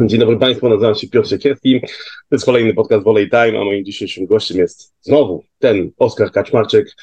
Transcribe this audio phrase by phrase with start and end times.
[0.00, 1.80] Dzień dobry Państwu, nazywam się Piotr Siekierski.
[1.80, 1.86] To
[2.32, 6.94] jest kolejny podcast Volley Time, a moim dzisiejszym gościem jest znowu ten Oskar Kaczmarczyk,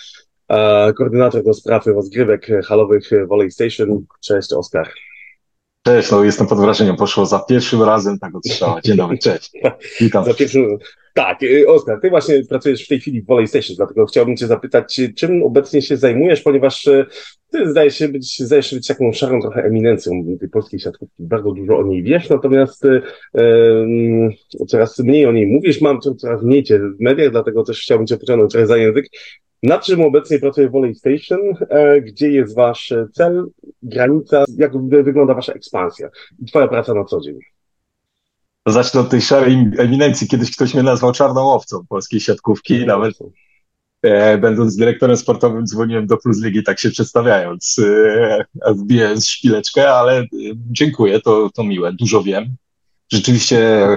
[0.97, 4.05] koordynator do spraw rozgrywek halowych Volley Station.
[4.21, 4.89] Cześć Oskar.
[5.85, 8.81] Cześć, no jestem pod wrażeniem, poszło za pierwszym razem tak odstrzała.
[8.81, 9.51] Dzień dobry, cześć.
[10.01, 10.25] Witam.
[10.25, 10.77] Za pierwszym,
[11.13, 14.47] tak, y, Oskar, ty właśnie pracujesz w tej chwili w Volley Station, dlatego chciałbym cię
[14.47, 17.05] zapytać, czym obecnie się zajmujesz, ponieważ y,
[17.51, 21.23] ty zdajesz się być, zdajesz się być taką szarą trochę eminencją tej polskiej siatkówki.
[21.23, 22.83] Bardzo dużo o niej wiesz, natomiast
[23.33, 24.29] yy,
[24.67, 28.17] coraz mniej o niej mówisz, mam coraz mniej cię w mediach, dlatego też chciałbym cię
[28.17, 29.05] pociągnąć trochę za język.
[29.63, 31.39] Na czym obecnie pracuje Volley Station?
[31.69, 33.45] E, gdzie jest wasz cel,
[33.83, 34.45] granica?
[34.57, 37.39] Jak wygląda wasza ekspansja i twoja praca na co dzień?
[38.65, 40.27] Zacznę od tej szarej eminencji.
[40.27, 43.13] Kiedyś ktoś mnie nazwał czarną owcą polskiej siatkówki nawet
[44.01, 47.79] e, będąc dyrektorem sportowym dzwoniłem do Plus Ligi tak się przedstawiając,
[48.65, 52.55] e, wbijając szpileczkę, ale e, dziękuję, to, to miłe, dużo wiem.
[53.11, 53.87] Rzeczywiście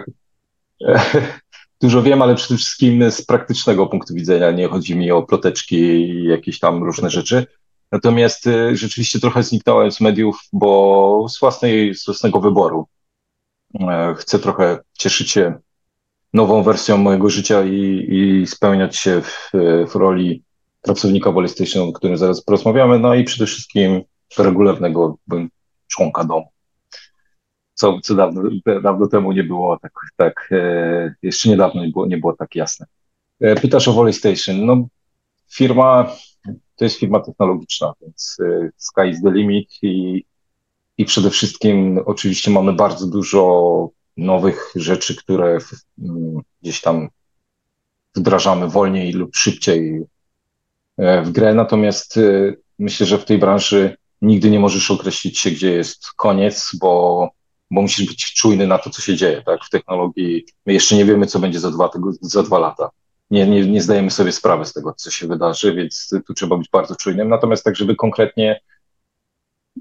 [0.85, 1.01] e,
[1.83, 6.25] dużo wiem, ale przede wszystkim z praktycznego punktu widzenia nie chodzi mi o ploteczki i
[6.25, 7.47] jakieś tam różne rzeczy.
[7.93, 12.87] Natomiast e, rzeczywiście trochę zniknąłem z mediów, bo z, własnej, z własnego wyboru
[14.17, 15.55] chcę trochę cieszyć się
[16.33, 19.51] nową wersją mojego życia i, i spełniać się w,
[19.89, 20.43] w roli
[20.83, 24.03] pracownika Polystation, o którym zaraz porozmawiamy, no i przede wszystkim
[24.39, 25.19] regularnego
[25.89, 26.49] członka domu.
[27.75, 28.43] Co, co dawno,
[28.83, 32.87] dawno temu nie było tak, tak e, jeszcze niedawno nie było, nie było tak jasne.
[33.41, 34.67] E, pytasz o Volley Station.
[34.67, 34.87] No,
[35.53, 36.13] firma,
[36.77, 40.25] to jest firma technologiczna, więc e, sky is the limit i
[40.99, 45.59] i przede wszystkim oczywiście mamy bardzo dużo nowych rzeczy, które
[45.99, 47.09] mm, gdzieś tam
[48.17, 50.03] wdrażamy wolniej lub szybciej
[50.99, 51.55] e, w grę.
[51.55, 56.71] Natomiast e, myślę, że w tej branży nigdy nie możesz określić się, gdzie jest koniec,
[56.81, 57.29] bo,
[57.71, 59.43] bo musisz być czujny na to, co się dzieje.
[59.47, 59.65] Tak?
[59.65, 61.91] W technologii my jeszcze nie wiemy, co będzie za dwa,
[62.21, 62.91] za dwa lata.
[63.31, 66.69] Nie, nie, nie zdajemy sobie sprawy z tego, co się wydarzy, więc tu trzeba być
[66.69, 67.29] bardzo czujnym.
[67.29, 68.61] Natomiast tak, żeby konkretnie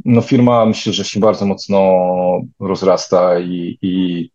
[0.05, 1.79] no firma myślę, że się bardzo mocno
[2.59, 4.29] rozrasta i, i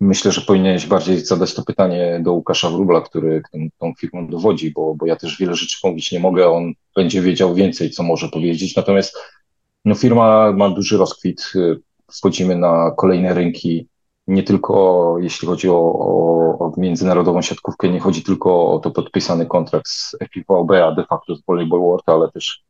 [0.00, 4.70] myślę, że powinieneś bardziej zadać to pytanie do Łukasza Wróbla, który tą, tą firmą dowodzi,
[4.70, 8.28] bo, bo ja też wiele rzeczy mówić nie mogę, on będzie wiedział więcej, co może
[8.28, 8.76] powiedzieć.
[8.76, 9.16] Natomiast
[9.84, 11.52] no, firma ma duży rozkwit,
[12.12, 13.88] wchodzimy na kolejne rynki,
[14.26, 19.46] nie tylko jeśli chodzi o, o, o międzynarodową siatkówkę, nie chodzi tylko o to podpisany
[19.46, 22.64] kontrakt z FIVB, a de facto z Volleyball World, ale też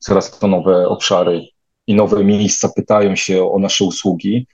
[0.00, 1.48] coraz to nowe obszary
[1.88, 4.46] i nowe miejsca pytają się o nasze usługi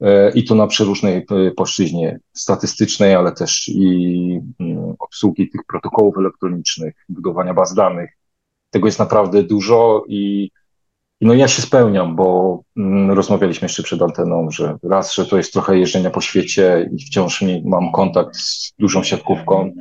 [0.00, 6.18] e, i to na przeróżnej e, płaszczyźnie statystycznej, ale też i mm, obsługi tych protokołów
[6.18, 8.10] elektronicznych, budowania baz danych.
[8.70, 10.50] Tego jest naprawdę dużo i
[11.20, 15.52] no ja się spełniam, bo mm, rozmawialiśmy jeszcze przed anteną, że raz, że to jest
[15.52, 19.72] trochę jeżdżenia po świecie i wciąż mam kontakt z dużą siatkówką,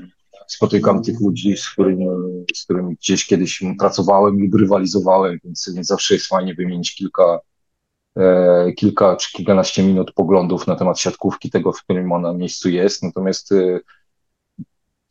[0.51, 2.07] spotykam tych ludzi, z którymi,
[2.55, 7.39] z którymi gdzieś kiedyś pracowałem lub rywalizowałem, więc, więc zawsze jest fajnie wymienić kilka,
[8.17, 13.03] e, kilka czy kilkanaście minut poglądów na temat siatkówki, tego, w którym ona miejscu jest.
[13.03, 13.79] Natomiast e,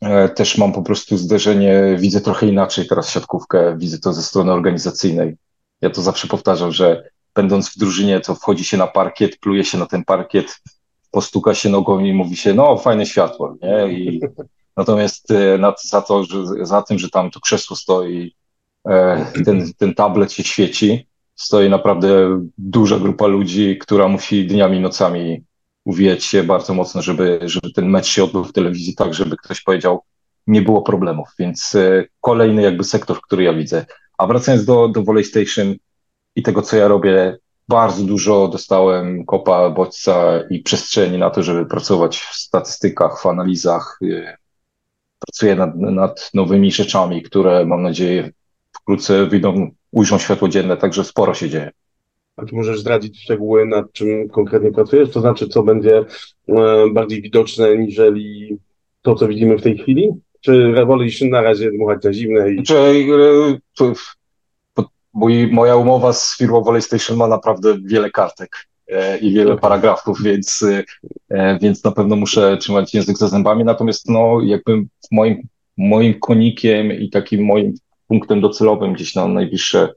[0.02, 4.52] e, też mam po prostu zderzenie, widzę trochę inaczej teraz siatkówkę, widzę to ze strony
[4.52, 5.36] organizacyjnej.
[5.80, 9.78] Ja to zawsze powtarzam, że będąc w drużynie, to wchodzi się na parkiet, pluje się
[9.78, 10.60] na ten parkiet,
[11.10, 13.92] postuka się nogą i mówi się, no fajne światło, nie?
[13.92, 14.20] I,
[14.80, 18.34] Natomiast e, nad, za, to, że, za tym, że tam to krzesło stoi,
[18.88, 25.44] e, ten, ten tablet się świeci, stoi naprawdę duża grupa ludzi, która musi dniami, nocami
[25.84, 29.62] uwijać się bardzo mocno, żeby, żeby ten mecz się odbył w telewizji tak, żeby ktoś
[29.62, 30.02] powiedział,
[30.46, 31.28] nie było problemów.
[31.38, 33.86] Więc e, kolejny jakby sektor, który ja widzę.
[34.18, 35.74] A wracając do, do Volley Station
[36.36, 41.66] i tego, co ja robię, bardzo dużo dostałem kopa, bodźca i przestrzeni na to, żeby
[41.66, 43.98] pracować w statystykach, w analizach,
[45.26, 48.30] pracuję nad, nad nowymi rzeczami, które mam nadzieję
[48.72, 51.70] wkrótce wyjdą, ujrzą światło dzienne, także sporo się dzieje.
[52.36, 55.10] A czy możesz zdradzić szczegóły, nad czym konkretnie pracujesz?
[55.10, 56.04] To znaczy, co będzie
[56.48, 58.58] e, bardziej widoczne niżeli
[59.02, 60.08] to, co widzimy w tej chwili?
[60.40, 62.52] Czy Revolution na razie dmuchać na zimne?
[62.52, 62.54] I...
[62.54, 62.74] Znaczy,
[63.80, 63.92] e,
[65.14, 68.69] mój, moja umowa z firmą Volley Station ma naprawdę wiele kartek.
[68.90, 70.64] E, i wiele paragrafów, więc,
[71.30, 73.64] e, więc na pewno muszę trzymać język za zębami.
[73.64, 77.74] Natomiast no, jakby moim, moim konikiem i takim moim
[78.08, 79.94] punktem docelowym gdzieś na najbliższe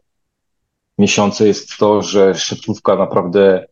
[0.97, 3.65] miesiące jest to, że siatkówka naprawdę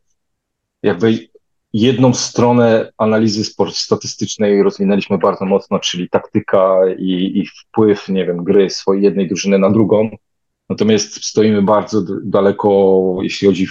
[0.84, 1.30] jakby
[1.74, 8.44] jedną stronę analizy sport statystycznej rozwinęliśmy bardzo mocno, czyli taktyka i, i wpływ, nie wiem,
[8.44, 10.10] gry swojej jednej drużyny na drugą.
[10.72, 13.68] Natomiast stoimy bardzo daleko, jeśli chodzi,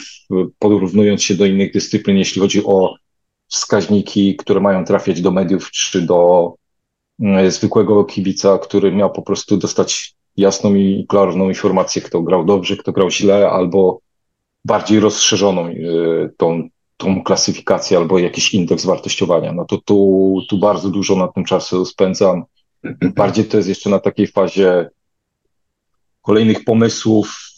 [0.59, 2.95] porównując się do innych dyscyplin, jeśli chodzi o
[3.49, 6.53] wskaźniki, które mają trafiać do mediów czy do
[7.21, 12.77] mm, zwykłego kibica, który miał po prostu dostać jasną i klarowną informację, kto grał dobrze,
[12.77, 14.01] kto grał źle, albo
[14.65, 19.53] bardziej rozszerzoną y, tą, tą klasyfikację, albo jakiś indeks wartościowania.
[19.53, 22.45] No to tu, tu bardzo dużo na tym czasu spędzam.
[23.17, 24.91] Bardziej to jest jeszcze na takiej fazie
[26.31, 27.53] kolejnych pomysłów,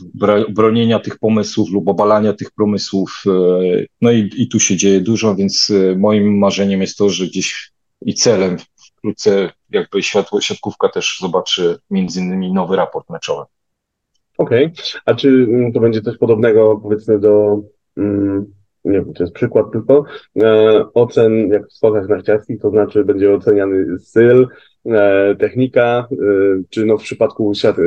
[0.48, 3.22] bronienia tych pomysłów lub obalania tych pomysłów.
[3.26, 7.26] Y, no i, i tu się dzieje dużo, więc y, moim marzeniem jest to, że
[7.26, 7.72] gdzieś
[8.02, 8.56] i celem
[8.98, 13.44] wkrótce jakby światło, siatkówka też zobaczy między innymi nowy raport meczowy.
[14.38, 15.00] Okej, okay.
[15.04, 17.60] a czy mm, to będzie coś podobnego powiedzmy do,
[17.96, 18.52] mm,
[18.84, 20.04] nie wiem, to jest przykład tylko,
[20.42, 24.46] e, ocen jak w sportach narciarskich, to znaczy będzie oceniany styl, e,
[25.38, 26.16] technika, e,
[26.70, 27.82] czy no w przypadku siat, e,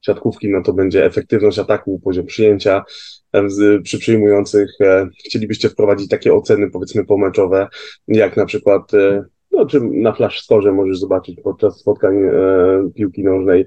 [0.00, 2.84] siatkówki, no to będzie efektywność ataku, poziom przyjęcia,
[3.32, 3.48] e,
[3.82, 7.68] przy przyjmujących e, chcielibyście wprowadzić takie oceny, powiedzmy, pomeczowe,
[8.08, 8.92] jak na przykład
[9.56, 12.32] no, czy na flash score możesz zobaczyć podczas spotkań e,
[12.94, 13.66] piłki nożnej.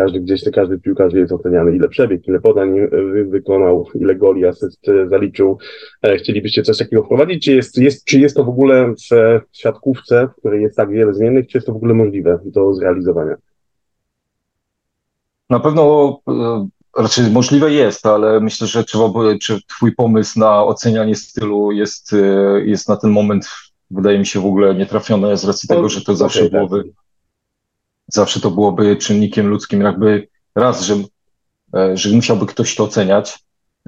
[0.00, 2.88] Każdy gdzieś, każdy piłkarz jest oceniany, ile przebieg, ile podań e,
[3.24, 5.58] wykonał, ile goli, asyst e, zaliczył.
[6.02, 7.44] E, chcielibyście coś takiego wprowadzić?
[7.44, 11.14] Czy jest, jest, czy jest to w ogóle w siatkówce, w której jest tak wiele
[11.14, 13.34] zmiennych, czy jest to w ogóle możliwe do zrealizowania?
[15.50, 16.18] Na pewno
[16.96, 22.16] raczej możliwe jest, ale myślę, że trzeba by, czy twój pomysł na ocenianie stylu jest,
[22.64, 23.48] jest na ten moment
[23.90, 26.99] wydaje mi się w ogóle nietrafione z racji tego, że to zawsze okay, byłoby, tak.
[28.12, 30.94] Zawsze to byłoby czynnikiem ludzkim, jakby raz, że,
[31.74, 33.38] e, że musiałby ktoś to oceniać,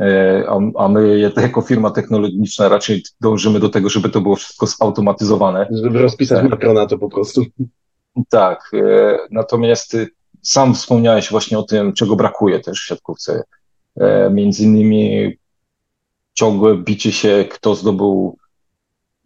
[0.01, 4.67] e, a, a my jako firma technologiczna raczej dążymy do tego, żeby to było wszystko
[4.67, 5.69] zautomatyzowane.
[5.71, 7.43] Żeby rozpisać makro na to po prostu.
[8.29, 9.97] Tak, e, natomiast
[10.43, 13.43] sam wspomniałeś właśnie o tym, czego brakuje też w siatkówce.
[14.31, 15.33] Między innymi
[16.35, 18.39] ciągłe bicie się, kto zdobył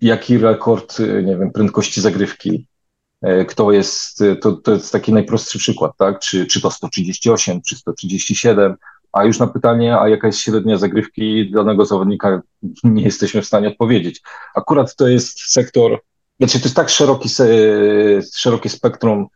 [0.00, 2.66] jaki rekord, nie wiem, prędkości zagrywki,
[3.48, 6.18] kto jest, y, to, to jest taki najprostszy przykład, tak?
[6.18, 8.74] Czy, czy to 138, czy 137,
[9.12, 12.42] a już na pytanie, a jaka jest średnia zagrywki danego zawodnika,
[12.84, 14.22] nie jesteśmy w stanie odpowiedzieć.
[14.54, 16.00] Akurat to jest sektor,
[16.40, 17.28] znaczy to jest tak szeroki,
[18.34, 19.26] szerokie spektrum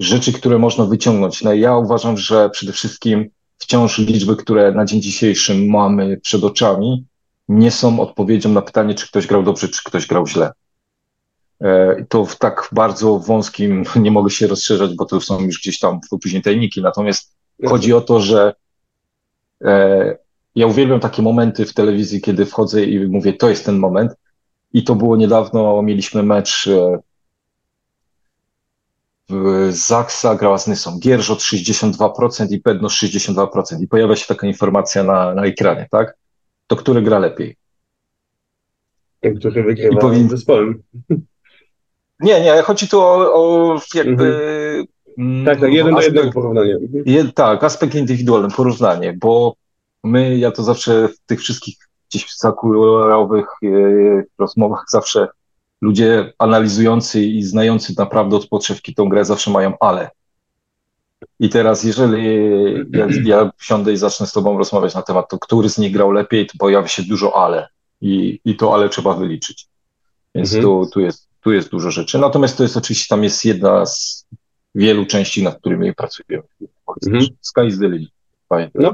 [0.00, 1.42] rzeczy, które można wyciągnąć.
[1.42, 7.06] No ja uważam, że przede wszystkim wciąż liczby, które na dzień dzisiejszy mamy przed oczami,
[7.48, 10.52] nie są odpowiedzią na pytanie, czy ktoś grał dobrze, czy ktoś grał źle.
[11.62, 15.78] E, to w tak bardzo wąskim nie mogę się rozszerzać, bo to są już gdzieś
[15.78, 16.82] tam później tajniki.
[16.82, 17.36] Natomiast
[17.66, 18.54] chodzi o to, że
[19.64, 20.16] e,
[20.54, 24.12] ja uwielbiam takie momenty w telewizji, kiedy wchodzę i mówię, to jest ten moment.
[24.72, 26.98] I to było niedawno, mieliśmy mecz e,
[29.70, 30.98] Zaksa grała z Nysą.
[30.98, 33.82] Gierżot 62% i Pedno 62%.
[33.82, 36.16] I pojawia się taka informacja na, na ekranie, tak?
[36.66, 37.56] to który gra lepiej?
[39.20, 40.28] Ten, który wygrywa powin...
[40.28, 40.82] zespołem.
[42.22, 44.24] Nie, nie, chodzi tu o, o jakby...
[45.18, 45.44] Mhm.
[45.44, 46.78] Tak, tak, jeden aspekt, do jednego porównanie.
[47.06, 49.54] Je, tak, aspekt indywidualny, porównanie, bo
[50.04, 51.76] my, ja to zawsze w tych wszystkich
[52.10, 53.68] gdzieś zakulowych e,
[54.38, 55.28] rozmowach zawsze
[55.80, 60.10] ludzie analizujący i znający naprawdę od podszewki tą grę zawsze mają ale.
[61.40, 62.24] I teraz, jeżeli
[62.92, 66.12] ja, ja wsiądę i zacznę z tobą rozmawiać na temat, to który z nich grał
[66.12, 67.68] lepiej, to pojawi się dużo ale.
[68.00, 69.66] I, i to ale trzeba wyliczyć.
[70.34, 70.64] Więc mhm.
[70.64, 72.18] tu, tu, jest, tu jest dużo rzeczy.
[72.18, 74.26] Natomiast to jest oczywiście, tam jest jedna z
[74.74, 76.44] wielu części, nad którymi pracujemy.
[77.06, 77.26] Mhm.
[77.40, 78.10] Sky is the limit.
[78.74, 78.92] No,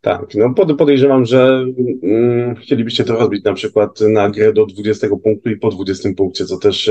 [0.00, 1.64] tak, no podejrzewam, że
[2.02, 6.44] mm, chcielibyście to robić na przykład na grę do 20 punktu i po 20 punkcie,
[6.44, 6.90] co też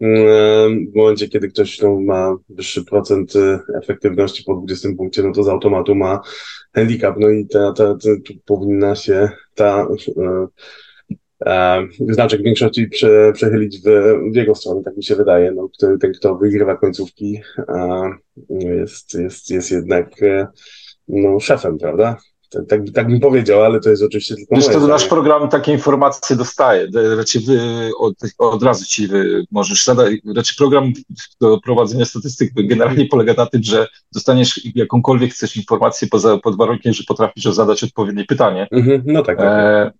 [0.00, 5.32] mm, w momencie, kiedy ktoś no, ma wyższy procent e, efektywności po 20 punkcie, no
[5.32, 6.20] to z automatu ma
[6.74, 10.46] handicap, no i ta, ta, ta tu powinna się ta e, e,
[12.08, 13.84] znaczek większości prze, przechylić w,
[14.32, 15.52] w, jego stronę, tak mi się wydaje.
[15.52, 17.40] No, ten, ten kto wygrywa końcówki,
[18.48, 20.46] jest, jest, jest jednak e,
[21.08, 22.16] no, szefem, prawda?
[22.50, 25.72] Tak, tak, tak bym powiedział, ale to jest oczywiście tylko Wiesz, to nasz program takie
[25.72, 26.88] informacje dostaje.
[27.16, 27.58] Raczej wy,
[27.98, 30.92] od, od razu ci wy możesz zadać, raczej program
[31.40, 36.92] do prowadzenia statystyk generalnie polega na tym, że dostaniesz jakąkolwiek chcesz informację poza, pod warunkiem,
[36.92, 38.68] że potrafisz zadać odpowiednie pytanie.
[38.70, 39.38] Mhm, no tak.
[39.38, 39.46] tak.
[39.46, 39.92] E, e,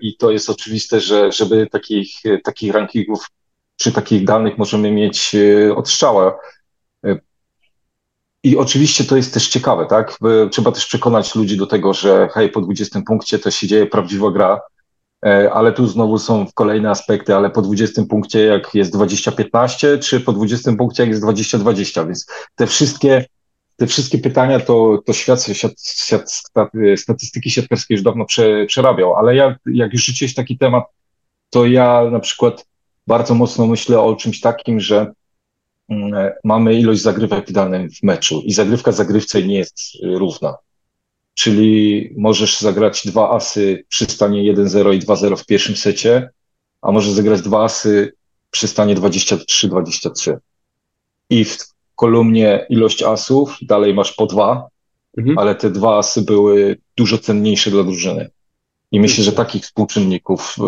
[0.00, 3.26] I to jest oczywiste, że żeby takich, takich rankingów
[3.82, 6.38] przy takich danych możemy mieć e, od strzała.
[7.06, 7.18] E,
[8.42, 10.18] i oczywiście to jest też ciekawe, tak?
[10.50, 14.30] Trzeba też przekonać ludzi do tego, że hej, po 20 punkcie to się dzieje prawdziwa
[14.30, 14.60] gra,
[15.26, 20.20] e, ale tu znowu są kolejne aspekty, ale po 20 punkcie jak jest 20-15, czy
[20.20, 23.24] po 20 punkcie jak jest 20-20, więc te wszystkie,
[23.76, 26.42] te wszystkie pytania to, to świat, świat, świat
[26.96, 30.84] statystyki siatkarskie już dawno prze, przerabiał, ale jak, jak już rzuciłeś taki temat,
[31.50, 32.66] to ja na przykład
[33.06, 35.12] bardzo mocno myślę o czymś takim, że
[35.88, 40.54] mm, mamy ilość zagrywek w danym meczu i zagrywka zagrywce nie jest równa.
[41.34, 46.30] Czyli możesz zagrać dwa asy przy stanie 1-0 i 2-0 w pierwszym secie,
[46.82, 48.12] a możesz zagrać dwa asy
[48.50, 50.36] przy stanie 23-23.
[51.30, 54.68] I w kolumnie ilość asów dalej masz po dwa,
[55.18, 55.38] mhm.
[55.38, 58.30] ale te dwa asy były dużo cenniejsze dla drużyny.
[58.92, 60.62] I myślę, że takich współczynników e,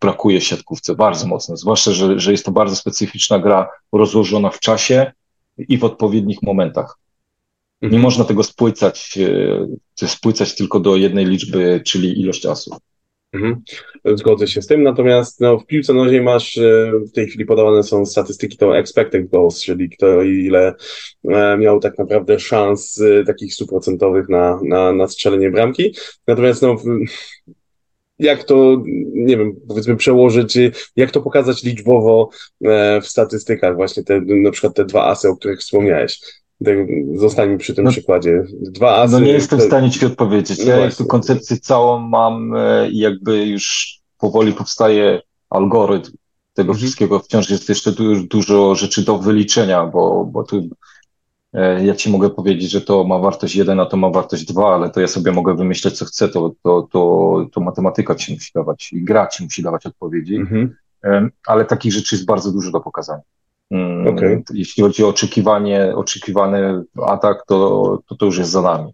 [0.00, 4.60] brakuje w siatkówce bardzo mocno, zwłaszcza, że, że jest to bardzo specyficzna gra rozłożona w
[4.60, 5.12] czasie
[5.58, 6.98] i w odpowiednich momentach.
[7.82, 8.02] Nie mhm.
[8.02, 9.18] można tego spłycać,
[10.02, 12.76] e, spłycać tylko do jednej liczby, czyli ilość asów.
[13.36, 13.62] Mhm.
[14.04, 17.82] Zgodzę się z tym, natomiast no, w piłce nożnej masz, e, w tej chwili podawane
[17.82, 20.74] są statystyki to expected goals, czyli kto ile
[21.28, 25.94] e, miał tak naprawdę szans e, takich stuprocentowych na, na, na strzelenie bramki.
[26.26, 26.76] Natomiast no,
[28.18, 30.58] jak to, nie wiem, powiedzmy przełożyć,
[30.96, 32.30] jak to pokazać liczbowo
[33.02, 36.20] w statystykach, właśnie te, na przykład te dwa asy, o których wspomniałeś.
[37.14, 38.44] Zostańmy przy tym no, przykładzie.
[38.60, 39.12] Dwa asy.
[39.12, 40.66] No nie jestem w stanie Ci odpowiedzieć.
[40.66, 46.12] No ja tu koncepcję całą mam e, i jakby już powoli powstaje algorytm
[46.54, 46.78] tego mhm.
[46.78, 47.18] wszystkiego.
[47.18, 50.68] Wciąż jest jeszcze dużo, dużo rzeczy do wyliczenia, bo, bo tu
[51.52, 54.74] e, ja Ci mogę powiedzieć, że to ma wartość 1, a to ma wartość 2,
[54.74, 58.50] ale to ja sobie mogę wymyśleć, co chcę, to, to, to, to matematyka Ci musi
[58.54, 60.36] dawać i gra Ci musi dawać odpowiedzi.
[60.36, 60.76] Mhm.
[61.46, 63.22] Ale takich rzeczy jest bardzo dużo do pokazania.
[63.70, 64.42] Mm, okay.
[64.54, 68.92] Jeśli chodzi o oczekiwanie, oczekiwany atak, to, to, to już jest za nami.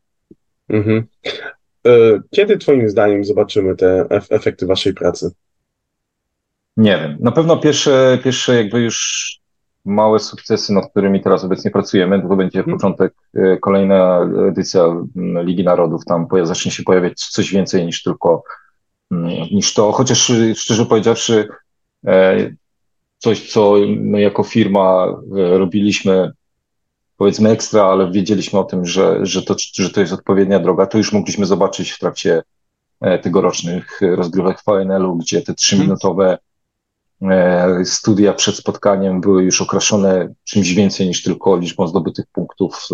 [0.68, 1.06] Mhm.
[1.86, 1.90] E,
[2.30, 5.30] kiedy Twoim zdaniem zobaczymy te efekty Waszej pracy?
[6.76, 7.16] Nie wiem.
[7.20, 9.28] Na pewno pierwsze, pierwsze jakby już
[9.84, 12.78] małe sukcesy, nad którymi teraz obecnie pracujemy, to będzie hmm.
[12.78, 18.42] początek, e, kolejna edycja mm, Ligi Narodów, tam zacznie się pojawiać coś więcej niż tylko
[19.10, 21.48] mm, niż to, chociaż szczerze powiedziawszy,
[22.06, 22.50] e,
[23.22, 26.32] coś, co my jako firma e, robiliśmy,
[27.16, 30.98] powiedzmy ekstra, ale wiedzieliśmy o tym, że, że, to, że to jest odpowiednia droga, to
[30.98, 32.42] już mogliśmy zobaczyć w trakcie
[33.00, 36.38] e, tegorocznych rozgrywek VNL-u, gdzie te trzyminutowe
[37.22, 42.88] e, studia przed spotkaniem były już okraszone czymś więcej niż tylko liczbą zdobytych punktów.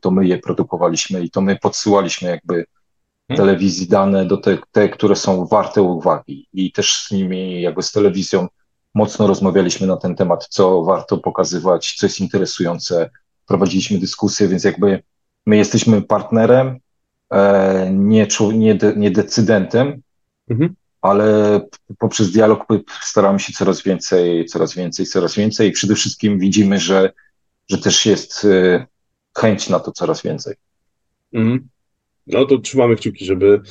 [0.00, 3.36] To my je produkowaliśmy i to my podsyłaliśmy jakby mhm.
[3.36, 7.92] telewizji dane do te, te, które są warte uwagi i też z nimi, jakby z
[7.92, 8.48] telewizją
[8.94, 13.10] mocno rozmawialiśmy na ten temat, co warto pokazywać, co jest interesujące.
[13.46, 15.02] Prowadziliśmy dyskusję, więc jakby
[15.46, 16.78] my jesteśmy partnerem,
[17.30, 20.02] e, nie, nie, nie decydentem,
[20.50, 20.74] mhm.
[21.00, 21.60] ale
[21.98, 22.66] poprzez dialog
[23.00, 27.12] staramy się coraz więcej, coraz więcej, coraz więcej i przede wszystkim widzimy, że,
[27.68, 28.86] że też jest e,
[29.38, 30.54] chęć na to coraz więcej.
[31.32, 31.68] Mhm.
[32.26, 33.62] No to trzymamy kciuki, żeby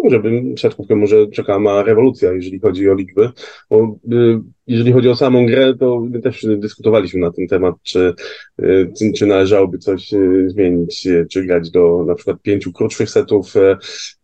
[0.00, 3.30] mm, żeby siatkówkę może czekała rewolucja, jeżeli chodzi o liczby.
[3.70, 8.14] Bo, y, jeżeli chodzi o samą grę, to my też dyskutowaliśmy na ten temat, czy,
[8.62, 13.54] y, czy należałoby coś y, zmienić, czy grać do na przykład pięciu krótszych setów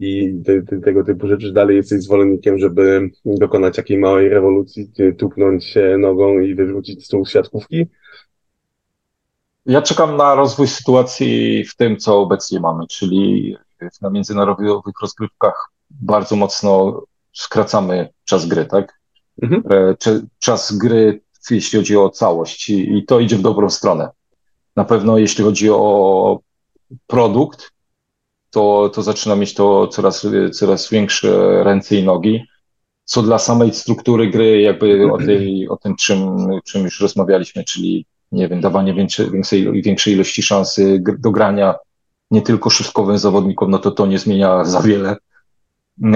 [0.01, 1.53] i te, te, tego typu rzeczy.
[1.53, 7.87] Dalej jesteś zwolennikiem, żeby dokonać takiej małej rewolucji, tupnąć się nogą i wywrócić stół siatkówki?
[9.67, 13.57] Ja czekam na rozwój sytuacji w tym, co obecnie mamy, czyli
[14.03, 17.03] na międzynarodowych rozgrywkach bardzo mocno
[17.33, 19.01] skracamy czas gry, tak?
[19.43, 19.63] Mhm.
[19.71, 19.97] E,
[20.39, 24.11] czas gry, jeśli chodzi o całość, i to idzie w dobrą stronę.
[24.77, 26.41] Na pewno, jeśli chodzi o
[27.07, 27.73] produkt,
[28.51, 32.45] to, to zaczyna mieć to coraz, coraz większe ręce i nogi.
[33.05, 38.07] Co dla samej struktury gry, jakby o, tej, o tym, czym, czym już rozmawialiśmy, czyli
[38.33, 41.75] nie wiem, dawanie większej, większej, większej ilości szansy do grania,
[42.31, 45.17] nie tylko szóstkowym zawodnikom, no to to nie zmienia za wiele.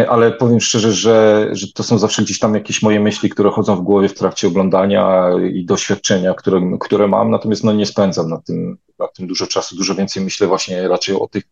[0.08, 3.76] Ale powiem szczerze, że, że to są zawsze gdzieś tam jakieś moje myśli, które chodzą
[3.76, 8.40] w głowie w trakcie oglądania i doświadczenia, które, które mam, natomiast no nie spędzam na
[8.40, 9.76] tym, na tym dużo czasu.
[9.76, 11.44] Dużo więcej myślę właśnie raczej o tych,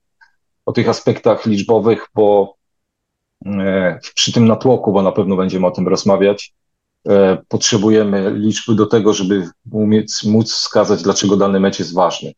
[0.66, 2.54] o tych aspektach liczbowych, bo
[3.46, 6.54] e, przy tym natłoku, bo na pewno będziemy o tym rozmawiać,
[7.08, 12.32] e, potrzebujemy liczby do tego, żeby umieć, móc wskazać, dlaczego dany mecz jest ważny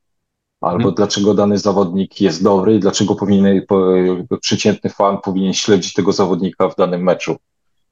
[0.61, 0.95] albo hmm.
[0.95, 3.63] dlaczego dany zawodnik jest dobry i dlaczego powinien,
[4.41, 7.37] przeciętny fan powinien śledzić tego zawodnika w danym meczu.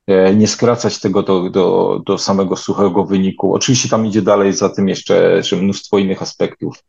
[0.07, 3.55] E, nie skracać tego do, do, do samego suchego wyniku.
[3.55, 6.85] Oczywiście tam idzie dalej za tym jeszcze, jeszcze mnóstwo innych aspektów,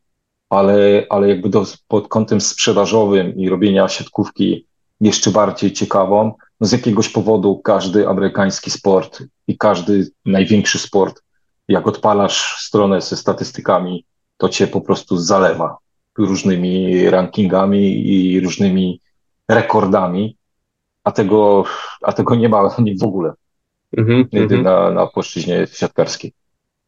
[0.49, 4.65] ale, ale jakby do, pod kątem sprzedażowym i robienia siatkówki
[5.01, 11.21] jeszcze bardziej ciekawą, no z jakiegoś powodu każdy amerykański sport i każdy największy sport,
[11.67, 14.05] jak odpalasz stronę ze statystykami,
[14.39, 15.77] to cię po prostu zalewa
[16.17, 19.01] różnymi rankingami i różnymi
[19.49, 20.35] rekordami.
[21.03, 21.63] a tego,
[22.01, 22.69] a tego nie ma
[23.01, 23.33] w ogóle
[23.97, 24.63] mm -hmm.
[24.63, 26.31] na, na płaszczyźnie siatkarskiej.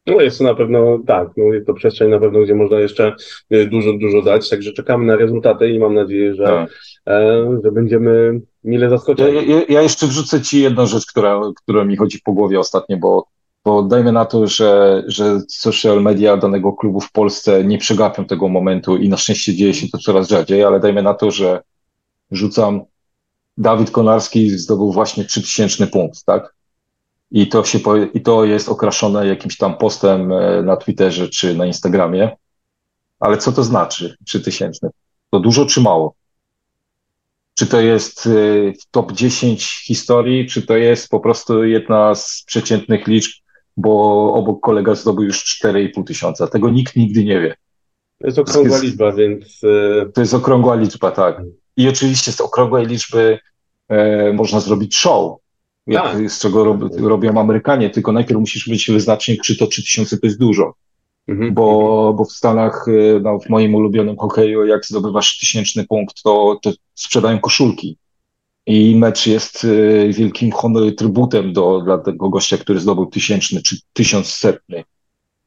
[0.06, 3.14] No jest to na pewno, tak, no jest to przestrzeń na pewno, gdzie można jeszcze
[3.50, 6.70] e, dużo, dużo dać, także czekamy na rezultaty i mam nadzieję, że, tak.
[7.06, 9.34] e, że będziemy mile zaskoczeni.
[9.34, 12.96] Ja, ja, ja, jeszcze wrzucę Ci jedną rzecz, która, która mi chodzi po głowie ostatnio,
[12.96, 13.26] bo,
[13.64, 18.48] bo dajmy na to, że, że social media danego klubu w Polsce nie przegapią tego
[18.48, 21.62] momentu i na szczęście dzieje się to coraz rzadziej, ale dajmy na to, że
[22.30, 22.80] rzucam
[23.58, 26.54] Dawid Konarski zdobył właśnie 3000 punkt, tak?
[27.32, 27.78] i to, się,
[28.14, 32.36] i to jest okraszone jakimś tam postem e, na Twitterze czy na Instagramie.
[33.20, 34.90] Ale co to znaczy 3000?
[35.30, 36.14] To dużo czy mało?
[37.54, 38.30] Czy to jest e,
[38.90, 43.41] top 10 historii, czy to jest po prostu jedna z przeciętnych liczb,
[43.76, 46.46] bo obok kolega zdobył już 4,5 tysiąca.
[46.46, 47.54] Tego nikt nigdy nie wie.
[48.20, 49.60] To jest okrągła jest, liczba, więc.
[49.64, 51.42] E, to jest okrągła liczba, tak.
[51.76, 53.38] I oczywiście z okrągłej liczby
[53.88, 55.42] e, można zrobić show
[55.86, 56.30] jak, tak.
[56.30, 60.38] z czego rob, robią Amerykanie, tylko najpierw musisz mieć wyznacznik, czy to 3000 to jest
[60.38, 60.74] dużo.
[61.28, 61.54] Mhm.
[61.54, 66.58] Bo, bo w Stanach, y, no, w moim ulubionym hokeju, jak zdobywasz tysięczny punkt, to,
[66.62, 67.98] to sprzedają koszulki.
[68.66, 73.76] I mecz jest y, wielkim honor, trybutem do, dla tego gościa, który zdobył tysięczny czy
[73.92, 74.84] tysiącsetny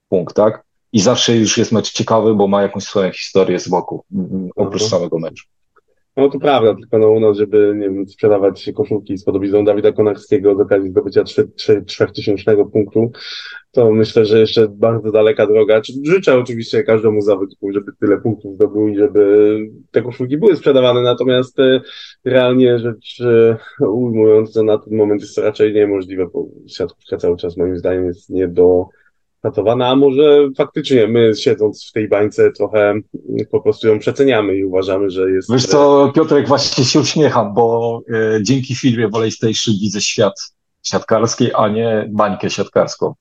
[0.10, 0.63] punkt, tak?
[0.93, 4.03] I zawsze już jest mecz ciekawy, bo ma jakąś swoją historię z boku,
[4.55, 4.89] oprócz mhm.
[4.89, 5.45] samego meczu.
[6.17, 9.91] No to prawda, tylko no u nas, żeby nie wiem, sprzedawać koszulki z podobizną Dawida
[9.91, 11.24] Konarskiego z okazji zdobycia
[11.88, 13.12] 3000 punktu,
[13.72, 15.81] to myślę, że jeszcze bardzo daleka droga.
[16.03, 19.57] Życzę oczywiście każdemu zawodniku, żeby tyle punktów zdobył i żeby
[19.91, 21.81] te koszulki były sprzedawane, natomiast e,
[22.25, 23.57] realnie rzecz e,
[23.88, 28.05] ujmując, to na ten moment jest to raczej niemożliwe, bo siatkówka cały czas moim zdaniem
[28.05, 28.86] jest nie do
[29.46, 32.93] pracowana, a może faktycznie my siedząc w tej bańce trochę
[33.52, 35.52] po prostu ją przeceniamy i uważamy, że jest...
[35.52, 40.34] Wiesz co, Piotrek, właśnie się uśmiecham, bo e, dzięki filmie Station widzę świat
[40.84, 43.13] siatkarski, a nie bańkę siatkarską,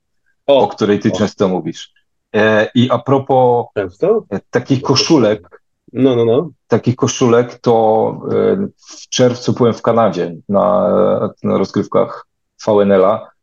[0.47, 1.17] o, o której ty o.
[1.17, 1.93] często mówisz.
[2.35, 4.25] E, I a propos często?
[4.31, 6.51] E, takich koszulek, no, no, no.
[6.69, 10.89] Takich koszulek to e, w czerwcu byłem w Kanadzie na,
[11.43, 12.27] na rozgrywkach
[12.67, 13.34] VNL-a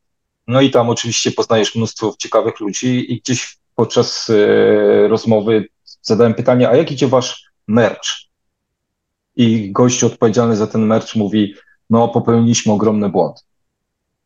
[0.52, 5.68] no i tam oczywiście poznajesz mnóstwo ciekawych ludzi i gdzieś podczas e, rozmowy
[6.02, 8.08] zadałem pytanie, a jak idzie wasz merch?
[9.36, 11.54] I gościu odpowiedzialny za ten merch mówi,
[11.90, 13.46] no popełniliśmy ogromny błąd,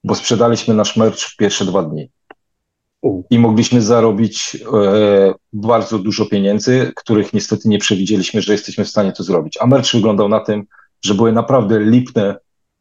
[0.03, 2.09] bo sprzedaliśmy nasz merch w pierwsze dwa dni.
[3.29, 9.11] I mogliśmy zarobić e, bardzo dużo pieniędzy, których niestety nie przewidzieliśmy, że jesteśmy w stanie
[9.11, 9.57] to zrobić.
[9.61, 10.65] A merch wyglądał na tym,
[11.01, 12.37] że były naprawdę lipne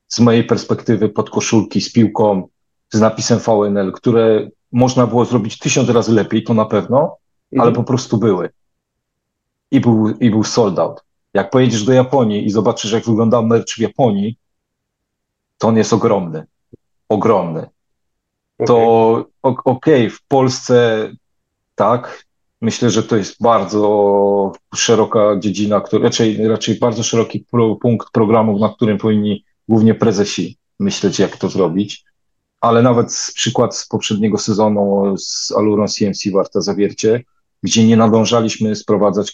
[0.08, 2.48] z mojej perspektywy podkoszulki z piłką,
[2.94, 7.16] z napisem VNL, które można było zrobić tysiąc razy lepiej, to na pewno,
[7.52, 7.60] mhm.
[7.60, 8.50] ale po prostu były.
[9.70, 11.04] I był, I był sold out.
[11.34, 14.38] Jak pojedziesz do Japonii i zobaczysz, jak wygląda merch w Japonii,
[15.58, 16.46] to on jest ogromny.
[17.08, 17.68] Ogromny.
[18.66, 18.76] To
[19.42, 21.08] okej, okay, w Polsce
[21.74, 22.24] tak,
[22.60, 28.60] myślę, że to jest bardzo szeroka dziedzina, który, raczej, raczej bardzo szeroki pro, punkt programów,
[28.60, 32.04] na którym powinni głównie prezesi myśleć, jak to zrobić
[32.64, 37.22] ale nawet z przykład z poprzedniego sezonu z Alurą CMC Warta Zawiercie,
[37.62, 39.32] gdzie nie nadążaliśmy sprowadzać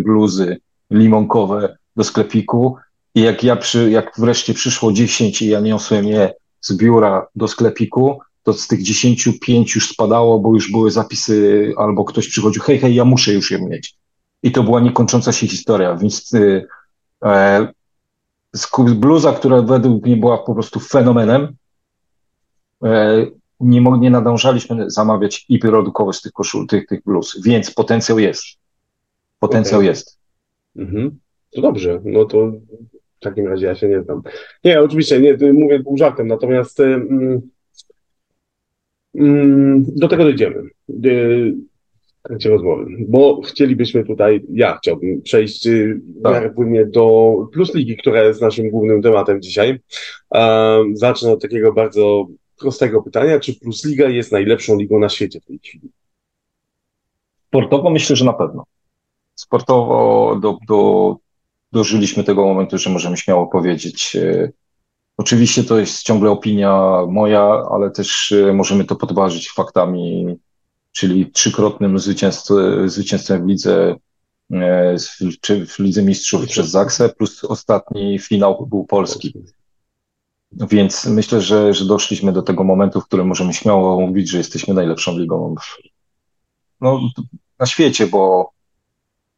[0.00, 0.56] bluzy
[0.90, 2.76] limonkowe do sklepiku
[3.14, 7.48] i jak ja przy, jak wreszcie przyszło 10 i ja niosłem je z biura do
[7.48, 12.62] sklepiku, to z tych 10 5 już spadało, bo już były zapisy, albo ktoś przychodził,
[12.62, 13.94] hej, hej, ja muszę już je mieć.
[14.42, 16.66] I to była niekończąca się historia, więc y,
[17.24, 17.72] e,
[18.94, 21.56] bluza, która według mnie była po prostu fenomenem,
[23.60, 28.44] nie, nie nadążaliśmy zamawiać i produkować tych koszul, tych, tych bluz, więc potencjał jest.
[29.38, 29.88] Potencjał okay.
[29.88, 30.18] jest.
[30.76, 31.18] Mhm.
[31.50, 32.52] To dobrze, no to
[33.20, 34.22] w takim razie ja się nie znam.
[34.64, 37.40] Nie, oczywiście, nie, mówię pół żartem, natomiast mm,
[39.14, 40.62] mm, do tego dojdziemy.
[41.04, 41.54] Y,
[42.22, 46.54] trakcie rozmowy, bo chcielibyśmy tutaj, ja chciałbym przejść y, tak.
[46.54, 49.80] płynnie do Plus Ligi, która jest naszym głównym tematem dzisiaj.
[50.30, 52.26] Um, zacznę od takiego bardzo
[52.62, 55.90] prostego pytania, czy Plus Liga jest najlepszą ligą na świecie w tej chwili?
[57.48, 58.64] Sportowo myślę, że na pewno.
[59.34, 61.16] Sportowo do, do,
[61.72, 64.16] dożyliśmy tego momentu, że możemy śmiało powiedzieć.
[64.16, 64.52] E,
[65.16, 70.36] oczywiście to jest ciągle opinia moja, ale też e, możemy to podważyć faktami,
[70.92, 73.96] czyli trzykrotnym zwycięstwem, zwycięstwem w lidze,
[74.52, 74.96] e,
[75.40, 79.34] czy w Lidze Mistrzów przez Zaksę, plus ostatni finał był polski.
[80.52, 84.74] Więc myślę, że, że doszliśmy do tego momentu, w którym możemy śmiało mówić, że jesteśmy
[84.74, 85.54] najlepszą ligą
[86.80, 87.00] no,
[87.58, 88.50] na świecie, bo,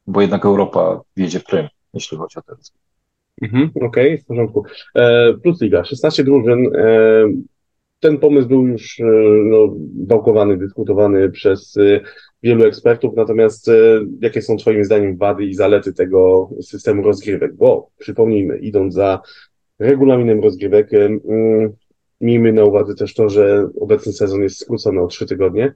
[0.07, 2.55] bo jednak Europa wiedzie prym, jeśli chodzi o ten
[3.41, 4.63] Mhm, Okej, okay, w porządku.
[4.95, 6.75] E, plus Liga, 16 drużyn.
[6.75, 7.25] E,
[7.99, 9.03] ten pomysł był już e,
[9.43, 12.01] no, dyskutowany przez e,
[12.43, 13.73] wielu ekspertów, natomiast e,
[14.21, 17.55] jakie są Twoim zdaniem wady i zalety tego systemu rozgrywek?
[17.55, 19.21] Bo przypomnijmy, idąc za
[19.79, 20.89] regulaminem rozgrywek,
[22.21, 25.73] miejmy na uwadze też to, że obecny sezon jest skrócony o trzy tygodnie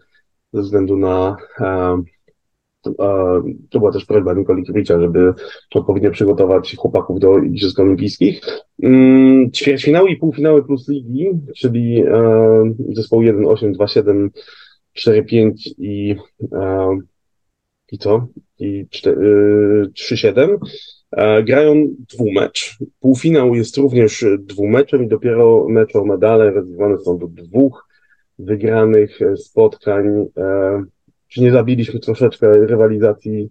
[0.53, 1.37] ze względu na
[3.69, 5.33] to była też prośba Nikoli Kiewicza, żeby
[5.75, 8.41] odpowiednio przygotować chłopaków do Igrzysk Olimpijskich.
[8.83, 12.03] Mm, ćwierćfinały i półfinały plus ligi, czyli
[12.89, 14.29] zespoł 1, 8, 2, 7,
[14.93, 16.15] 4, 5 i
[17.91, 18.27] i co?
[18.59, 18.85] I
[19.93, 20.57] 3, 7 e,
[21.43, 22.77] grają dwumecz.
[22.99, 27.87] Półfinał jest również dwumeczem i dopiero mecz o medale rozgrywane są do dwóch
[28.39, 30.05] wygranych spotkań
[31.29, 33.49] czy nie zabiliśmy troszeczkę rywalizacji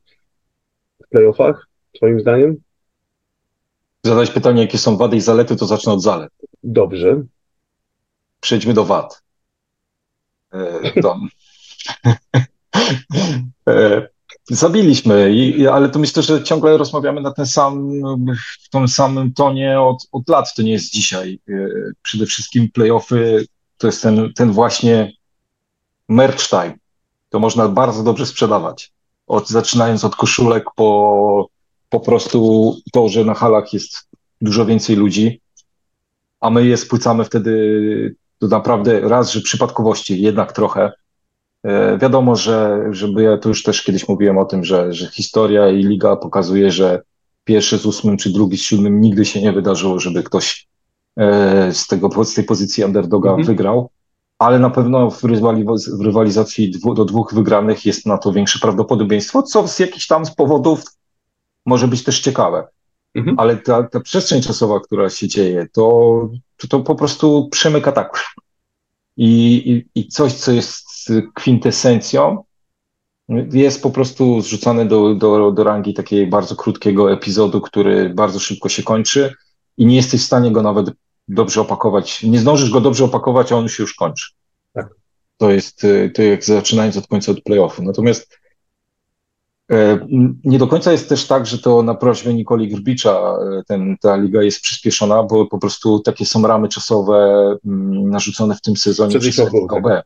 [1.05, 2.57] w playoffach, twoim zdaniem?
[4.05, 6.33] Zadać pytanie, jakie są wady i zalety, to zacznę od zalet.
[6.62, 7.23] Dobrze.
[8.40, 9.23] Przejdźmy do wad.
[10.53, 11.16] E, do...
[13.68, 14.09] e,
[14.50, 17.90] zabiliśmy, i, ale to myślę, że ciągle rozmawiamy na ten sam,
[18.64, 20.54] w tym samym tonie od, od lat.
[20.54, 21.40] To nie jest dzisiaj.
[21.48, 21.68] E,
[22.02, 25.12] przede wszystkim playoffy to jest ten, ten właśnie
[26.08, 26.74] merch time
[27.28, 28.92] to można bardzo dobrze sprzedawać.
[29.26, 31.48] Od, zaczynając od koszulek po
[31.88, 34.08] po prostu to, że na halach jest
[34.40, 35.40] dużo więcej ludzi,
[36.40, 40.92] a my je spłycamy wtedy to naprawdę raz, że przypadkowości jednak trochę.
[41.68, 45.68] E, wiadomo, że żeby ja to już też kiedyś mówiłem o tym, że, że historia
[45.68, 47.02] i liga pokazuje, że
[47.44, 50.68] pierwszy z ósmym czy drugi z siódmym nigdy się nie wydarzyło, żeby ktoś
[51.16, 53.46] e, z, tego, z tej pozycji underdoga mhm.
[53.46, 53.90] wygrał
[54.38, 58.59] ale na pewno w, rywaliz w rywalizacji dwu, do dwóch wygranych jest na to większe
[58.59, 60.83] prawdopodobieństwo, co z jakichś tam z powodów
[61.66, 62.68] może być też ciekawe.
[63.14, 63.38] Mhm.
[63.38, 68.24] Ale ta, ta przestrzeń czasowa, która się dzieje, to, to, to po prostu przemyka tak.
[69.16, 69.57] I,
[69.94, 70.88] i, I coś, co jest
[71.35, 72.44] kwintesencją,
[73.53, 78.68] jest po prostu zrzucane do, do, do rangi takiej bardzo krótkiego epizodu, który bardzo szybko
[78.68, 79.35] się kończy
[79.77, 80.90] i nie jesteś w stanie go nawet
[81.29, 82.23] dobrze opakować.
[82.23, 84.33] Nie zdążysz go dobrze opakować, a on się już kończy.
[84.73, 84.88] Tak.
[85.37, 87.83] To jest to jak zaczynając od końca od playoffu.
[87.83, 88.38] Natomiast
[89.71, 90.07] e,
[90.44, 94.16] nie do końca jest też tak, że to na prośbę Nikoli Grbicza e, ten, ta
[94.16, 97.16] liga jest przyspieszona, bo po prostu takie są ramy czasowe
[97.66, 99.37] mm, narzucone w tym sezonie przez
[99.83, 100.03] B.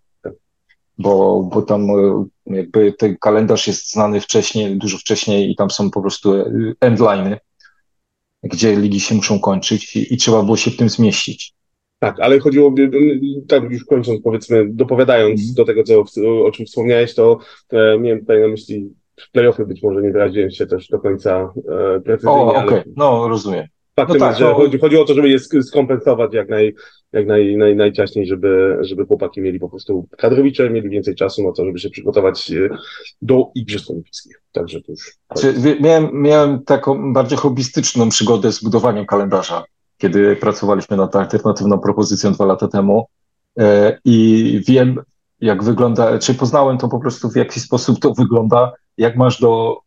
[0.99, 5.91] Bo, bo tam e, jakby ten kalendarz jest znany wcześniej, dużo wcześniej i tam są
[5.91, 6.35] po prostu
[6.81, 7.39] endliny
[8.43, 11.55] gdzie ligi się muszą kończyć i, i trzeba było się w tym zmieścić.
[11.99, 12.75] Tak, ale chodziło,
[13.49, 15.55] tak już kończąc, powiedzmy, dopowiadając mm.
[15.55, 16.05] do tego, co,
[16.45, 17.39] o czym wspomniałeś, to
[17.73, 18.95] e, miałem tutaj na myśli
[19.33, 21.53] playoffy, być może nie wyraziłem się też do końca
[21.97, 22.39] e, precyzyjnie.
[22.39, 22.93] O, okej, okay.
[22.97, 23.67] no rozumiem.
[23.97, 24.55] Faktem no tak, jest, że no...
[24.55, 26.75] chodzi, chodzi o to, żeby je skompensować jak, naj,
[27.13, 31.53] jak naj, naj, najciaśniej, żeby, żeby chłopaki mieli po prostu kadrowicze, mieli więcej czasu na
[31.53, 32.69] to, żeby się przygotować e,
[33.23, 34.43] do Igrzysk Olimpijskich.
[34.53, 35.13] Także to już.
[35.33, 39.65] Znaczy, miałem, miałem taką bardziej hobbystyczną przygodę z budowaniem kalendarza,
[39.99, 43.07] kiedy pracowaliśmy nad alternatywną propozycją dwa lata temu.
[43.59, 45.01] E, I wiem,
[45.41, 49.79] jak wygląda, czy poznałem to po prostu, w jaki sposób to wygląda, jak masz do,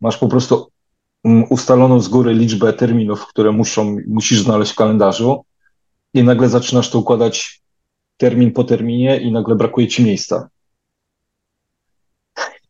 [0.00, 0.66] masz po prostu
[1.26, 5.44] Mm, ustaloną z góry liczbę terminów, które muszą, musisz znaleźć w kalendarzu
[6.16, 7.62] i nagle zaczynasz to układać
[8.16, 10.48] termin po terminie i nagle brakuje ci miejsca.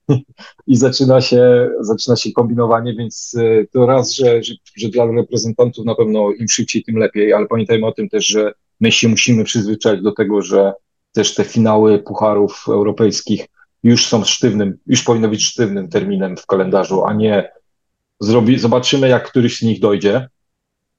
[0.66, 5.84] I zaczyna się, zaczyna się kombinowanie, więc e, to raz, że, że, że dla reprezentantów
[5.84, 9.44] na pewno im szybciej, tym lepiej, ale pamiętajmy o tym też, że my się musimy
[9.44, 10.72] przyzwyczaić do tego, że
[11.12, 13.46] też te finały pucharów europejskich
[13.82, 17.52] już są sztywnym, już powinno być sztywnym terminem w kalendarzu, a nie
[18.20, 20.28] zrobi, zobaczymy, jak któryś z nich dojdzie.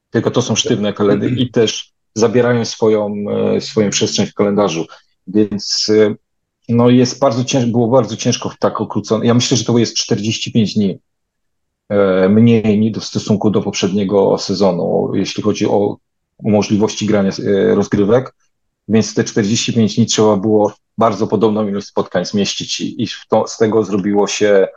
[0.10, 3.13] Tylko to są sztywne kalendy i też zabierają swoją,
[3.56, 4.86] e, swoją przestrzeń w kalendarzu.
[5.27, 6.15] Więc e,
[6.69, 9.25] no jest bardzo ciężko, było bardzo ciężko w tak okrócone.
[9.25, 10.99] Ja myślę, że to jest 45 dni
[11.89, 15.97] e, mniej w stosunku do poprzedniego sezonu, jeśli chodzi o,
[16.38, 17.32] o możliwości grania
[17.73, 18.36] rozgrywek.
[18.88, 23.58] Więc te 45 dni trzeba było bardzo podobną ilość spotkań zmieścić i, i to, z
[23.58, 24.67] tego zrobiło się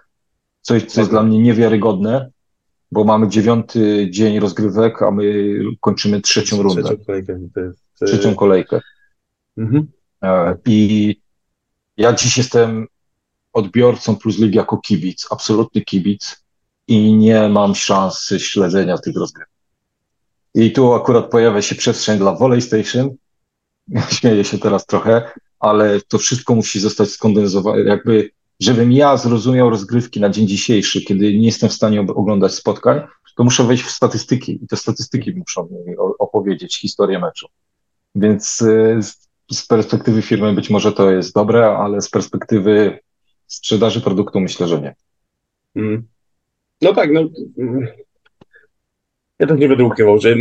[0.60, 2.30] coś, co jest dla mnie niewiarygodne,
[2.92, 6.82] bo mamy dziewiąty dzień rozgrywek, a my kończymy trzecią rundę.
[6.82, 7.40] Trzecią kolejkę.
[7.56, 7.84] Jest...
[8.06, 8.80] Trzecią kolejkę.
[9.56, 9.86] Mhm.
[10.22, 11.16] E, I
[11.96, 12.86] ja dziś jestem
[13.52, 16.44] odbiorcą Plus Ligi jako kibic, absolutny kibic
[16.88, 19.50] i nie mam szansy śledzenia tych rozgrywek.
[20.54, 23.10] I tu akurat pojawia się przestrzeń dla Volley Station.
[24.18, 30.20] Śmieję się teraz trochę, ale to wszystko musi zostać skondensowane, jakby żebym ja zrozumiał rozgrywki
[30.20, 33.00] na dzień dzisiejszy, kiedy nie jestem w stanie oglądać spotkań,
[33.36, 37.48] to muszę wejść w statystyki i te statystyki muszą mi opowiedzieć historię meczu.
[38.14, 38.98] Więc y,
[39.50, 42.98] z perspektywy firmy być może to jest dobre, ale z perspektywy
[43.46, 44.94] sprzedaży produktu myślę, że nie.
[45.76, 46.06] Mm.
[46.82, 47.20] No tak, no.
[49.40, 50.36] Ja też nie będę że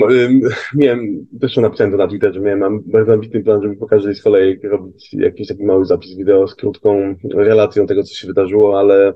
[0.76, 4.24] miałem, też napisałem to na Twitterze, miałem mam bardzo ambitny plan, żeby po każdej z
[4.24, 9.14] kolejek robić jakiś taki mały zapis wideo z krótką relacją tego, co się wydarzyło, ale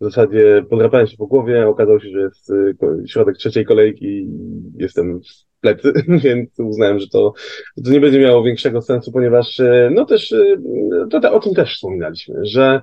[0.00, 4.28] w zasadzie podrapałem się po głowie, okazało się, że jest y, środek trzeciej kolejki i
[4.76, 5.92] jestem w plecy,
[6.24, 7.32] więc uznałem, że to,
[7.84, 10.58] to nie będzie miało większego sensu, ponieważ y, no też, y,
[11.10, 12.80] to, o tym też wspominaliśmy, że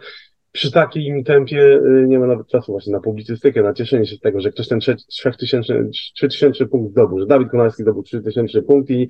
[0.55, 4.41] przy takim tempie nie ma nawet czasu właśnie na publicystykę, na cieszenie się z tego,
[4.41, 9.09] że ktoś ten 3000, 3000 punkt zdobył, że Dawid Konarski zdobył 3000 punkt i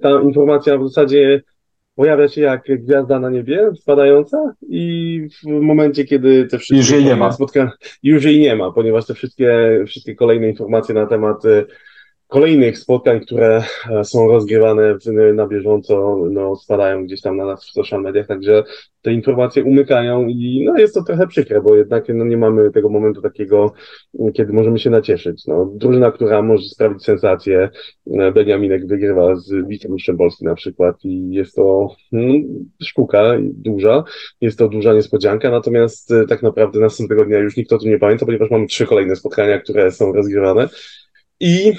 [0.00, 1.42] ta informacja w zasadzie
[1.96, 7.04] pojawia się jak gwiazda na niebie spadająca i w momencie, kiedy te wszystkie już jej
[7.04, 7.32] nie ma.
[7.32, 7.72] spotkania,
[8.02, 11.66] już jej nie ma, ponieważ te wszystkie, wszystkie kolejne informacje na temat y,
[12.34, 14.96] kolejnych spotkań, które e, są rozgrywane
[15.34, 18.64] na bieżąco, no, spadają gdzieś tam na nas w social mediach, także
[19.02, 22.88] te informacje umykają i no, jest to trochę przykre, bo jednak no, nie mamy tego
[22.88, 23.72] momentu takiego,
[24.34, 25.46] kiedy możemy się nacieszyć.
[25.46, 27.68] No, drużyna, która może sprawić sensację,
[28.10, 32.22] e, Beniaminek wygrywa z wicemistrzem Polski na przykład i jest to no,
[33.42, 34.04] duża,
[34.40, 37.98] jest to duża niespodzianka, natomiast e, tak naprawdę następnego dnia już nikt o tym nie
[37.98, 40.68] pamięta, ponieważ mamy trzy kolejne spotkania, które są rozgrywane.
[41.40, 41.72] I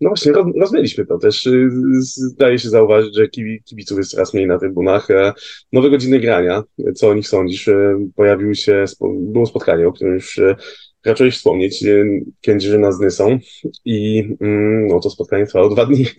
[0.00, 1.46] no właśnie, roz, rozmawialiśmy to też.
[1.46, 3.28] Y, zdaje się zauważyć, że
[3.64, 5.10] kibiców jest coraz mniej na trybunach.
[5.10, 5.32] E,
[5.72, 6.62] nowe godziny grania,
[6.94, 7.68] co o nich sądzisz?
[7.68, 8.84] E, pojawiły się,
[9.20, 10.40] było spotkanie, o którym już
[11.04, 11.84] raczej wspomnieć,
[12.40, 13.38] Kędzierzyna z Nysą
[13.84, 16.06] i mm, no, to spotkanie trwało dwa dni.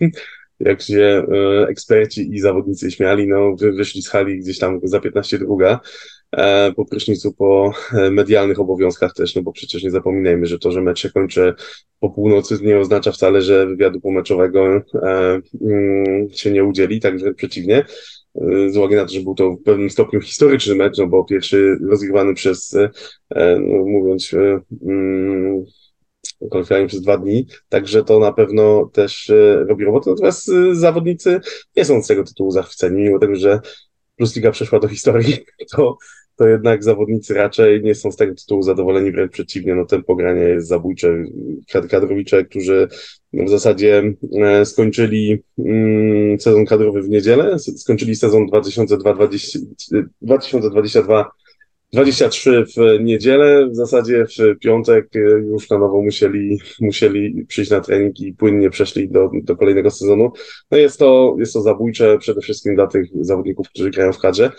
[0.60, 1.26] Jak się
[1.68, 6.13] eksperci i zawodnicy śmiali, no wyszli z hali gdzieś tam za 15 druga E,
[6.76, 10.80] po prysznicu, po e, medialnych obowiązkach też, no bo przecież nie zapominajmy, że to, że
[10.80, 11.54] mecz się kończy
[12.00, 14.80] po północy nie oznacza wcale, że wywiadu pomeczowego e,
[15.60, 17.84] mm, się nie udzieli, tak wręcz przeciwnie.
[18.68, 21.76] Z uwagi na to, że był to w pewnym stopniu historyczny mecz, no bo pierwszy
[21.90, 22.76] rozgrywany przez,
[23.60, 24.30] no mówiąc,
[24.86, 25.64] mm,
[26.50, 29.32] kolokwialnie przez dwa dni, także to na pewno też
[29.68, 30.10] robi robotę.
[30.10, 31.40] Natomiast zawodnicy
[31.76, 33.60] nie są z tego tytułu zachwyceni, mimo tego, że
[34.16, 35.36] Plus Liga przeszła do historii,
[35.76, 35.96] to
[36.36, 40.48] to jednak zawodnicy raczej nie są z tego tytułu zadowoleni, wręcz przeciwnie, no tempo grania
[40.48, 41.24] jest zabójcze.
[41.90, 42.88] Kadrowicze, którzy
[43.32, 44.02] w zasadzie
[44.42, 51.30] e, skończyli mm, sezon kadrowy w niedzielę, skończyli sezon 2022
[51.92, 57.80] 23 w niedzielę, w zasadzie w piątek e, już na nowo musieli, musieli przyjść na
[57.80, 60.32] trening i płynnie przeszli do, do kolejnego sezonu.
[60.70, 64.50] No jest to, jest to zabójcze przede wszystkim dla tych zawodników, którzy grają w kadrze.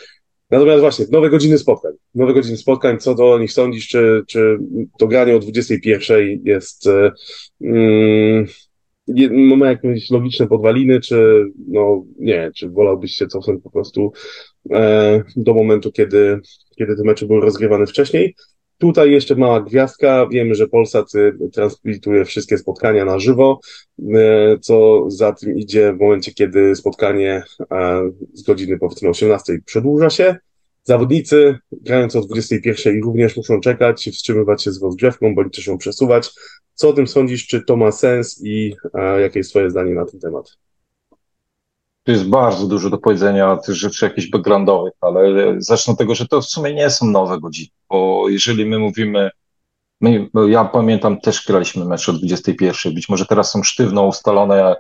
[0.51, 1.91] Natomiast właśnie, nowe godziny spotkań.
[2.15, 4.58] Nowe godziny spotkań, co do nich sądzisz, czy, czy
[4.99, 6.89] to granie o 21 jest,
[7.62, 8.47] mm,
[9.58, 14.12] ma jakieś logiczne podwaliny, czy no nie, czy wolałbyś się cofnąć po prostu
[14.71, 16.39] e, do momentu, kiedy,
[16.77, 18.36] kiedy te mecze były rozgrywane wcześniej.
[18.77, 20.27] Tutaj jeszcze mała gwiazdka.
[20.31, 21.11] Wiemy, że Polsat
[21.53, 23.59] transmituje wszystkie spotkania na żywo,
[23.99, 27.43] e, co za tym idzie w momencie, kiedy spotkanie
[28.33, 30.35] z godziny powiedzmy 18 przedłuża się.
[30.83, 36.31] Zawodnicy grając o 21 również muszą czekać, wstrzymywać się z rozgrzewką, bądź też ją przesuwać.
[36.73, 37.47] Co o tym sądzisz?
[37.47, 38.75] Czy to ma sens i
[39.21, 40.57] jakie jest Twoje zdanie na ten temat?
[42.05, 46.27] Tu jest bardzo dużo do powiedzenia tych rzeczy jakichś backgroundowych, ale zacznę od tego, że
[46.27, 49.31] to w sumie nie są nowe godziny, bo jeżeli my mówimy,
[50.01, 54.75] my, ja pamiętam, też graliśmy mecz o 21, być może teraz są sztywno ustalone,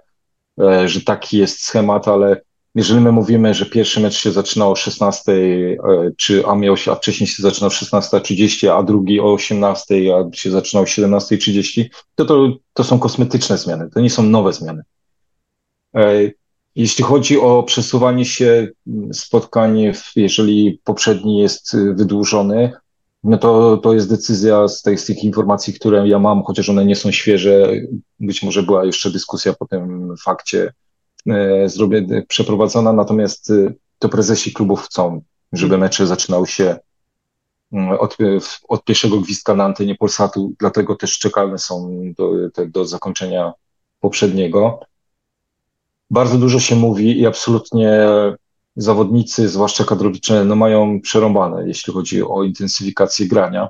[0.61, 2.41] e, że taki jest schemat, ale
[2.75, 5.77] jeżeli my mówimy, że pierwszy mecz się zaczynał o 16, e,
[6.17, 10.35] czy a miał się, a wcześniej się zaczynał o 16.30, a drugi o 18, a
[10.35, 11.85] się zaczynał o 17.30,
[12.15, 14.83] to, to to są kosmetyczne zmiany, to nie są nowe zmiany.
[16.75, 18.67] E, jeśli chodzi o przesuwanie się
[19.13, 22.71] spotkań, jeżeli poprzedni jest wydłużony,
[23.23, 26.85] no to, to jest decyzja z, tej, z tych informacji, które ja mam, chociaż one
[26.85, 27.71] nie są świeże.
[28.19, 30.73] Być może była jeszcze dyskusja po tym fakcie
[31.27, 35.21] e, zrobię, przeprowadzona, natomiast e, to prezesi klubów chcą,
[35.53, 36.77] żeby mecze zaczynały się
[37.71, 38.17] mm, od,
[38.67, 42.31] od pierwszego gwizdka na antenie Polsatu, dlatego też czekane są do,
[42.67, 43.53] do zakończenia
[43.99, 44.79] poprzedniego.
[46.09, 48.07] Bardzo dużo się mówi i absolutnie
[48.75, 53.69] zawodnicy, zwłaszcza kadrowicze, no mają przerąbane, jeśli chodzi o intensyfikację grania.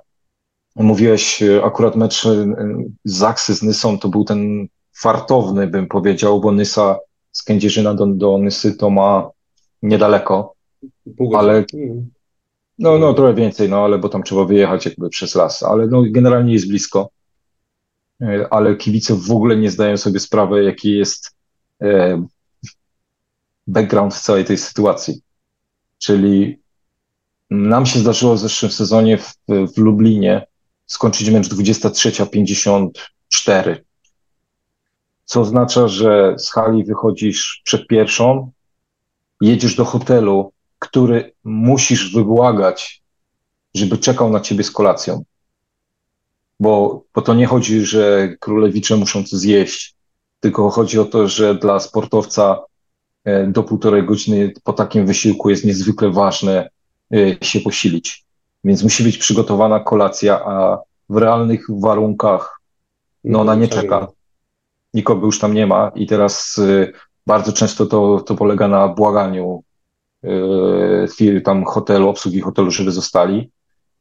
[0.75, 2.55] Mówiłeś akurat mecz y,
[3.03, 4.67] Zaksy z Nysą, to był ten
[4.97, 6.97] fartowny, bym powiedział, bo Nysa
[7.31, 9.29] z Kędzierzyna do, do Nysy to ma
[9.81, 10.55] niedaleko,
[11.35, 11.65] ale
[12.79, 16.03] no, no trochę więcej, no ale bo tam trzeba wyjechać jakby przez las, ale no
[16.09, 17.09] generalnie jest blisko.
[18.21, 21.34] e, ale kibice w ogóle nie zdają sobie sprawy, jaki jest e,
[23.67, 25.21] background w całej tej sytuacji.
[25.97, 26.59] Czyli
[27.49, 30.47] nam się zdarzyło w zeszłym sezonie w, w Lublinie
[30.85, 33.75] skończyć mecz 23.54,
[35.25, 38.51] co oznacza, że z hali wychodzisz przed pierwszą,
[39.41, 43.03] jedziesz do hotelu, który musisz wybłagać,
[43.75, 45.23] żeby czekał na ciebie z kolacją.
[46.59, 49.94] Bo, bo to nie chodzi, że królewicze muszą coś zjeść,
[50.45, 52.63] tylko chodzi o to, że dla sportowca
[53.23, 56.69] e, do półtorej godziny po takim wysiłku jest niezwykle ważne
[57.13, 58.25] e, się posilić.
[58.63, 60.77] Więc musi być przygotowana kolacja, a
[61.09, 62.61] w realnych warunkach
[63.23, 64.07] no ona nie czeka.
[64.93, 66.91] Nikogo już tam nie ma i teraz e,
[67.27, 69.63] bardzo często to, to polega na błaganiu
[71.43, 73.51] tam hotelu, obsługi hotelu, żeby zostali.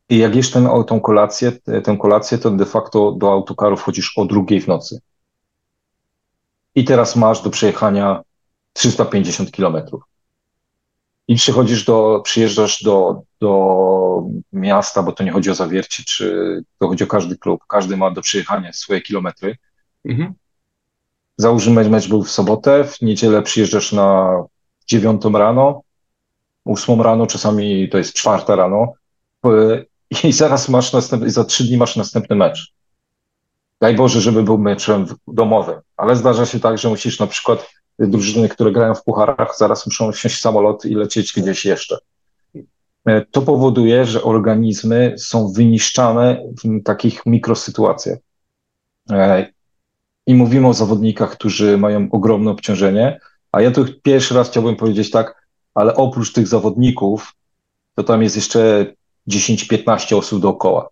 [0.08, 1.52] I jak jesz ten, tą kolację,
[1.84, 5.00] tę kolację, to de facto do autokaru wchodzisz o drugiej w nocy.
[6.74, 8.22] I teraz masz do przejechania
[8.72, 10.02] 350 kilometrów.
[11.28, 16.88] I przychodzisz do, przyjeżdżasz do, do miasta, bo to nie chodzi o zawiercie, czy to
[16.88, 17.64] chodzi o każdy klub.
[17.68, 19.56] Każdy ma do przejechania swoje kilometry.
[20.04, 20.34] Mhm.
[21.36, 24.30] Załóżmy, mecz był w sobotę, w niedzielę przyjeżdżasz na
[24.86, 25.82] dziewiątą rano,
[26.64, 28.92] ósmą rano, czasami to jest czwarta rano
[30.24, 32.72] i zaraz masz następny, za trzy dni masz następny mecz.
[33.84, 38.48] Daj Boże, żeby był meczem domowym, ale zdarza się tak, że musisz na przykład drużyny,
[38.48, 41.98] które grają w pucharach, zaraz muszą wsiąść w samolot i lecieć gdzieś jeszcze.
[43.06, 48.18] E, to powoduje, że organizmy są wyniszczane w takich mikrosytuacjach.
[49.10, 49.52] E,
[50.26, 53.20] I mówimy o zawodnikach, którzy mają ogromne obciążenie,
[53.52, 57.32] a ja tu pierwszy raz chciałbym powiedzieć tak, ale oprócz tych zawodników,
[57.94, 58.86] to tam jest jeszcze
[59.28, 60.88] 10-15 osób dookoła,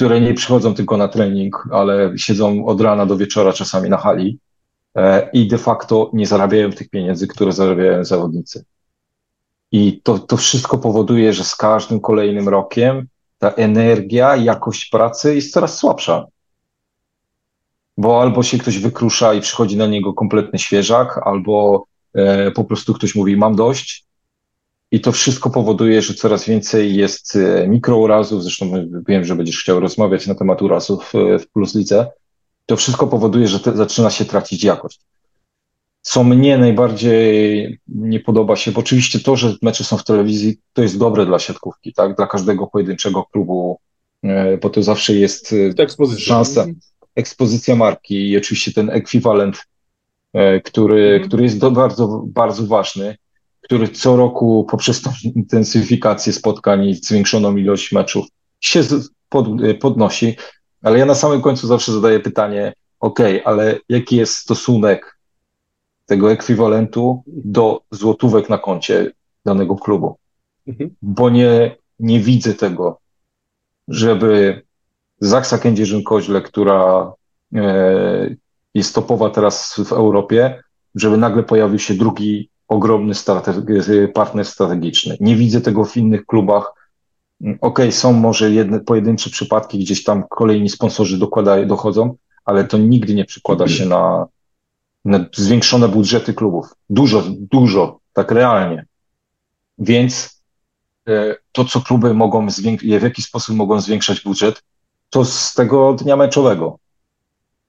[0.00, 4.38] które nie przychodzą tylko na trening, ale siedzą od rana do wieczora czasami na hali
[4.94, 8.64] e, i de facto nie zarabiają tych pieniędzy, które zarabiają zawodnicy.
[9.72, 13.08] I to, to wszystko powoduje, że z każdym kolejnym rokiem
[13.38, 16.26] ta energia, jakość pracy jest coraz słabsza.
[17.96, 21.84] Bo albo się ktoś wykrusza i przychodzi na niego kompletny świeżak, albo
[22.14, 24.04] e, po prostu ktoś mówi, mam dość,
[24.90, 28.42] i to wszystko powoduje, że coraz więcej jest e, mikrourazów.
[28.42, 28.72] Zresztą
[29.08, 32.06] wiem, że będziesz chciał rozmawiać na temat urazów e, w Plus Lidze.
[32.66, 35.00] To wszystko powoduje, że te, zaczyna się tracić jakość.
[36.02, 40.82] Co mnie najbardziej nie podoba się, bo oczywiście to, że mecze są w telewizji, to
[40.82, 42.16] jest dobre dla siatkówki, tak?
[42.16, 43.78] Dla każdego pojedynczego klubu,
[44.22, 46.24] e, bo to zawsze jest ekspozycja.
[46.24, 46.66] szansa,
[47.14, 49.56] ekspozycja marki i oczywiście ten ekwiwalent,
[50.64, 51.28] który, mhm.
[51.28, 53.16] który jest bardzo, bardzo ważny
[53.60, 58.26] który co roku poprzez tą intensyfikację spotkań i zwiększoną ilość meczów
[58.60, 58.82] się
[59.28, 59.46] pod,
[59.80, 60.36] podnosi.
[60.82, 65.18] Ale ja na samym końcu zawsze zadaję pytanie, ok, ale jaki jest stosunek
[66.06, 69.10] tego ekwiwalentu do złotówek na koncie
[69.44, 70.16] danego klubu?
[70.66, 70.94] Mhm.
[71.02, 73.00] Bo nie, nie widzę tego,
[73.88, 74.62] żeby
[75.20, 77.12] Zaksa Kędzierzyn-Koźle, która
[77.54, 78.36] e,
[78.74, 80.62] jest topowa teraz w Europie,
[80.94, 83.62] żeby nagle pojawił się drugi ogromny strategi
[84.14, 85.16] partner strategiczny.
[85.20, 86.72] Nie widzę tego w innych klubach.
[87.40, 92.78] Okej, okay, są może jedne pojedyncze przypadki, gdzieś tam kolejni sponsorzy dokładają, dochodzą, ale to
[92.78, 94.26] nigdy nie przekłada się na,
[95.04, 96.66] na zwiększone budżety klubów.
[96.90, 98.86] Dużo, dużo, tak realnie.
[99.78, 100.42] Więc
[101.08, 102.46] e, to, co kluby mogą,
[102.80, 104.62] w jaki sposób mogą zwiększać budżet,
[105.10, 106.78] to z tego dnia meczowego.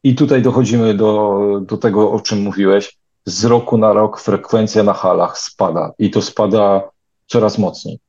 [0.03, 4.93] I tutaj dochodzimy do, do tego, o czym mówiłeś z roku na rok frekwencja na
[4.93, 6.89] halach spada i to spada
[7.27, 7.99] coraz mocniej.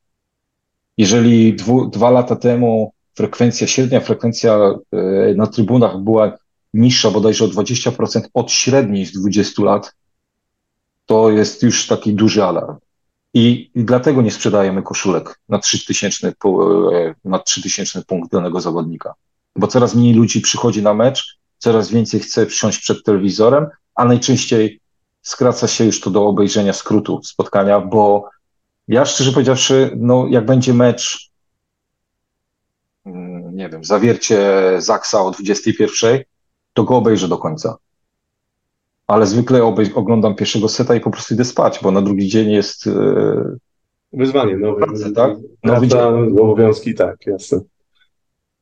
[0.96, 4.54] Jeżeli dwu, dwa lata temu frekwencja, średnia frekwencja
[4.92, 6.32] e, na trybunach była
[6.74, 9.94] niższa bodajże o 20% od średniej z 20 lat,
[11.06, 12.76] to jest już taki duży alarm.
[13.34, 16.32] I, i dlatego nie sprzedajemy koszulek na 3000, e,
[17.24, 19.14] na 3000 punkt danego zawodnika.
[19.56, 24.80] Bo coraz mniej ludzi przychodzi na mecz, coraz więcej chce wsiąść przed telewizorem, a najczęściej
[25.22, 28.30] skraca się już to do obejrzenia skrótu spotkania, bo
[28.88, 31.30] ja szczerze powiedziawszy, no jak będzie mecz,
[33.06, 36.20] mm, nie wiem, zawiercie Zaksa o 21,
[36.72, 37.76] to go obejrzę do końca.
[39.06, 42.50] Ale zwykle obej- oglądam pierwszego seta i po prostu idę spać, bo na drugi dzień
[42.50, 42.86] jest.
[42.86, 43.58] Yy...
[44.12, 44.74] Wyzwanie, no.
[44.74, 45.36] Pracy, tak?
[45.64, 46.00] Nowy dzień.
[46.40, 47.60] Obowiązki, tak, jasne.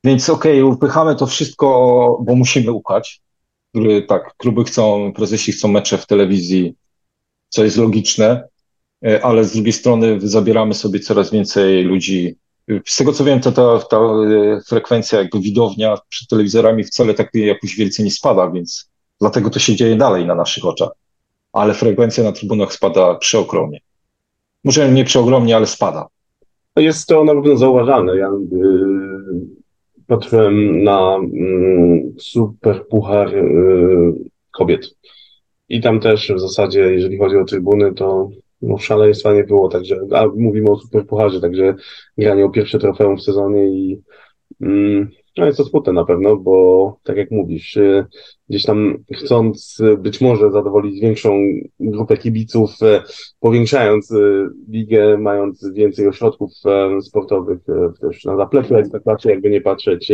[0.05, 1.67] Więc okej, okay, upychamy to wszystko,
[2.27, 3.21] bo musimy upchać
[4.09, 6.75] tak, kluby chcą, prezesi chcą mecze w telewizji,
[7.49, 8.49] co jest logiczne,
[9.07, 12.37] e, ale z drugiej strony zabieramy sobie coraz więcej ludzi
[12.87, 17.35] z tego co wiem, to ta, ta e, frekwencja, jakby widownia przed telewizorami wcale tak
[17.35, 18.91] jakoś wielce nie spada, więc
[19.21, 20.91] dlatego to się dzieje dalej na naszych oczach.
[21.53, 23.81] Ale frekwencja na trybunach spada przeogromnie.
[24.65, 26.07] Może nie przeogromnie, ale spada.
[26.77, 28.17] Jest to na pewno zauważalne.
[28.17, 29.60] Ja yy,
[30.11, 34.15] patrzyłem na yy, super puchar yy,
[34.51, 34.97] kobiet.
[35.69, 38.31] I tam też w zasadzie, jeżeli chodzi o trybuny, to
[38.63, 41.75] no, szaleństwa nie było, także, a mówimy o super pucharze, także
[42.19, 44.03] granie o pierwsze trofeum w sezonie i
[44.61, 48.07] mm, no jest to smutne na pewno, bo tak jak mówisz, y,
[48.49, 51.43] gdzieś tam chcąc być może zadowolić większą
[51.81, 53.01] grupę kibiców, y,
[53.41, 56.53] powiększając y, ligę, mając więcej ośrodków
[57.03, 57.59] sportowych
[58.01, 60.13] też na zapleczu ekstraklasy, jakby nie patrzeć,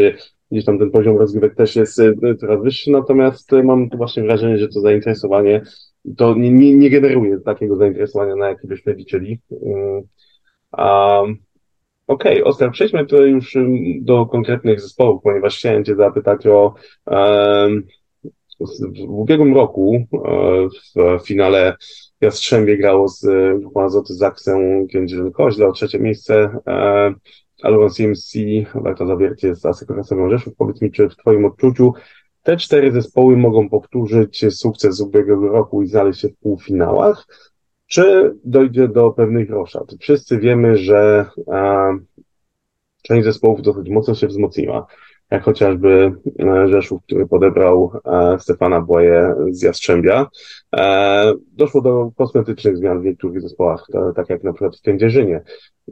[0.51, 2.03] gdzieś tam ten poziom rozgrywek też jest
[2.41, 5.63] coraz wyższy, natomiast mam tu właśnie wrażenie, że to zainteresowanie
[6.17, 9.41] to nie, nie, nie generuje takiego zainteresowania, na jakie byśmy liczyli.
[10.79, 11.37] Um,
[12.07, 13.57] Okej, okay, Oskar, przejdźmy tutaj już
[14.01, 16.75] do konkretnych zespołów, ponieważ chciałem Cię zapytać o
[17.07, 17.83] um,
[18.97, 21.77] w ubiegłym roku e, w finale
[22.21, 23.27] Jastrzębie grało z
[23.61, 24.57] grupą Azoty Zaksę
[24.93, 26.59] Kędzierzyn-Koźle o trzecie miejsce.
[26.67, 27.15] E,
[27.63, 28.39] Aluron CMC,
[28.75, 30.55] Warta Zawiercie z Asekuracją Rzeszów.
[30.57, 31.93] Powiedz mi, czy w Twoim odczuciu
[32.43, 37.27] te cztery zespoły mogą powtórzyć sukces z ubiegłego roku i znaleźć się w półfinałach,
[37.87, 39.95] czy dojdzie do pewnych roszad?
[40.01, 41.99] Wszyscy wiemy, że e,
[43.03, 44.87] część zespołów dosyć mocno się wzmocniła,
[45.31, 50.27] jak chociażby e, Rzeszów, który podebrał e, Stefana Błaje z Jastrzębia.
[50.77, 55.43] E, doszło do kosmetycznych zmian w niektórych zespołach, tak jak na przykład w Kędzierzynie.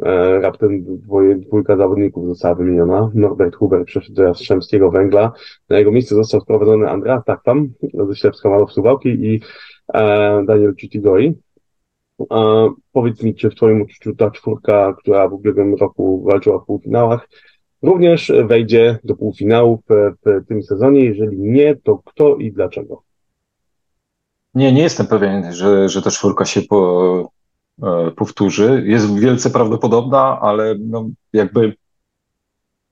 [0.02, 3.10] E, raptem dwoje, dwójka zawodników została wymieniona.
[3.14, 5.32] Norbert Huber przeszedł do Jastrzębskiego Węgla.
[5.68, 7.72] Na jego miejsce został sprowadzony Andreas Taktam
[8.08, 9.40] ze Ślepska Malów Suwałki i
[9.94, 11.34] e, Daniel Citigoi.
[12.20, 16.66] E, powiedz mi, czy w Twoim uczuciu ta czwórka, która w ubiegłym roku walczyła w
[16.66, 17.28] półfinałach,
[17.82, 19.80] również wejdzie do półfinałów
[20.24, 21.04] w tym sezonie?
[21.04, 23.02] Jeżeli nie, to kto i dlaczego?
[24.54, 27.34] Nie, nie jestem pewien, że, że ta czwórka się po,
[27.82, 28.82] E, powtórzy.
[28.86, 31.76] Jest wielce prawdopodobna, ale no jakby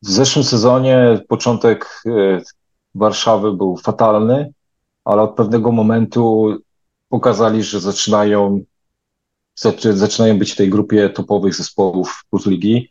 [0.03, 2.41] w zeszłym sezonie początek e,
[2.95, 4.53] Warszawy był fatalny,
[5.05, 6.57] ale od pewnego momentu
[7.09, 8.61] pokazali, że zaczynają,
[9.94, 12.90] zaczynają być w tej grupie topowych zespołów Plus Ligi.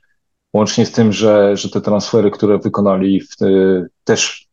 [0.53, 3.35] Łącznie z tym, że, że te transfery, które wykonali, w,
[4.03, 4.47] też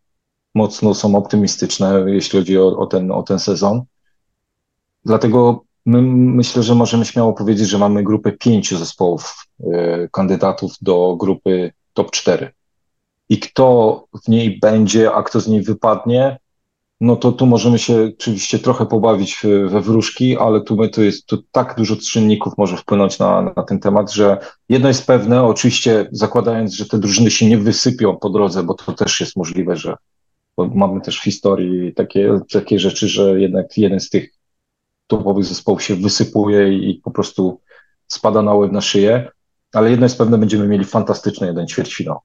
[0.55, 3.83] mocno są optymistyczne, jeśli chodzi o, o, ten, o ten sezon.
[5.05, 9.65] Dlatego My myślę, że możemy śmiało powiedzieć, że mamy grupę pięciu zespołów y,
[10.13, 12.53] kandydatów do grupy top 4.
[13.29, 16.39] I kto w niej będzie, a kto z niej wypadnie,
[17.01, 21.27] no to tu możemy się oczywiście trochę pobawić we wróżki, ale tu, my, tu jest
[21.27, 24.39] tu tak dużo czynników może wpłynąć na, na ten temat, że
[24.69, 28.93] jedno jest pewne, oczywiście zakładając, że te drużyny się nie wysypią po drodze, bo to
[28.93, 29.97] też jest możliwe, że
[30.59, 34.31] mamy też w historii takie, takie rzeczy, że jednak jeden z tych
[35.07, 37.61] topowych zespołów się wysypuje i po prostu
[38.07, 39.31] spada na łeb na szyję.
[39.73, 42.19] Ale jedno jest pewne, będziemy mieli fantastyczny jeden ćwierćfinał,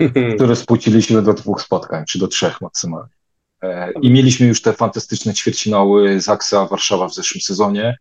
[0.34, 3.21] który spłuciliśmy do dwóch spotkań, czy do trzech maksymalnie.
[3.62, 7.98] E, I mieliśmy już te fantastyczne ćwierćfinały Zaksa Warszawa w zeszłym sezonie.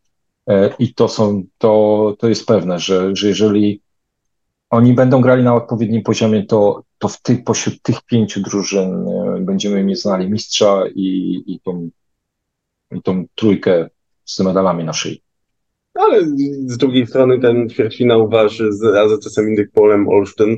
[0.48, 3.82] E, I to są, to, to jest pewne, że, że jeżeli
[4.70, 9.40] oni będą grali na odpowiednim poziomie, to, to w tych, pośród tych pięciu drużyn e,
[9.40, 11.90] będziemy mieć znali mistrza i, i tą
[13.04, 13.90] tą trójkę
[14.26, 15.22] z medalami na szyi.
[15.94, 16.22] Ale
[16.66, 20.58] z drugiej strony ten ćwierćfinał wasz z AZS-em Indyk Polem Olsztyn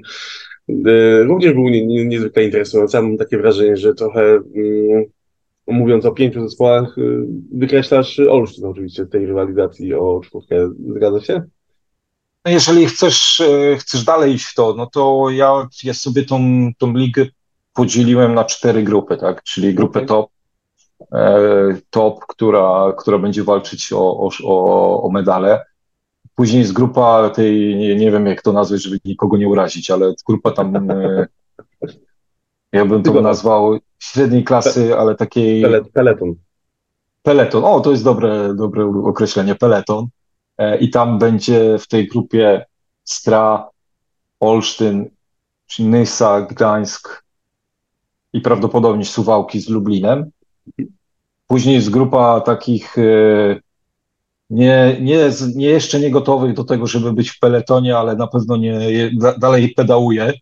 [1.23, 3.01] również był niezwykle nie, interesujący.
[3.01, 5.03] mam takie wrażenie, że trochę mm,
[5.67, 10.69] mówiąc o pięciu zespołach, y, wykreślasz Olsztyn oczywiście z tej rywalizacji o czwórkę.
[10.95, 11.43] Zgadza się?
[12.45, 16.39] No jeżeli chcesz, y, chcesz dalej iść w to, no to ja, ja sobie tą,
[16.77, 17.25] tą ligę
[17.73, 19.43] podzieliłem na cztery grupy, tak?
[19.43, 20.07] Czyli grupę okay.
[20.07, 20.33] top,
[21.11, 25.65] E, top, która, która będzie walczyć o, o, o medale.
[26.35, 30.13] Później jest grupa tej, nie, nie wiem jak to nazwać, żeby nikogo nie urazić, ale
[30.27, 31.27] grupa tam, e,
[32.71, 35.65] ja bym to nazwał średniej klasy, ale takiej...
[35.93, 36.35] Peleton.
[37.23, 40.07] Peleton, o to jest dobre, dobre określenie, peleton.
[40.57, 42.65] E, I tam będzie w tej grupie
[43.03, 43.69] Stra,
[44.39, 45.09] Olsztyn,
[45.79, 47.23] Nysa, Gdańsk
[48.33, 50.31] i prawdopodobnie Suwałki z Lublinem.
[51.47, 53.01] Później jest grupa takich e,
[54.49, 58.57] nie, nie, nie jeszcze nie gotowych do tego, żeby być w peletonie, ale na pewno
[58.57, 58.79] nie,
[59.37, 60.33] dalej pedałuje.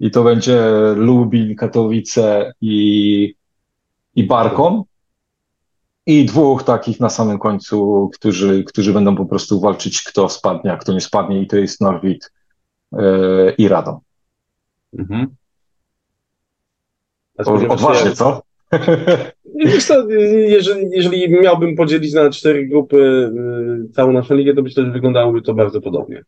[0.00, 3.34] I to będzie Lubin, Katowice i,
[4.14, 4.82] i Barkon.
[6.06, 10.76] I dwóch takich na samym końcu, którzy, którzy będą po prostu walczyć, kto spadnie, a
[10.76, 11.42] kto nie spadnie.
[11.42, 12.32] I to jest Norwid
[13.58, 13.98] i Radom.
[14.98, 15.36] Mhm.
[17.68, 18.42] Odważnie, co,
[20.48, 23.30] jeżeli, jeżeli miałbym podzielić na cztery grupy
[23.86, 26.24] y, całą naszą ligę, to myślę, że wyglądałoby to bardzo podobnie.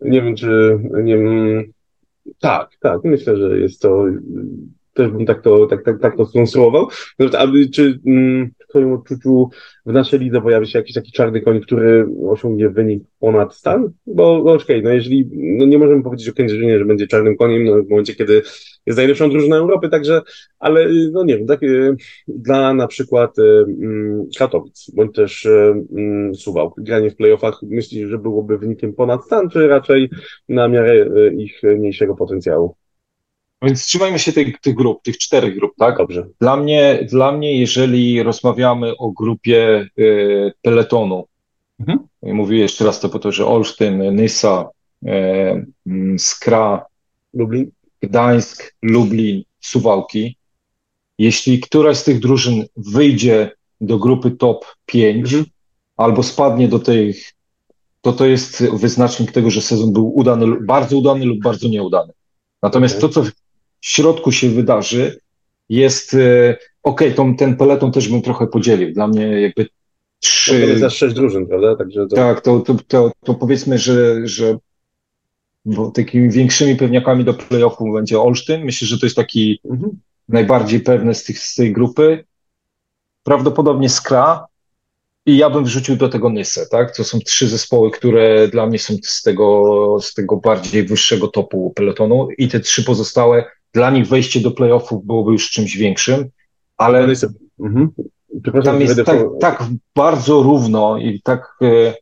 [0.00, 1.64] Nie wiem, czy nie wiem.
[2.40, 4.04] Tak, tak, myślę, że jest to
[4.94, 6.88] też bym tak to, tak, tak, tak to skonstruował.
[7.38, 9.48] A czy mm, w Twoim odczuciu
[9.86, 13.92] w naszej lidze pojawi się jakiś taki czarny koń, który osiągnie wynik ponad stan?
[14.06, 17.36] Bo no, okej, okay, no jeżeli, no nie możemy powiedzieć o Kędzierzynie, że będzie czarnym
[17.36, 18.42] koniem, no w momencie, kiedy
[18.86, 20.22] jest najlepszą drużyną Europy, także,
[20.58, 21.60] ale no nie wiem, tak,
[22.28, 28.08] dla na przykład y, mm, Katowic, bądź też y, mm, Suwałk, granie w playoffach, myślisz,
[28.08, 30.10] że byłoby wynikiem ponad stan, czy raczej
[30.48, 32.81] na miarę ich mniejszego potencjału?
[33.62, 35.98] Więc trzymajmy się tych, tych grup, tych czterech grup, tak?
[35.98, 36.26] Dobrze.
[36.40, 41.26] Dla mnie, dla mnie jeżeli rozmawiamy o grupie y, peletonu,
[41.80, 41.98] mhm.
[42.22, 44.68] mówię jeszcze raz to po to, że Olsztyn, Nysa,
[45.06, 45.08] y,
[46.18, 46.86] Skra,
[47.34, 47.70] Lublin.
[48.02, 50.36] Gdańsk, Lublin, Suwałki,
[51.18, 53.50] jeśli któraś z tych drużyn wyjdzie
[53.80, 55.44] do grupy top 5 mhm.
[55.96, 57.32] albo spadnie do tych,
[58.00, 62.12] to to jest wyznacznik tego, że sezon był udany, bardzo udany lub bardzo nieudany.
[62.62, 63.08] Natomiast okay.
[63.08, 63.30] to, co
[63.82, 65.20] środku się wydarzy,
[65.68, 68.92] jest e, okej, okay, ten peleton też bym trochę podzielił.
[68.92, 69.68] Dla mnie jakby
[70.20, 70.50] trzy...
[70.50, 71.76] To jest sześć drużyn, prawda?
[71.76, 72.16] Także to...
[72.16, 74.58] Tak, to, to, to, to powiedzmy, że, że
[75.64, 78.64] bo takimi większymi pewniakami do playoffu będzie Olsztyn.
[78.64, 79.90] Myślę, że to jest taki mhm.
[80.28, 82.24] najbardziej pewny z, tych, z tej grupy.
[83.22, 84.46] Prawdopodobnie Skra,
[85.26, 86.96] i ja bym wrzucił do tego Nysę, tak?
[86.96, 91.72] To są trzy zespoły, które dla mnie są z tego, z tego bardziej wyższego topu
[91.76, 96.28] pelotonu i te trzy pozostałe, dla nich wejście do playoffów byłoby już czymś większym,
[96.76, 97.08] ale
[97.60, 97.90] mhm.
[98.64, 99.64] tam jest tak, tak,
[99.96, 101.94] bardzo równo i tak, e,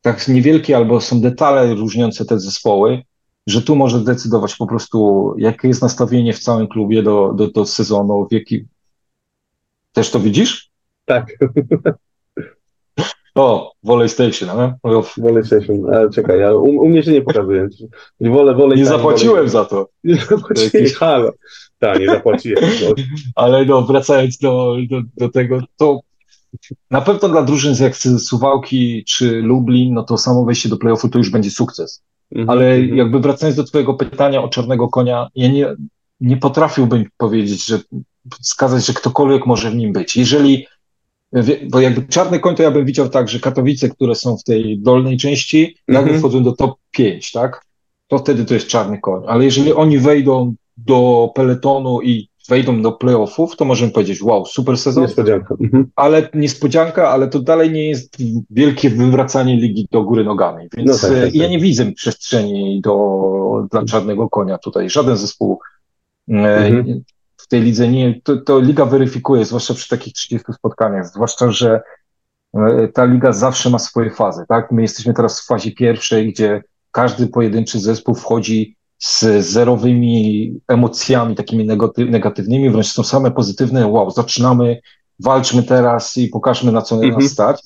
[0.00, 3.02] tak niewielkie albo są detale różniące te zespoły,
[3.46, 7.66] że tu może decydować po prostu, jakie jest nastawienie w całym klubie do, do, do
[7.66, 8.64] sezonu, w jaki...
[9.92, 10.70] Też to widzisz?
[11.04, 11.26] Tak.
[13.34, 14.74] O, Volley Station, ale?
[15.18, 17.68] Volley Station, ale czekaj, ja, u, u mnie się nie pokazuje.
[18.20, 19.88] Wolę, wolę nie zapłaciłem za to.
[20.04, 21.32] Nie zapłaciłem, halo.
[21.78, 22.64] Tak, nie zapłaciłem.
[22.82, 22.94] No.
[23.34, 26.00] ale no, wracając do, do, do tego, to
[26.90, 31.18] na pewno dla drużyn jak Suwałki czy Lublin, no to samo wejście do playoffu to
[31.18, 32.02] już będzie sukces.
[32.34, 32.44] -hmm.
[32.48, 32.96] Ale mhm.
[32.96, 35.74] jakby wracając do twojego pytania o czarnego konia, ja nie,
[36.20, 37.78] nie potrafiłbym powiedzieć, że
[38.42, 40.16] wskazać, że ktokolwiek może w nim być.
[40.16, 40.66] Jeżeli
[41.70, 44.78] bo jakby czarny koń to ja bym widział tak, że Katowice, które są w tej
[44.78, 46.18] dolnej części, mm -hmm.
[46.18, 47.64] wchodzą do top 5, tak?
[48.08, 49.22] To wtedy to jest czarny koń.
[49.26, 54.78] Ale jeżeli oni wejdą do peletonu i wejdą do playoffów, to możemy powiedzieć, wow, super
[54.78, 55.04] sezon.
[55.04, 55.54] Niespodzianka.
[55.60, 55.90] Mhm.
[55.96, 58.16] Ale niespodzianka, ale to dalej nie jest
[58.50, 60.68] wielkie wywracanie ligi do góry nogami.
[60.76, 61.34] Więc no tak, tak, tak.
[61.34, 64.90] ja nie widzę przestrzeni do, dla czarnego konia tutaj.
[64.90, 65.58] Żaden zespół
[66.28, 67.02] e, mhm
[67.44, 71.82] w tej lidze nie, to, to liga weryfikuje, zwłaszcza przy takich 30 spotkaniach, zwłaszcza, że
[72.54, 74.72] e, ta liga zawsze ma swoje fazy, tak?
[74.72, 81.66] My jesteśmy teraz w fazie pierwszej, gdzie każdy pojedynczy zespół wchodzi z zerowymi emocjami, takimi
[81.96, 83.86] negatywnymi, wręcz są same pozytywne.
[83.86, 84.80] Wow, zaczynamy,
[85.20, 87.14] walczmy teraz i pokażmy, na co mhm.
[87.14, 87.62] nas stać.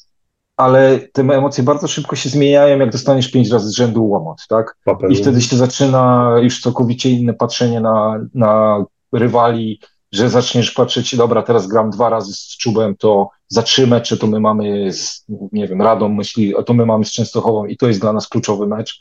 [0.57, 4.77] Ale te emocje bardzo szybko się zmieniają, jak dostaniesz pięć razy z rzędu łomot, tak?
[5.09, 9.81] I wtedy się zaczyna już całkowicie inne patrzenie na, na rywali,
[10.13, 14.27] że zaczniesz patrzeć, dobra, teraz gram dwa razy z Czubem, to za trzy mecze to
[14.27, 18.01] my mamy z, nie wiem, Radą myśli, to my mamy z Częstochową i to jest
[18.01, 19.01] dla nas kluczowy mecz.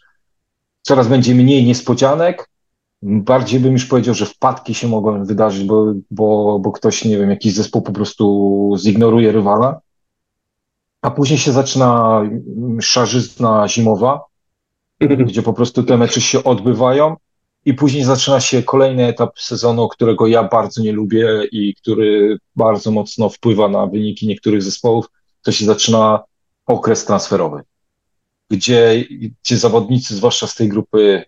[0.81, 2.49] Coraz będzie mniej niespodzianek,
[3.01, 7.29] bardziej bym już powiedział, że wpadki się mogą wydarzyć, bo, bo, bo ktoś, nie wiem,
[7.29, 9.79] jakiś zespół po prostu zignoruje rywala,
[11.01, 12.21] a później się zaczyna
[12.81, 14.21] szarzyzna zimowa,
[15.27, 17.15] gdzie po prostu te mecze się odbywają
[17.67, 22.91] i później zaczyna się kolejny etap sezonu, którego ja bardzo nie lubię i który bardzo
[22.91, 25.05] mocno wpływa na wyniki niektórych zespołów.
[25.41, 26.23] To się zaczyna
[26.65, 27.61] okres transferowy,
[28.49, 29.05] gdzie,
[29.43, 31.23] gdzie zawodnicy, zwłaszcza z tej grupy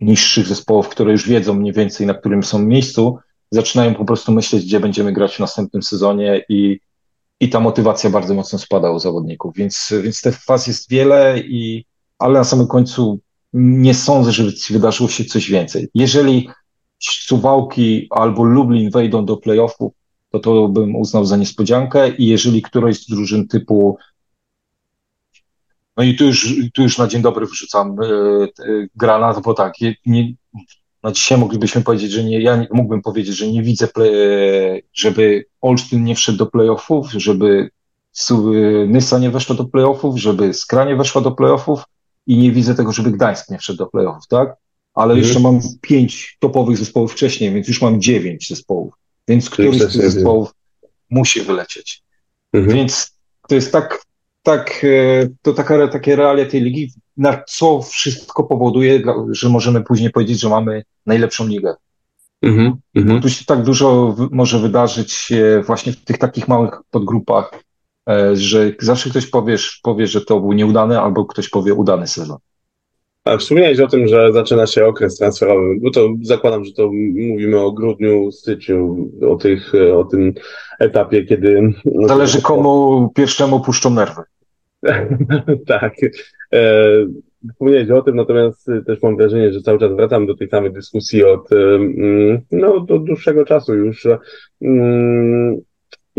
[0.00, 3.18] niższych zespołów, które już wiedzą mniej więcej, na którym są miejscu,
[3.50, 6.80] zaczynają po prostu myśleć, gdzie będziemy grać w następnym sezonie i,
[7.40, 9.54] i ta motywacja bardzo mocno spada u zawodników.
[9.56, 11.84] Więc, więc tych faz jest wiele, i,
[12.18, 13.20] ale na samym końcu
[13.52, 15.88] nie sądzę, żeby wydarzyło się coś więcej.
[15.94, 16.48] Jeżeli
[16.98, 19.92] Suwałki albo Lublin wejdą do playoffów,
[20.30, 23.98] to to bym uznał za niespodziankę i jeżeli któraś z drużyn typu
[25.96, 28.48] no i tu już, tu już na dzień dobry wrzucam e, e,
[28.96, 29.74] granat, bo tak,
[30.06, 30.34] nie,
[31.02, 35.44] na dzisiaj moglibyśmy powiedzieć, że nie, ja nie, mógłbym powiedzieć, że nie widzę, play, żeby
[35.60, 37.70] Olsztyn nie wszedł do playoffów, żeby
[38.86, 41.84] Nysa nie weszła do playoffów, żeby Skra nie weszła do playoffów,
[42.26, 44.56] i nie widzę tego, żeby Gdańsk nie wszedł do playoffów, tak?
[44.94, 45.18] Ale mhm.
[45.18, 48.94] jeszcze mam pięć topowych zespołów wcześniej, więc już mam dziewięć zespołów.
[49.28, 50.54] Więc któryś z tych zespołów
[51.10, 52.02] musi wylecieć.
[52.52, 52.76] Mhm.
[52.76, 53.18] Więc
[53.48, 54.02] to jest tak,
[54.42, 60.10] tak e, to taka, takie realia tej ligi, na co wszystko powoduje, że możemy później
[60.10, 61.74] powiedzieć, że mamy najlepszą ligę.
[62.42, 62.76] Mhm,
[63.14, 65.32] Bo tu się tak dużo może wydarzyć
[65.66, 67.60] właśnie w tych takich małych podgrupach, e,
[68.32, 72.36] że zawsze ktoś powiesz, powie, że to był nieudany, albo ktoś powie udany sezon.
[73.24, 76.90] A wspomniałeś o tym, że zaczyna się okres transferowy, bo to zakładam, że to
[77.28, 80.34] mówimy o grudniu, styczniu, o, tych, o tym
[80.78, 81.72] etapie, kiedy...
[82.06, 84.22] Zależy komu pierwszemu puszczą nerwy.
[85.66, 85.94] tak.
[86.52, 86.84] E,
[87.52, 91.24] wspomniałeś o tym, natomiast też mam wrażenie, że cały czas wracam do tej samej dyskusji
[91.24, 94.06] od mm, no, do dłuższego czasu już.
[94.62, 95.60] Mm,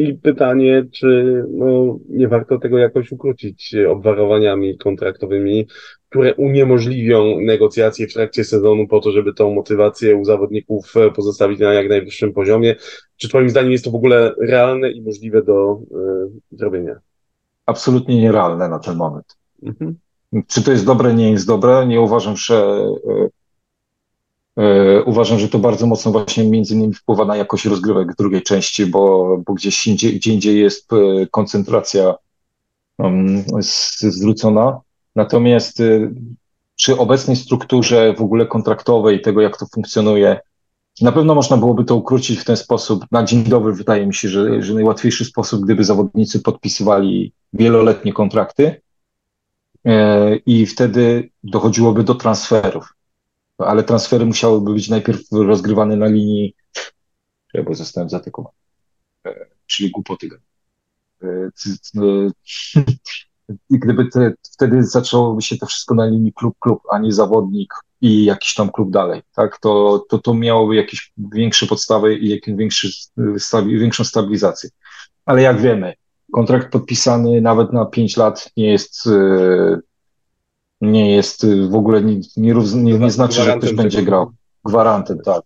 [0.01, 5.67] I pytanie, czy no, nie warto tego jakoś ukrócić obwarowaniami kontraktowymi,
[6.09, 11.73] które uniemożliwią negocjacje w trakcie sezonu po to, żeby tą motywację u zawodników pozostawić na
[11.73, 12.75] jak najwyższym poziomie.
[13.17, 15.79] Czy Twoim zdaniem jest to w ogóle realne i możliwe do
[16.53, 16.95] y, zrobienia?
[17.65, 19.37] Absolutnie nierealne na ten moment.
[19.63, 19.97] Mhm.
[20.47, 21.87] Czy to jest dobre, nie jest dobre?
[21.87, 23.29] Nie uważam, że e, e,
[25.05, 29.37] uważam, że to bardzo mocno właśnie między innymi wpływa na jakość rozgrywek drugiej części, bo,
[29.45, 32.15] bo gdzieś indziej, gdzie indziej jest e, koncentracja
[32.97, 33.43] um,
[33.99, 34.79] zwrócona.
[35.15, 35.83] Natomiast
[36.75, 40.39] przy obecnej strukturze w ogóle kontraktowej, tego jak to funkcjonuje,
[41.01, 43.05] na pewno można byłoby to ukrócić w ten sposób.
[43.11, 48.81] Na dzień dobry wydaje mi się, że, że najłatwiejszy sposób, gdyby zawodnicy podpisywali wieloletnie kontrakty,
[49.85, 52.93] E, i wtedy dochodziłoby do transferów.
[53.65, 56.55] Ale transfery musiałyby być najpierw rozgrywane na linii,
[57.65, 58.55] bo zostałem zatykowany,
[59.25, 60.29] e, czyli głupoty.
[61.23, 61.49] E,
[63.69, 68.25] I gdyby te, wtedy zaczęłoby się to wszystko na linii klub-klub, a nie zawodnik i
[68.25, 72.89] jakiś tam klub dalej, tak, to, to, to miałoby jakieś większe podstawy i większy,
[73.37, 74.69] stabi, większą stabilizację.
[75.25, 75.93] Ale jak wiemy,
[76.31, 79.79] kontrakt podpisany nawet na 5 lat nie jest, e,
[80.81, 84.31] nie jest w ogóle, nie, nie, nie, nie znaczy, że ktoś będzie grał.
[84.65, 85.41] Gwarantem, tak.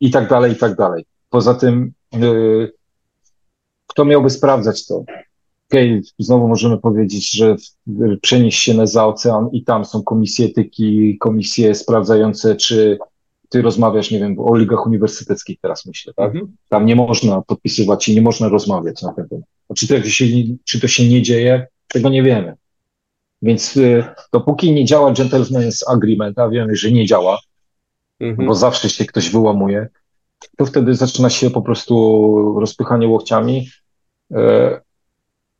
[0.00, 1.04] I tak dalej, i tak dalej.
[1.30, 2.18] Poza tym, e,
[3.86, 5.04] kto miałby sprawdzać to?
[5.70, 7.56] Okej, okay, znowu możemy powiedzieć, że
[8.22, 12.98] przenieść się na za ocean i tam są komisje etyki, komisje sprawdzające, czy
[13.48, 16.26] ty rozmawiasz, nie wiem, o ligach uniwersyteckich teraz myślę, tak?
[16.26, 16.56] Mhm.
[16.68, 19.44] Tam nie można podpisywać i nie można rozmawiać na ten temat.
[19.76, 20.24] Czy to, się,
[20.64, 22.56] czy to się nie dzieje, tego nie wiemy.
[23.42, 27.38] Więc y, dopóki nie działa gentleman's agreement, a wiemy, że nie działa,
[28.20, 28.48] mhm.
[28.48, 29.88] bo zawsze się ktoś wyłamuje,
[30.56, 33.68] to wtedy zaczyna się po prostu rozpychanie łokciami.
[34.34, 34.80] E,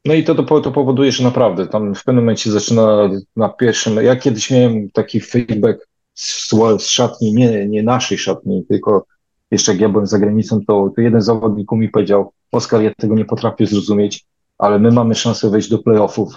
[0.05, 3.97] no i to, to, to powoduje, że naprawdę tam w pewnym momencie zaczyna na pierwszym.
[3.97, 9.07] Ja kiedyś miałem taki feedback z, z szatni, nie, nie naszej szatni, tylko
[9.51, 13.15] jeszcze jak ja byłem za granicą, to, to jeden zawodnik mi powiedział, Oskar, ja tego
[13.15, 14.25] nie potrafię zrozumieć,
[14.59, 16.35] ale my mamy szansę wejść do playoffów,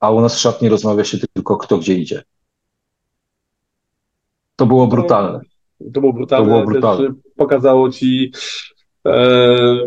[0.00, 2.22] a u nas w szatni rozmawia się tylko kto gdzie idzie.
[4.56, 5.40] To było brutalne.
[5.94, 7.06] To było brutalne, to było brutalne.
[7.06, 8.32] Też pokazało ci,
[9.06, 9.78] e,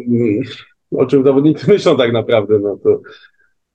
[0.92, 2.60] o czym zawodnicy myślą tak naprawdę.
[2.60, 3.02] No to,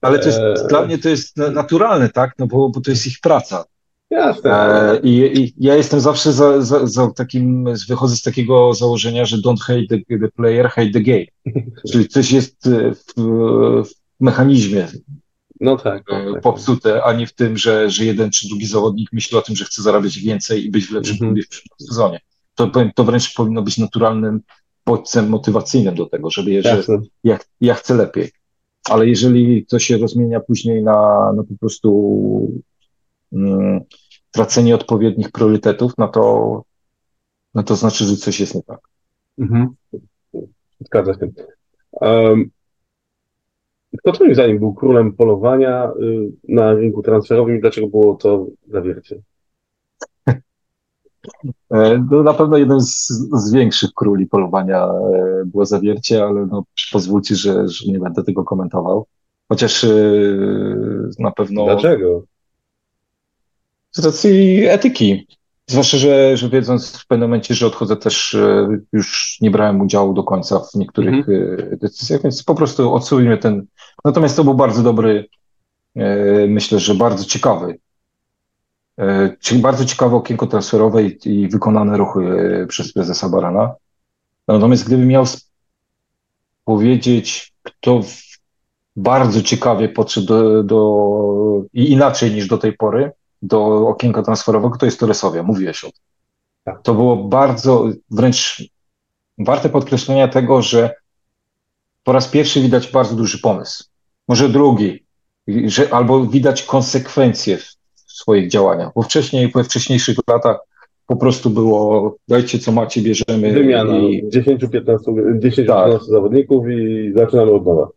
[0.00, 0.68] ale to jest, e...
[0.68, 2.32] dla mnie to jest naturalne, tak?
[2.38, 3.64] No bo, bo to jest ich praca.
[4.10, 4.50] Jasne.
[4.52, 9.36] E, I, I, ja jestem zawsze za, za, za, takim, wychodzę z takiego założenia, że
[9.36, 11.26] don't hate the, the player, hate the game.
[11.92, 13.20] Czyli coś jest w,
[13.84, 14.88] w mechanizmie
[15.62, 16.42] no tak, no tak.
[16.42, 19.64] popsute, a nie w tym, że, że jeden czy drugi zawodnik myśli o tym, że
[19.64, 21.62] chce zarabiać więcej i być w lepszym -hmm.
[21.80, 22.20] w sezonie.
[22.54, 24.40] To, to wręcz powinno być naturalnym
[24.86, 26.82] bodźcem motywacyjnym do tego, żeby że
[27.24, 28.30] ja, ja chcę lepiej.
[28.90, 32.62] Ale jeżeli to się rozmienia później na, na po prostu
[33.32, 33.80] mm,
[34.30, 36.64] tracenie odpowiednich priorytetów, no to,
[37.54, 38.80] no to znaczy, że coś jest nie tak.
[39.38, 39.68] Mhm.
[40.80, 41.28] Zgadza się.
[41.92, 42.50] Um,
[43.98, 49.22] kto twoim zdaniem był królem polowania y, na rynku transferowym i dlaczego było to zawiercie?
[51.70, 56.64] E, no, na pewno jeden z, z, większych króli polowania e, było zawiercie, ale no,
[56.92, 59.06] pozwólcie, że, że nie będę tego komentował.
[59.48, 59.88] Chociaż e,
[61.18, 61.64] na pewno.
[61.64, 62.22] Dlaczego?
[63.90, 65.26] Z racji etyki.
[65.66, 70.14] Zwłaszcza, że, że wiedząc w pewnym momencie, że odchodzę też, e, już nie brałem udziału
[70.14, 71.78] do końca w niektórych mhm.
[71.78, 73.66] decyzjach, więc po prostu odsunię ten.
[74.04, 75.28] Natomiast to był bardzo dobry,
[75.96, 77.78] e, myślę, że bardzo ciekawy,
[79.40, 83.74] czyli bardzo ciekawe okienko transferowe i, i wykonane ruchy przez prezesa Barana.
[84.48, 85.24] Natomiast gdybym miał
[86.64, 88.00] powiedzieć, kto
[88.96, 93.12] bardzo ciekawie podszedł do, do i inaczej niż do tej pory,
[93.42, 96.00] do okienka transferowego, to jest to Resowia, mówiłeś o tym.
[96.64, 96.82] Tak.
[96.82, 98.62] To było bardzo, wręcz
[99.38, 100.94] warte podkreślenia tego, że
[102.04, 103.84] po raz pierwszy widać bardzo duży pomysł.
[104.28, 105.04] Może drugi,
[105.46, 110.56] że, albo widać konsekwencje w swoich działaniach, bo wcześniej, we wcześniejszych latach
[111.06, 113.52] po prostu było dajcie co macie, bierzemy.
[113.52, 114.28] Wymiana i...
[114.28, 116.02] 10-15 10, tak.
[116.02, 117.88] zawodników i zaczynamy od nowa.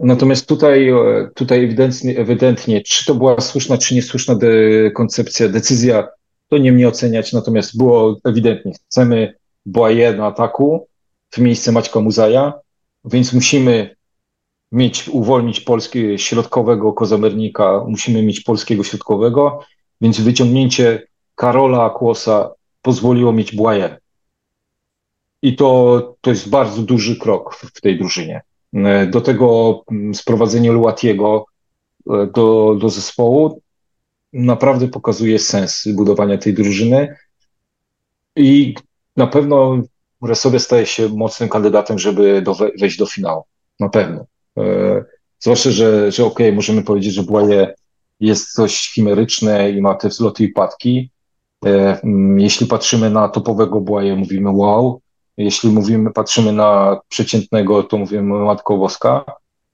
[0.00, 4.48] Natomiast tutaj, e, tutaj ewidentnie, ewidentnie, czy to była słuszna, czy niesłuszna de,
[4.90, 6.08] koncepcja, decyzja,
[6.48, 9.34] to nie mnie oceniać, natomiast było ewidentnie, chcemy
[9.66, 10.86] Boye na ataku
[11.30, 12.52] w miejsce Maćka Muzaja,
[13.04, 13.96] więc musimy
[14.72, 19.64] mieć, uwolnić polskiego środkowego kozamernika, musimy mieć polskiego środkowego,
[20.00, 22.50] więc wyciągnięcie Karola Kłosa
[22.82, 23.96] pozwoliło mieć Błaję.
[25.42, 28.40] I to, to jest bardzo duży krok w, w tej drużynie.
[28.74, 31.46] E, do tego mm, sprowadzenie Luatiego
[32.10, 33.62] e, do, do zespołu
[34.32, 37.16] naprawdę pokazuje sens budowania tej drużyny
[38.36, 38.74] i
[39.16, 39.82] na pewno
[40.22, 43.42] Resowie staje się mocnym kandydatem, żeby do, wejść do finału.
[43.80, 44.26] Na pewno.
[44.58, 45.04] E,
[45.38, 47.74] zwłaszcza, że, że okej, okay, możemy powiedzieć, że Błaje
[48.20, 51.10] jest coś chimeryczne i ma te wzloty i padki.
[51.64, 55.00] Mm, jeśli patrzymy na topowego Błaje, mówimy wow,
[55.38, 59.24] jeśli mówimy, patrzymy na przeciętnego, to mówimy Matko Boska,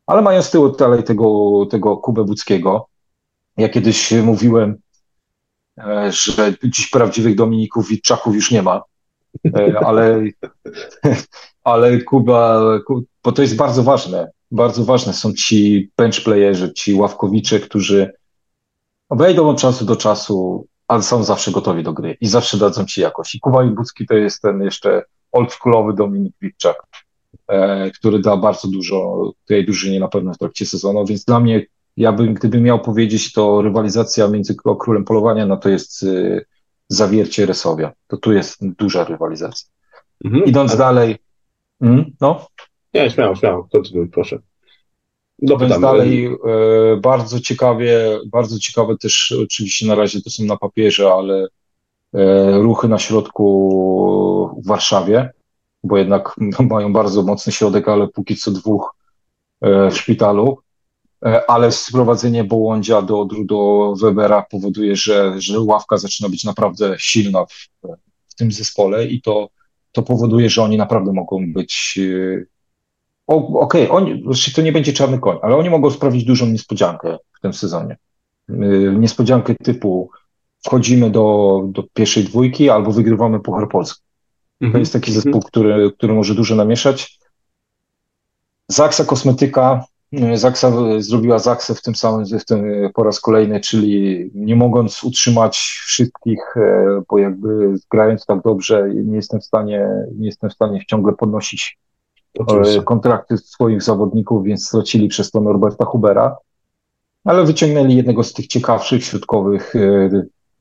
[0.07, 2.87] ale mają z tyłu dalej tego, tego Kubę Budzkiego.
[3.57, 4.77] Ja kiedyś mówiłem,
[5.79, 8.83] e, że dziś prawdziwych Dominików Witczaków już nie ma,
[9.57, 10.23] e, ale,
[11.65, 12.61] ale Kuba,
[13.25, 18.13] bo to jest bardzo ważne, bardzo ważne są ci bench playerzy, ci ławkowicze, którzy
[19.11, 23.01] wejdą od czasu do czasu, ale są zawsze gotowi do gry i zawsze dadzą ci
[23.01, 23.35] jakość.
[23.35, 25.03] I Kuba Budzki to jest ten jeszcze
[25.35, 26.77] oldschoolowy Dominik Witczak,
[27.49, 31.67] e, który da bardzo dużo tej drużynie na pewno w trakcie sezonu, więc dla mnie,
[31.97, 36.45] ja bym, gdybym miał powiedzieć, to rywalizacja między królem polowania, no to jest y,
[36.89, 37.93] zawiercie Resowia.
[38.07, 39.71] To tu jest duża rywalizacja.
[40.25, 40.79] Mhm, Idąc ale...
[40.79, 41.17] dalej,
[41.81, 42.47] mm, no.
[42.95, 44.39] Nie, śmiało, śmiało, kontynuuj, proszę.
[45.39, 51.13] Idąc dalej, e, bardzo ciekawie, bardzo ciekawe też, oczywiście na razie to są na papierze,
[51.13, 51.47] ale
[52.53, 55.31] ruchy na środku w Warszawie,
[55.85, 56.37] bo jednak
[56.71, 58.95] mają bardzo mocny środek, ale póki co dwóch
[59.61, 60.59] e, w szpitalu.
[61.25, 67.47] E, ale sprowadzenie Bołądzia do, do Webera powoduje, że, że ławka zaczyna być naprawdę silna
[67.47, 67.69] w,
[68.29, 69.49] w tym zespole i to,
[69.93, 72.01] to powoduje, że oni naprawdę mogą być.
[73.27, 77.41] Okej, okay, znaczy to nie będzie czarny koń, ale oni mogą sprawić dużą niespodziankę w
[77.41, 77.97] tym sezonie.
[78.99, 80.11] Niespodziankę typu
[80.67, 84.03] wchodzimy do, do pierwszej dwójki albo wygrywamy Puchar Polski.
[84.61, 84.81] To mhm.
[84.81, 85.45] jest taki zespół, mhm.
[85.45, 87.19] który, który może dużo namieszać.
[88.69, 94.31] Zaksa Kosmetyka, e, Zaksa zrobiła Zaksę w tym samym, w tym po raz kolejny, czyli
[94.35, 95.57] nie mogąc utrzymać
[95.87, 99.89] wszystkich, e, bo jakby grając tak dobrze, nie jestem w stanie,
[100.19, 101.79] nie jestem w stanie ciągle podnosić
[102.39, 102.83] e, Oczywiście.
[102.83, 106.37] kontrakty swoich zawodników, więc stracili przez to Norberta Hubera,
[107.25, 109.75] ale wyciągnęli jednego z tych ciekawszych środkowych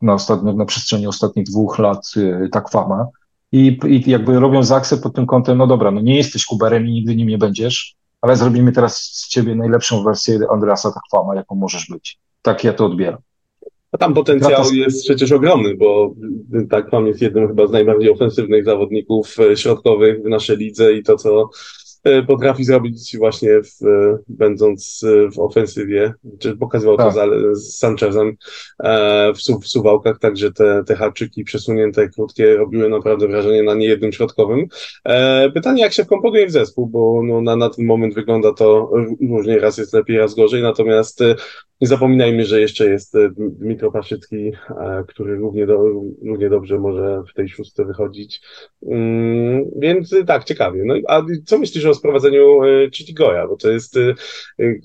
[0.03, 3.07] na, ostatnio, na przestrzeni ostatnich dwóch lat y, Takwama
[3.51, 6.91] i, i jakby robią zaksę pod tym kątem, no dobra, no nie jesteś Kuberem i
[6.91, 11.87] nigdy nim nie będziesz, ale zrobimy teraz z ciebie najlepszą wersję Andreasa Takwama, jaką możesz
[11.89, 12.19] być.
[12.41, 13.19] Tak ja to odbieram.
[13.91, 16.13] A tam potencjał jest przecież ogromny, bo
[16.69, 21.15] Takwam jest jednym chyba z najbardziej ofensywnych zawodników e, środkowych w naszej lidze i to,
[21.15, 21.49] co
[22.27, 27.13] potrafi zrobić właśnie w, e, będąc e, w ofensywie, czy pokazywał tak.
[27.13, 28.37] to z, z Sanchezem
[29.35, 34.67] w, w Suwałkach, także te, te haczyki przesunięte, krótkie robiły naprawdę wrażenie na niejednym środkowym.
[35.53, 38.91] Pytanie, jak się wkomponuje w zespół, bo no, na, na ten moment wygląda to
[39.29, 41.19] różnie, raz jest lepiej, raz gorzej, natomiast
[41.83, 44.51] nie zapominajmy, że jeszcze jest Dmitro Paszycki,
[45.07, 45.77] który równie, do,
[46.25, 48.41] równie dobrze może w tej szóstce wychodzić.
[48.87, 50.83] Mm, więc tak, ciekawie.
[50.85, 52.59] No, a co myślisz o sprowadzeniu
[52.91, 53.47] Chitigoya?
[53.47, 53.99] Bo to jest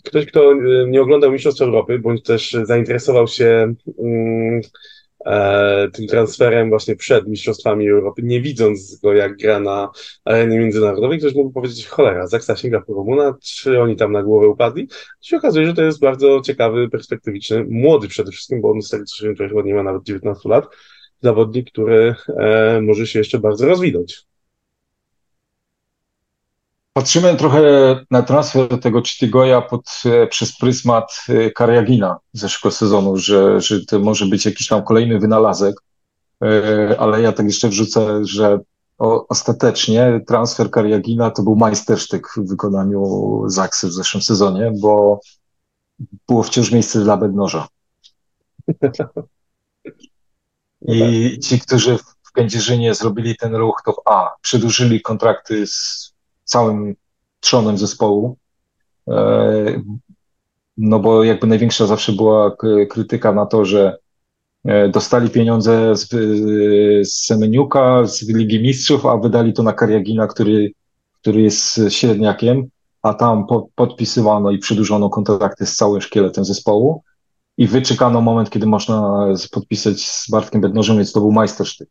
[0.04, 0.54] ktoś, kto
[0.88, 4.60] nie oglądał Mistrzostw Europy, bądź też zainteresował się mm, e,
[5.92, 9.90] tym transferem właśnie przed Mistrzostwami Europy, nie widząc go jak gra na
[10.24, 14.48] arenie międzynarodowej, ktoś mógł powiedzieć, cholera, Zaksa sięga po Romuna, czy oni tam na głowę
[14.48, 14.88] upadli?
[14.88, 18.90] To się okazuje, że to jest bardzo ciekawy, perspektywiczny, młody przede wszystkim, bo on z
[18.90, 20.66] tego co się chyba nie ma nawet 19 lat,
[21.22, 24.27] zawodnik, który e, może się jeszcze bardzo rozwinąć.
[26.98, 27.60] Patrzymy trochę
[28.10, 33.98] na transfer tego Chitygoya pod, e, przez pryzmat e, Kariagina zeszłego sezonu, że, że to
[33.98, 35.74] może być jakiś tam kolejny wynalazek,
[36.44, 38.60] e, ale ja tak jeszcze wrzucę, że
[39.28, 45.20] ostatecznie transfer Kariagina to był majstersztyk w wykonaniu Zaksy w zeszłym sezonie, bo
[46.28, 47.68] było wciąż miejsce dla Bednoża.
[50.88, 56.17] I ci, którzy w Kędzierzynie zrobili ten ruch, to A, przedłużyli kontrakty z
[56.48, 56.94] całym
[57.40, 58.36] trzonem zespołu,
[59.08, 59.82] e,
[60.76, 62.56] no bo jakby największa zawsze była
[62.90, 63.98] krytyka na to, że
[64.64, 66.08] e, dostali pieniądze z,
[67.08, 70.72] z Semeniuka, z Ligi Mistrzów, a wydali to na Kariagina, który,
[71.20, 72.68] który jest średniakiem,
[73.02, 77.02] a tam po, podpisywano i przedłużono kontrakty z całym szkieletem zespołu.
[77.58, 81.88] I wyczekano moment, kiedy można podpisać z Bartkiem Bednożem, więc to był majstersztyk.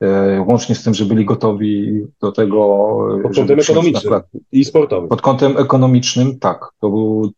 [0.00, 2.98] E, łącznie z tym, że byli gotowi do tego.
[3.22, 4.22] Pod kątem ekonomicznym
[4.52, 5.08] i sportowym.
[5.08, 6.70] Pod kątem ekonomicznym, tak.
[6.80, 7.32] To był,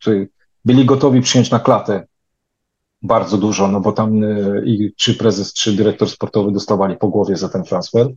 [0.64, 2.06] byli gotowi przyjąć na klatę
[3.02, 7.36] bardzo dużo, no bo tam e, i czy prezes, czy dyrektor sportowy dostawali po głowie
[7.36, 8.08] za ten transfer,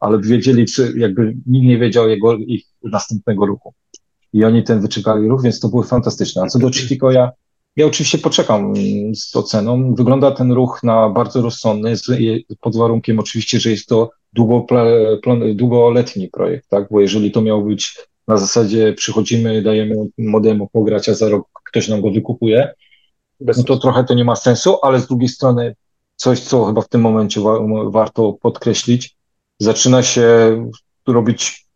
[0.00, 3.74] ale wiedzieli, czy jakby nikt nie wiedział jego ich następnego ruchu.
[4.32, 6.42] I oni ten wyczekali ruch, więc to było fantastyczne.
[6.42, 7.30] A co do Chitikoya,
[7.76, 8.74] ja oczywiście poczekam
[9.14, 9.94] z oceną.
[9.94, 11.94] Wygląda ten ruch na bardzo rozsądny,
[12.60, 14.66] pod warunkiem oczywiście, że jest to długo,
[15.54, 16.88] długoletni projekt, tak?
[16.90, 17.98] Bo jeżeli to miał być
[18.28, 22.74] na zasadzie przychodzimy, dajemy modemu pograć, a za rok ktoś nam go wykupuje,
[23.40, 25.74] no to trochę to nie ma sensu, ale z drugiej strony
[26.16, 27.58] coś, co chyba w tym momencie wa
[27.90, 29.16] warto podkreślić,
[29.58, 30.26] zaczyna się
[31.06, 31.66] robić,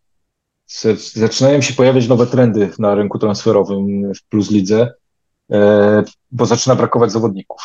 [1.15, 4.93] zaczynają się pojawiać nowe trendy na rynku transferowym w Plus Lidze,
[6.31, 7.61] bo zaczyna brakować zawodników.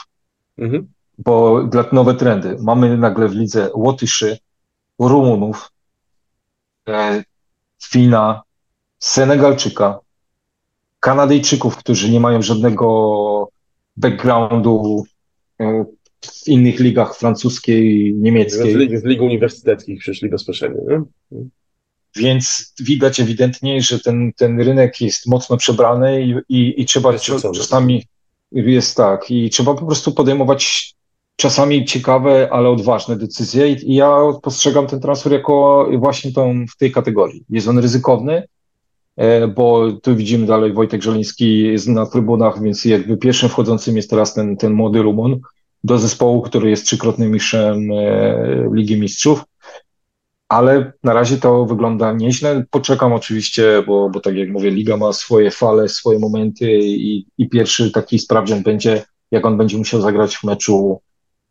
[0.58, 0.88] Mhm.
[1.18, 2.56] Bo dla nowe trendy.
[2.62, 4.38] Mamy nagle w lidze Łotyszy,
[4.98, 5.72] Rumunów,
[6.88, 7.24] e,
[7.82, 8.42] Fina,
[8.98, 9.98] Senegalczyka,
[11.00, 13.48] Kanadyjczyków, którzy nie mają żadnego
[13.96, 15.04] backgroundu
[15.60, 15.84] e,
[16.20, 18.98] w innych ligach francuskiej, niemieckiej.
[18.98, 20.82] Z, z lig uniwersyteckich przyszli bezpośrednio.
[20.90, 21.46] Nie?
[22.16, 27.12] Więc widać ewidentnie, że ten, ten rynek jest mocno przebrany i, i, i trzeba
[27.54, 28.04] czasami
[28.52, 30.94] jest tak, i trzeba po prostu podejmować
[31.36, 33.72] czasami ciekawe, ale odważne decyzje.
[33.72, 37.44] I ja postrzegam ten transfer jako właśnie tą w tej kategorii.
[37.50, 38.42] Jest on ryzykowny,
[39.16, 44.10] e, bo tu widzimy dalej Wojtek Żeliński jest na trybunach, więc jakby pierwszym wchodzącym jest
[44.10, 45.40] teraz ten, ten młody Rumun
[45.84, 49.44] do zespołu, który jest trzykrotnym mistrzem e, Ligi Mistrzów
[50.48, 52.64] ale na razie to wygląda nieźle.
[52.70, 57.48] Poczekam oczywiście, bo, bo tak jak mówię, liga ma swoje fale, swoje momenty i, i
[57.48, 61.00] pierwszy taki sprawdzian będzie, jak on będzie musiał zagrać w meczu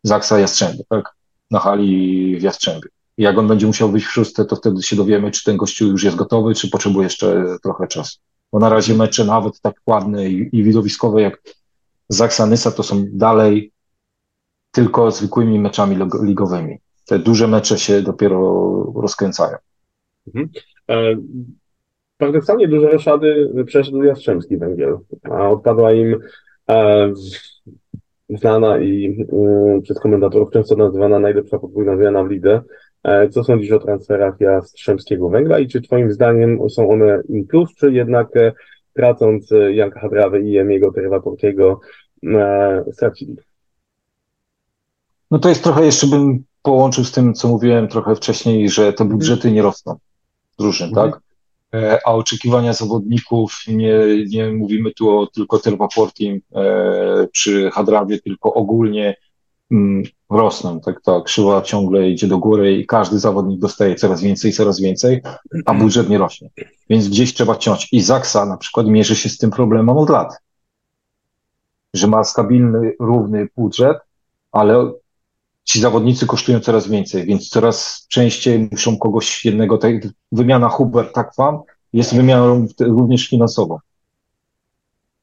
[0.02, 1.14] Zaksa Jastrzębie, tak?
[1.50, 2.88] Na hali w Jastrzębiu.
[3.18, 5.86] I jak on będzie musiał wyjść w szóste, to wtedy się dowiemy, czy ten gościu
[5.86, 8.18] już jest gotowy, czy potrzebuje jeszcze trochę czasu.
[8.52, 11.42] Bo na razie mecze nawet tak ładne i, i widowiskowe jak
[12.08, 13.72] Zaksa Nysa to są dalej
[14.70, 19.56] tylko zwykłymi meczami ligowymi te duże mecze się dopiero rozkręcają.
[20.26, 20.48] Mhm.
[20.90, 21.16] E,
[22.18, 26.20] paradoksalnie duże roszady przeszedł Jastrzębski Węgiel, a odpadła im
[26.70, 27.12] e,
[28.28, 32.62] znana i e, przez komentatorów często nazywana najlepsza podwójna zmiana w lidze.
[33.06, 37.74] E, co sądzisz o transferach Jastrzębskiego Węgla i czy twoim zdaniem są one in plus,
[37.74, 38.52] czy jednak e,
[38.92, 41.80] tracąc e, Janka Hadrawy i Jemiego Terewa Portiego
[42.92, 43.36] stracili?
[45.30, 49.04] No to jest trochę jeszcze bym połączył z tym, co mówiłem trochę wcześniej, że te
[49.04, 49.96] budżety nie rosną
[50.58, 51.10] drużyn, mhm.
[51.10, 51.20] tak?
[51.74, 53.98] E, a oczekiwania zawodników, nie,
[54.28, 59.16] nie mówimy tu o tylko Tervaportim e, czy Hadrawie, tylko ogólnie
[59.70, 64.52] mm, rosną, tak, tak, krzywa ciągle idzie do góry i każdy zawodnik dostaje coraz więcej,
[64.52, 65.22] coraz więcej,
[65.66, 66.50] a budżet nie rośnie.
[66.90, 67.88] Więc gdzieś trzeba ciąć.
[67.92, 70.38] I Zaksa na przykład mierzy się z tym problemem od lat,
[71.94, 73.96] że ma stabilny, równy budżet,
[74.52, 74.92] ale
[75.66, 79.92] ci zawodnicy kosztują coraz więcej, więc coraz częściej muszą kogoś jednego, tak,
[80.32, 81.60] wymiana Hubert tak wam
[81.92, 83.78] jest wymianą również finansową.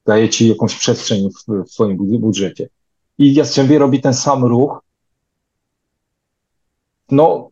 [0.06, 2.70] Daje ci jakąś przestrzeń w, w swoim budżecie.
[3.18, 4.82] I Jastrzębie robi ten sam ruch.
[7.12, 7.50] No,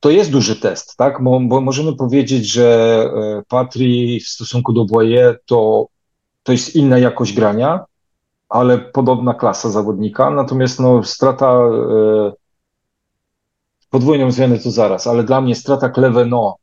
[0.00, 1.22] to jest duży test, tak?
[1.22, 2.64] Bo, bo możemy powiedzieć, że
[3.14, 5.86] e, Patri w stosunku do Boye to,
[6.42, 7.84] to jest inna jakość grania,
[8.48, 10.30] ale podobna klasa zawodnika.
[10.30, 12.32] Natomiast no, strata e,
[13.90, 16.56] podwójną zmianę to zaraz, ale dla mnie strata Kleveno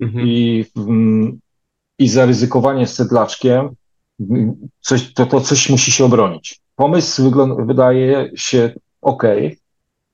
[0.00, 0.26] mhm.
[0.26, 1.38] i, mm,
[1.98, 3.70] i zaryzykowanie z sedlaczkiem,
[4.80, 6.60] coś, to, to coś musi się obronić.
[6.76, 9.22] Pomysł wydaje się ok.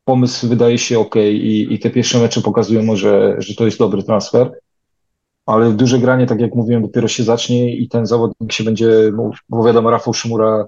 [0.04, 4.02] Pomysł wydaje się ok i, i te pierwsze mecze pokazują może, że to jest dobry
[4.02, 4.52] transfer
[5.46, 9.12] ale duże granie, tak jak mówiłem, dopiero się zacznie i ten zawodnik się będzie,
[9.48, 10.66] bo wiadomo, Rafał Szymura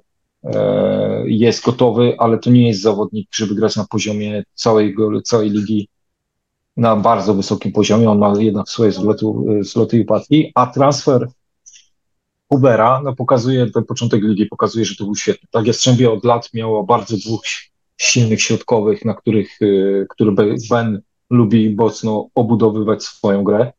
[1.24, 5.88] jest gotowy, ale to nie jest zawodnik, żeby grać na poziomie całej, całej ligi
[6.76, 8.10] na bardzo wysokim poziomie.
[8.10, 9.26] On ma jednak swoje zloty,
[9.60, 11.28] zloty i upadki, a transfer
[12.48, 15.48] Ubera no pokazuje, ten początek ligi pokazuje, że to był świetny.
[15.50, 17.42] Tak, Jastrzębie od lat miało bardzo dwóch
[17.96, 20.32] silnych środkowych, na których, y, który
[20.70, 23.72] Ben lubi mocno obudowywać swoją grę.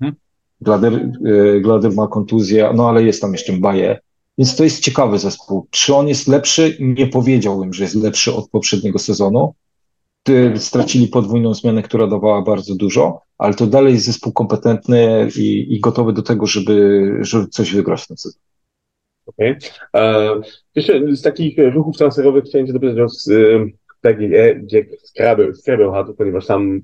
[0.00, 0.16] Mhm.
[0.60, 0.94] Glader,
[1.26, 4.00] y, Glader ma kontuzję, no ale jest tam jeszcze Baje.
[4.38, 5.66] Więc to jest ciekawy zespół.
[5.70, 6.76] Czy on jest lepszy?
[6.80, 9.54] Nie powiedziałbym, że jest lepszy od poprzedniego sezonu.
[10.56, 15.80] Stracili podwójną zmianę, która dawała bardzo dużo, ale to dalej jest zespół kompetentny i, i
[15.80, 18.44] gotowy do tego, żeby, żeby coś wygrać w tym sezonie.
[19.26, 19.56] Okej.
[19.92, 20.40] Okay.
[20.74, 23.66] Jeszcze z takich ruchów transferowych chciałem Cię dopytać o e,
[25.04, 26.80] Scrabble, Scrabble Hat, ponieważ tam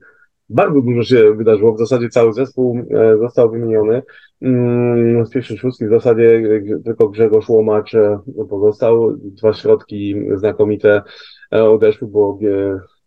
[0.50, 1.74] bardzo dużo się wydarzyło.
[1.74, 4.02] W zasadzie cały zespół e, został wymieniony.
[4.42, 6.42] Mm, z pierwszej szóstki w zasadzie
[6.84, 8.20] tylko Grzegorz Łomacz e,
[8.50, 9.16] pozostał.
[9.16, 11.02] Dwa środki znakomite
[11.50, 12.38] odeszły, bo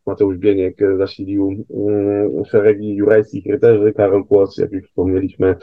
[0.06, 3.94] Mateusz Bieniek zasilił mm, szeregi jurajskich rycerzy.
[3.94, 5.56] Karol Kłos, jak już wspomnieliśmy,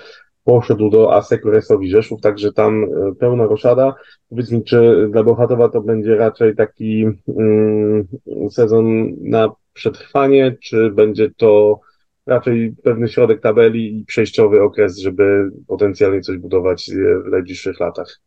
[0.44, 3.94] poszedł do Asekuresowi Rzeszów, także tam e, pełna roszada.
[4.28, 7.06] Powiedz mi, czy dla Bohatowa to będzie raczej taki
[7.38, 8.08] mm,
[8.50, 11.80] sezon na przetrwanie, czy będzie to
[12.26, 16.92] raczej pewny środek tabeli i przejściowy okres, żeby potencjalnie coś budować e,
[17.28, 18.20] w najbliższych latach?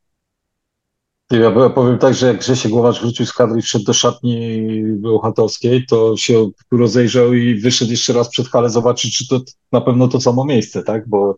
[1.31, 5.85] Ja powiem tak, że jak Grzesiek Głowacz wrócił z kadry i wszedł do szatni Bełchatowskiej,
[5.85, 9.41] to się rozejrzał i wyszedł jeszcze raz przed halę zobaczyć, czy to
[9.71, 11.09] na pewno to samo miejsce, tak?
[11.09, 11.37] Bo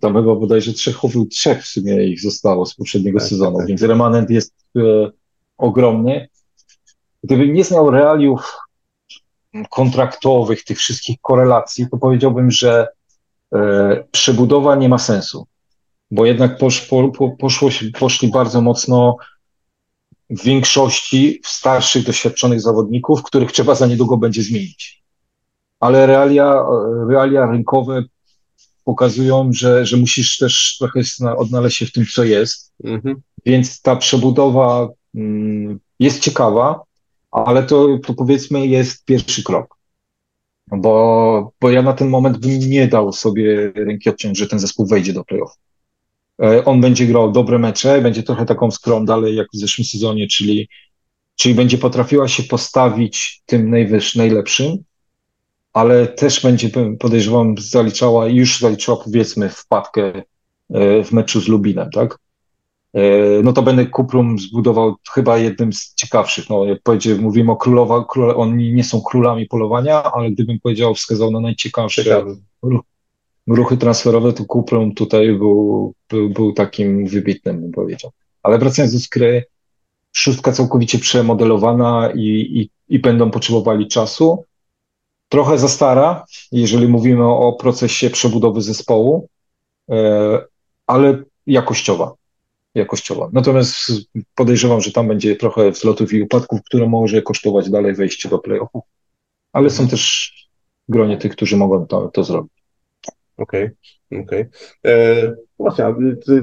[0.00, 0.96] tam chyba bodajże trzech,
[1.30, 5.10] trzech w sumie ich zostało z poprzedniego tak, sezonu, tak, więc remanent jest e,
[5.58, 6.28] ogromny.
[7.24, 8.56] Gdybym nie znał realiów
[9.70, 12.88] kontraktowych, tych wszystkich korelacji, to powiedziałbym, że
[13.54, 15.46] e, przebudowa nie ma sensu,
[16.10, 19.16] bo jednak posz, po, po, poszło, poszli bardzo mocno
[20.30, 25.02] w większości w starszych, doświadczonych zawodników, których trzeba za niedługo będzie zmienić.
[25.80, 26.64] Ale realia,
[27.08, 28.04] realia rynkowe
[28.84, 31.00] pokazują, że, że musisz też trochę
[31.36, 32.72] odnaleźć się w tym, co jest.
[32.84, 33.22] Mhm.
[33.46, 36.80] Więc ta przebudowa mm, jest ciekawa,
[37.34, 39.76] ale to, to powiedzmy jest pierwszy krok.
[40.66, 44.86] Bo, bo ja na ten moment bym nie dał sobie ręki odciąć, że ten zespół
[44.86, 45.52] wejdzie do playoff.
[46.42, 50.28] E, on będzie grał dobre mecze, będzie trochę taką skrą dalej jak w zeszłym sezonie,
[50.28, 50.68] czyli,
[51.36, 54.78] czyli będzie potrafiła się postawić tym najwyższym, najlepszym,
[55.72, 60.22] ale też będzie, podejrzewam, zaliczała, już zaliczyła powiedzmy wpadkę
[60.70, 62.18] e, w meczu z Lubinem, tak?
[62.94, 66.50] E, no to będę Kuprum zbudował chyba jednym z ciekawszych.
[66.50, 70.94] No, jak powiedziałem, mówimy o królowa, króle, oni nie są królami polowania, ale gdybym powiedział,
[70.94, 72.24] wskazał na najciekawsze
[73.46, 78.10] ruchy transferowe, to Kuprum tutaj był, był, był takim wybitnym, bym powiedział.
[78.42, 79.44] Ale wracając do skry,
[80.12, 82.20] szóstka całkowicie przemodelowana i,
[82.60, 84.44] i, i będą potrzebowali czasu
[85.28, 89.28] trochę za stara, jeżeli mówimy o procesie przebudowy zespołu,
[89.90, 90.40] e,
[90.86, 92.12] ale jakościowa.
[92.74, 93.30] Jakościowa.
[93.32, 93.92] Natomiast
[94.34, 98.84] podejrzewam, że tam będzie trochę wzlotów i upadków, które może kosztować dalej wejście do playoffów.
[99.52, 100.32] Ale są też
[100.88, 102.52] gronie tych, którzy mogą to, to zrobić.
[103.36, 103.70] Okej,
[104.10, 104.40] okay, okej.
[104.42, 104.92] Okay.
[104.92, 105.84] E, właśnie,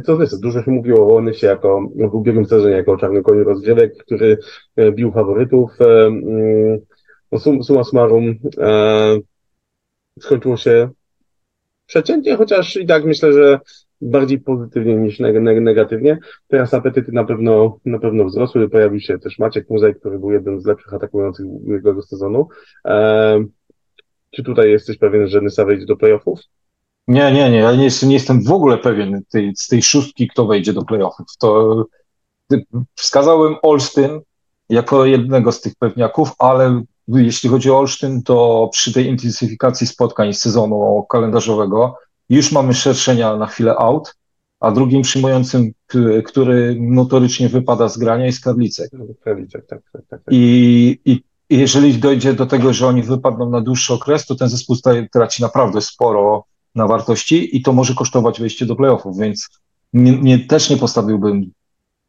[0.06, 3.98] to jest, dużo się mówiło o Onysie jako w ubiegłym sezonie jako czarny koniu rozgrywek,
[3.98, 4.38] który
[4.76, 5.82] e, bił faworytów.
[5.82, 6.80] E, mm,
[7.32, 9.18] no sum, summa summarum e,
[10.20, 10.90] skończyło się
[11.86, 13.60] przeciętnie, chociaż i tak myślę, że
[14.02, 15.20] bardziej pozytywnie niż
[15.62, 16.20] negatywnie.
[16.48, 18.70] Teraz apetyty na pewno, na pewno wzrosły.
[18.70, 22.48] Pojawił się też Maciek Muzej, który był jednym z lepszych atakujących ubiegłego sezonu.
[22.86, 23.44] E,
[24.32, 26.40] czy tutaj jesteś pewien, że Nysa wejdzie do playoffów?
[27.08, 27.58] Nie, nie, nie.
[27.58, 30.82] Ja nie jestem, nie jestem w ogóle pewien tej, z tej szóstki, kto wejdzie do
[30.82, 31.28] playoffów.
[31.40, 31.86] To
[32.96, 34.20] wskazałem Olsztyn
[34.70, 40.34] jako jednego z tych pewniaków, ale jeśli chodzi o Olsztyn, to przy tej intensyfikacji spotkań
[40.34, 41.96] sezonu kalendarzowego
[42.36, 44.16] już mamy szerszenia na chwilę out,
[44.60, 45.72] a drugim przyjmującym,
[46.26, 48.92] który notorycznie wypada z grania jest Karlicek.
[49.24, 50.24] Karlicek, tak, tak, tak.
[50.24, 50.34] tak.
[50.34, 54.76] I, i jeżeli dojdzie do tego, że oni wypadną na dłuższy okres, to ten zespół
[54.76, 59.50] staje, traci naprawdę sporo na wartości i to może kosztować wejście do playoffów, więc
[59.94, 61.52] nie, nie, też nie postawiłbym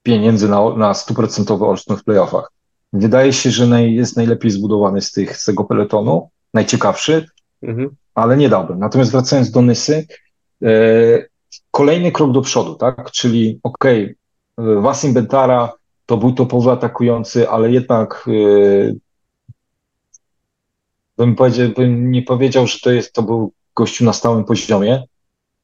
[0.03, 2.53] pieniędzy na, na stuprocentowy Olsztyn w playoffach.
[2.93, 7.27] Wydaje się, że naj, jest najlepiej zbudowany z, tych, z tego peletonu, najciekawszy,
[7.63, 7.91] mhm.
[8.15, 8.79] Ale nie dałbym.
[8.79, 10.07] Natomiast wracając do Nysy,
[10.63, 10.69] e,
[11.71, 13.11] kolejny krok do przodu, tak?
[13.11, 14.17] Czyli okej,
[14.57, 15.73] okay, Was Bentara
[16.07, 18.93] to był topowy atakujący, ale jednak e,
[21.17, 25.05] bym, powiedział, bym nie powiedział, że to jest, to był gościu na stałym poziomie.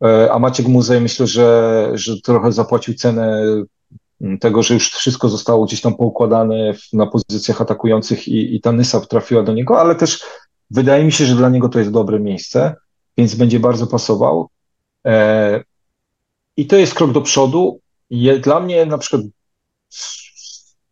[0.05, 3.43] E, a Maciek Muzej myślę, że, że trochę zapłacił cenę
[4.41, 9.01] tego, że już wszystko zostało gdzieś tam poukładane na pozycjach atakujących i, i ta Nysa
[9.01, 10.25] trafiła do niego, ale też
[10.71, 12.75] wydaje mi się, że dla niego to jest dobre miejsce,
[13.17, 14.49] więc będzie bardzo pasował.
[15.07, 15.65] E,
[16.57, 17.81] I to jest krok do przodu.
[18.11, 19.23] Je, dla mnie na przykład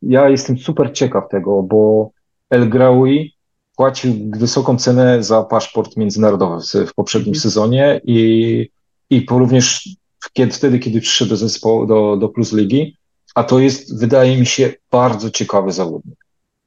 [0.03, 2.11] ja jestem super ciekaw tego, bo
[2.51, 3.35] El Graoui
[3.77, 7.41] płacił wysoką cenę za paszport międzynarodowy w, w poprzednim mm.
[7.41, 8.69] sezonie i,
[9.11, 9.89] i również
[10.33, 12.97] kiedy, wtedy, kiedy przyszedł do zespołu, do, do Plus Ligi,
[13.35, 16.26] a to jest, wydaje mi się, bardzo ciekawy zawodnik,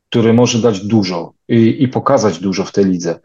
[0.10, 3.20] który może dać dużo i, i pokazać dużo w tej lidze.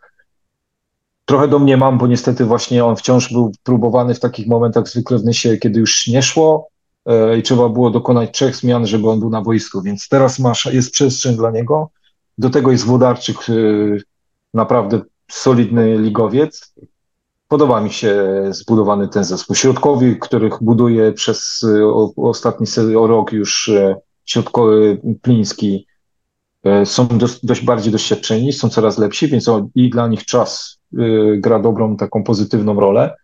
[1.24, 5.18] Trochę do mnie mam, bo niestety właśnie on wciąż był próbowany w takich momentach zwykle
[5.18, 6.68] w Nysie, kiedy już nie szło
[7.06, 10.66] e, i trzeba było dokonać trzech zmian, żeby on był na boisku, więc teraz masz,
[10.66, 11.90] jest przestrzeń dla niego.
[12.38, 13.52] Do tego jest Włodarczyk, e,
[14.54, 16.74] naprawdę solidny ligowiec.
[17.48, 19.56] Podoba mi się zbudowany ten zespół.
[19.56, 23.70] Środkowi, których buduje przez e, ostatni rok już
[24.24, 25.86] środkowy Pliński,
[26.84, 27.08] są
[27.42, 32.24] dość bardziej doświadczeni, są coraz lepsi, więc i dla nich czas Y, gra dobrą, taką
[32.24, 33.16] pozytywną rolę.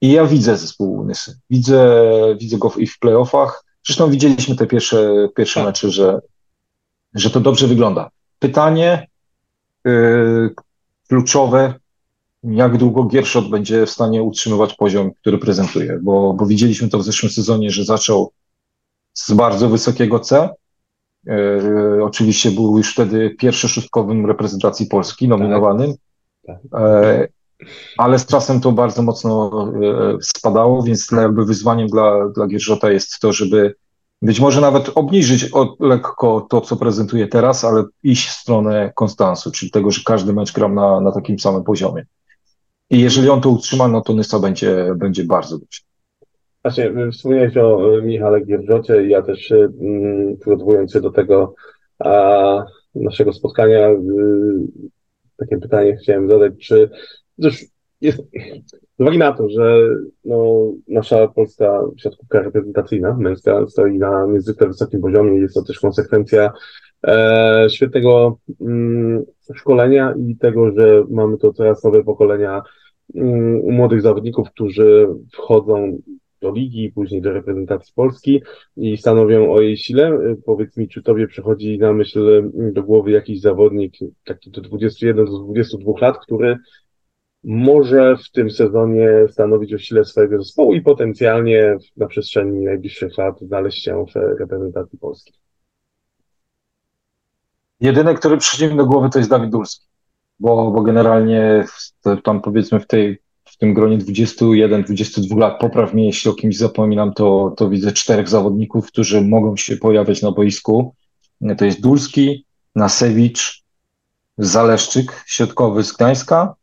[0.00, 1.38] I ja widzę zespół Nysy.
[1.50, 2.02] Widzę,
[2.40, 3.64] widzę go i w playoffach.
[3.86, 5.66] Zresztą widzieliśmy te pierwsze, pierwsze tak.
[5.66, 6.20] mecze, że,
[7.14, 8.10] że to dobrze wygląda.
[8.38, 9.08] Pytanie
[9.84, 10.54] yy,
[11.08, 11.74] kluczowe,
[12.42, 17.04] jak długo Gierszot będzie w stanie utrzymywać poziom, który prezentuje, bo, bo widzieliśmy to w
[17.04, 18.32] zeszłym sezonie, że zaczął
[19.12, 20.50] z bardzo wysokiego C.
[21.24, 25.94] Yy, oczywiście był już wtedy pierwszoszustkowym reprezentacji Polski nominowanym.
[26.46, 26.56] Tak.
[26.70, 26.80] Tak.
[26.82, 27.28] E,
[27.98, 29.50] ale z czasem to bardzo mocno
[29.82, 33.74] e, spadało, więc jakby wyzwaniem dla, dla Gierżota jest to, żeby
[34.22, 35.50] być może nawet obniżyć
[35.80, 40.52] lekko to, co prezentuje teraz, ale iść w stronę konstansu, czyli tego, że każdy mecz
[40.52, 42.06] gram na, na takim samym poziomie.
[42.90, 45.80] I jeżeli on to utrzyma, no to Nysa będzie, będzie bardzo dobrze.
[46.64, 51.54] Właśnie, wspomniałeś o Michale Gierżocie ja też mm, przygotowując się do tego
[51.98, 53.96] a, naszego spotkania, y,
[55.36, 56.90] takie pytanie chciałem zadać, czy
[57.42, 57.64] też
[58.00, 58.18] jest,
[58.98, 59.88] z uwagi na to, że
[60.24, 66.52] no, nasza polska siatkówka reprezentacyjna, męska, stoi na niezwykle wysokim poziomie, jest to też konsekwencja
[67.06, 72.62] e, świetnego mm, szkolenia i tego, że mamy to coraz nowe pokolenia
[73.14, 75.98] mm, młodych zawodników, którzy wchodzą
[76.42, 78.42] do ligi, później do reprezentacji Polski
[78.76, 80.18] i stanowią o jej sile.
[80.46, 85.38] Powiedz mi, czy tobie przychodzi na myśl do głowy jakiś zawodnik taki do 21 do
[85.38, 86.56] 22 lat, który
[87.44, 93.40] może w tym sezonie stanowić o sile swojego zespołu i potencjalnie na przestrzeni najbliższych lat
[93.40, 95.32] znaleźć się w reprezentacji Polski.
[97.80, 99.86] Jedyny, który przychodzi mi do głowy, to jest Dawid Dulski,
[100.38, 101.64] bo, bo generalnie
[102.24, 103.21] tam powiedzmy w tej w
[103.62, 108.86] tym gronie 21-22 lat, popraw mnie, jeśli o kimś zapominam, to, to widzę czterech zawodników,
[108.86, 110.94] którzy mogą się pojawiać na boisku.
[111.58, 113.62] To jest Dulski, Nasewicz,
[114.38, 116.54] Zaleszczyk, środkowy z Gdańska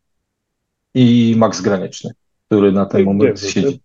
[0.93, 2.11] i Max Graniczny,
[2.45, 3.81] który na ten I moment siedzi.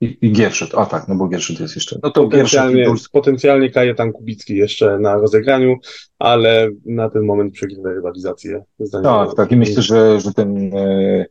[0.00, 1.98] I, I Gierszut, a tak, no bo Gierszut jest jeszcze.
[2.02, 3.08] No to potencjalnie, Dulski.
[3.12, 5.76] potencjalnie Kajetan Kubicki jeszcze na rozegraniu,
[6.18, 8.64] ale na ten moment przegrywa rywalizację.
[9.02, 11.26] Tak, tak i myślę, że, że ten e,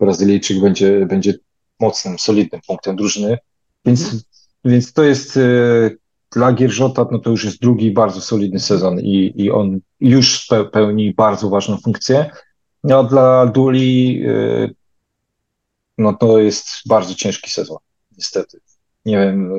[0.00, 1.34] Brazylijczyk będzie, będzie
[1.80, 3.38] mocnym, solidnym punktem drużyny.
[3.84, 4.24] Więc,
[4.64, 5.40] więc to jest e,
[6.32, 11.14] dla Gierżota, no to już jest drugi bardzo solidny sezon i, i on już pełni
[11.14, 12.30] bardzo ważną funkcję.
[12.84, 14.68] No, a dla Duli e,
[15.98, 17.78] no to jest bardzo ciężki sezon,
[18.16, 18.60] niestety.
[19.04, 19.52] Nie wiem,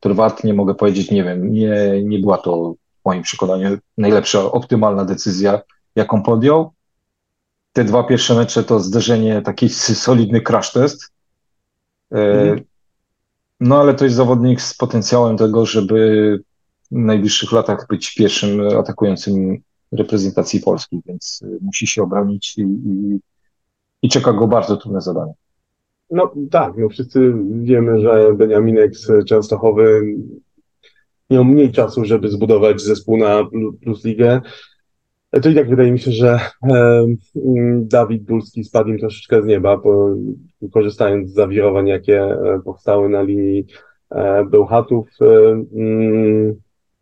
[0.00, 5.60] prywatnie mogę powiedzieć, nie wiem, nie, nie była to w moim przekonaniu najlepsza, optymalna decyzja,
[5.96, 6.72] jaką podjął
[7.76, 11.12] te dwa pierwsze mecze to zderzenie, taki solidny crash test.
[12.12, 12.60] E, mhm.
[13.60, 16.40] No ale to jest zawodnik z potencjałem tego, żeby
[16.90, 19.56] w najbliższych latach być pierwszym atakującym
[19.92, 23.20] reprezentacji Polski, więc e, musi się obronić i, i,
[24.02, 25.32] i czeka go bardzo trudne zadanie.
[26.10, 30.16] No tak, no wszyscy wiemy, że Beniaminek z Częstochowy
[31.30, 33.44] miał mniej czasu, żeby zbudować zespół na
[33.82, 34.40] Plus Ligę.
[35.30, 37.16] To i tak wydaje mi się, że mm,
[37.88, 40.08] Dawid Dulski spadł im troszeczkę z nieba, bo,
[40.72, 43.66] korzystając z zawirowań, jakie e, powstały na linii
[44.10, 45.26] e, Bełchatów, e,
[45.74, 46.54] mm,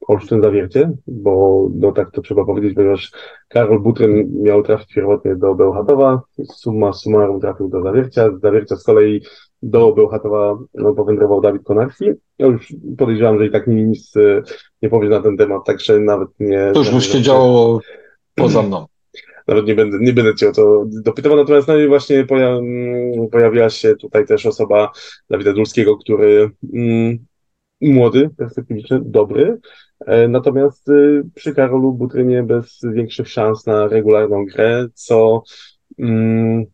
[0.08, 3.12] Olsztyn Zawiercie, bo no tak to trzeba powiedzieć, ponieważ
[3.48, 6.22] Karol Butryn miał trafić pierwotnie do Bełchatowa,
[6.54, 9.22] summa summarum trafił do Zawiercia, z Zawiercia z kolei
[9.62, 12.04] do Bełchatowa no, powędrował Dawid Konarski.
[12.38, 14.14] Ja już podejrzewam, że i tak nic
[14.82, 16.70] nie powie na ten temat, także nawet nie...
[16.74, 17.80] To już by się działo
[18.34, 18.86] poza mną.
[19.48, 22.58] Nawet nie będę, nie będę cię o to dopytywał, natomiast no właśnie poja
[23.32, 24.92] pojawiła się tutaj też osoba
[25.30, 27.18] Dawida Dulskiego, który mm,
[27.80, 29.58] młody, perspektywiczny, dobry,
[30.06, 35.42] e, natomiast y, przy Karolu Butrynie bez większych szans na regularną grę, co
[35.98, 36.64] mm,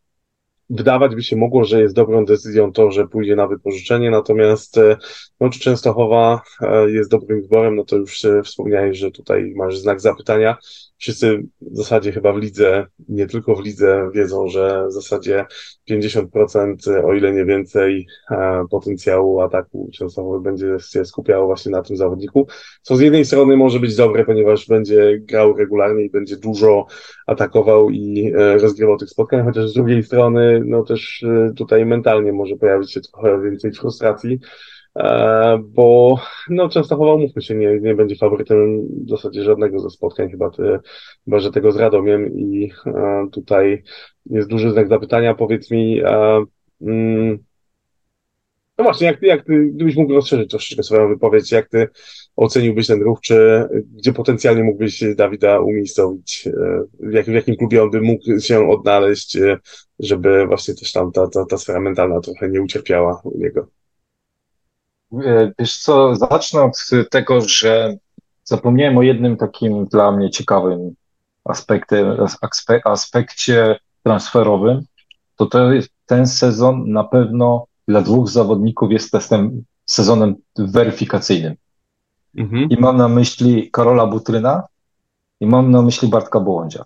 [0.71, 4.97] wydawać by się mogło, że jest dobrą decyzją to, że pójdzie na wypożyczenie, natomiast e,
[5.41, 10.01] no, czy Częstochowa e, jest dobrym wyborem, no to już wspomniałeś, że tutaj masz znak
[10.01, 10.57] zapytania.
[11.01, 15.47] Wszyscy w zasadzie chyba w lidze, nie tylko w lidze, wiedzą, że w zasadzie
[15.91, 21.97] 50%, o ile nie więcej, e, potencjału ataku Częstochowy będzie się skupiało właśnie na tym
[21.97, 22.47] zawodniku,
[22.83, 26.87] co z jednej strony może być dobre, ponieważ będzie grał regularnie i będzie dużo
[27.27, 32.33] atakował i e, rozgrywał tych spotkań, chociaż z drugiej strony, no też e, tutaj mentalnie
[32.33, 34.41] może pojawić się trochę więcej frustracji,
[35.61, 36.19] bo
[36.49, 40.79] no Częstochowa, mówmy się, nie, nie będzie faworytem w zasadzie żadnego ze spotkań, chyba, ty,
[41.25, 43.83] chyba że tego z Radomiem i e, tutaj
[44.27, 45.35] jest duży znak zapytania.
[45.35, 46.45] Powiedz mi, e,
[46.81, 47.39] mm,
[48.79, 51.89] no właśnie, jak, jak ty, gdybyś mógł rozszerzyć troszeczkę swoją wypowiedź, jak ty
[52.37, 56.49] oceniłbyś ten ruch, czy gdzie potencjalnie mógłbyś Dawida umiejscowić,
[57.01, 59.39] w, jak, w jakim klubie on by mógł się odnaleźć,
[59.99, 63.80] żeby właśnie też tam ta, ta, ta sfera mentalna trochę nie ucierpiała u niego?
[65.13, 67.97] E, wiesz co, zacznę od tego, że
[68.45, 70.95] zapomniałem o jednym takim dla mnie ciekawym
[71.45, 72.17] aspekcie,
[72.85, 74.85] aspekcie transferowym.
[75.37, 81.55] To, to jest, ten sezon na pewno dla dwóch zawodników jest testem, sezonem weryfikacyjnym.
[82.37, 82.71] Mhm.
[82.71, 84.63] I mam na myśli Karola Butryna
[85.41, 86.85] i mam na myśli Bartka Bołądzia.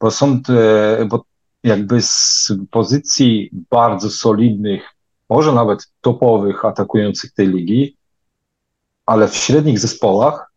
[0.00, 1.24] Bo są, te, bo
[1.64, 4.82] jakby z pozycji bardzo solidnych
[5.28, 7.96] może nawet topowych atakujących tej ligi,
[9.06, 10.52] ale w średnich zespołach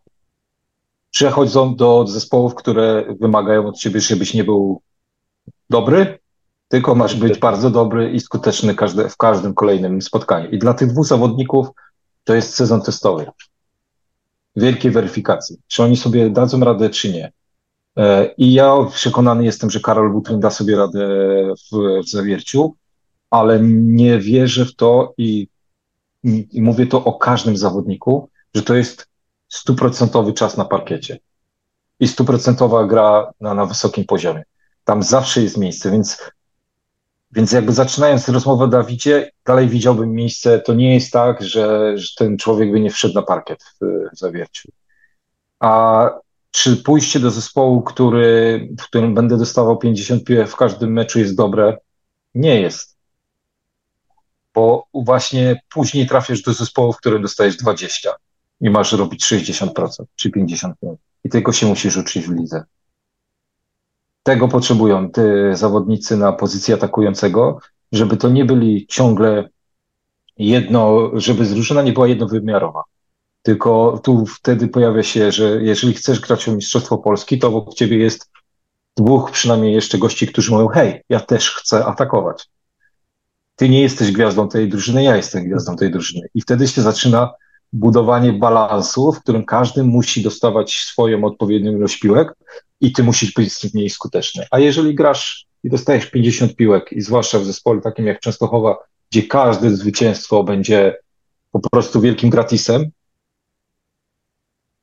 [1.11, 4.81] przechodzą do zespołów, które wymagają od ciebie, żebyś nie był
[5.69, 6.19] dobry,
[6.68, 10.49] tylko masz być bardzo dobry i skuteczny każde, w każdym kolejnym spotkaniu.
[10.49, 11.68] I dla tych dwóch zawodników
[12.23, 13.26] to jest sezon testowy.
[14.56, 15.57] Wielkiej weryfikacji.
[15.68, 17.31] Czy oni sobie dadzą radę, czy nie.
[17.98, 21.07] E, I ja przekonany jestem, że Karol Butryn da sobie radę
[21.72, 22.76] w, w zawierciu
[23.32, 25.48] ale nie wierzę w to i,
[26.24, 29.08] i mówię to o każdym zawodniku, że to jest
[29.49, 31.20] stuprocentowy czas na parkiecie
[31.99, 34.44] i stuprocentowa gra na, na wysokim poziomie.
[34.84, 36.32] Tam zawsze jest miejsce, więc,
[37.32, 40.60] więc jakby zaczynając rozmowę o Dawidzie, dalej widziałbym miejsce.
[40.60, 43.86] To nie jest tak, że, że ten człowiek by nie wszedł na parkiet w,
[44.16, 44.70] w zawierciu.
[45.60, 46.10] A
[46.52, 51.36] czy pójście do zespołu, który, w którym będę dostawał 50 piłek w każdym meczu jest
[51.36, 51.78] dobre?
[52.36, 52.91] Nie jest
[54.56, 58.11] bo właśnie później trafisz do zespołu, w którym dostajesz 20
[58.61, 60.73] i masz robić 60% czy 55%.
[61.23, 62.64] I tego się musisz uczyć w lidze.
[64.23, 67.60] Tego potrzebują te zawodnicy na pozycji atakującego,
[67.91, 69.49] żeby to nie byli ciągle
[70.38, 72.84] jedno, żeby drużyna nie była jednowymiarowa.
[73.41, 77.98] Tylko tu wtedy pojawia się, że jeżeli chcesz grać o Mistrzostwo Polski, to wokół ciebie
[77.98, 78.32] jest
[78.98, 82.49] dwóch przynajmniej jeszcze gości, którzy mówią, hej, ja też chcę atakować
[83.56, 86.28] ty nie jesteś gwiazdą tej drużyny, ja jestem gwiazdą tej drużyny.
[86.36, 87.34] I wtedy się zaczyna
[87.73, 92.34] budowanie balansu, w którym każdy musi dostawać swoją odpowiednią ilość piłek
[92.82, 94.45] i ty musisz być mniej skuteczny.
[94.52, 98.78] A jeżeli grasz i dostajesz 50 piłek, i zwłaszcza w zespole takim jak Częstochowa,
[99.11, 100.98] gdzie każde zwycięstwo będzie
[101.52, 102.91] po prostu wielkim gratisem,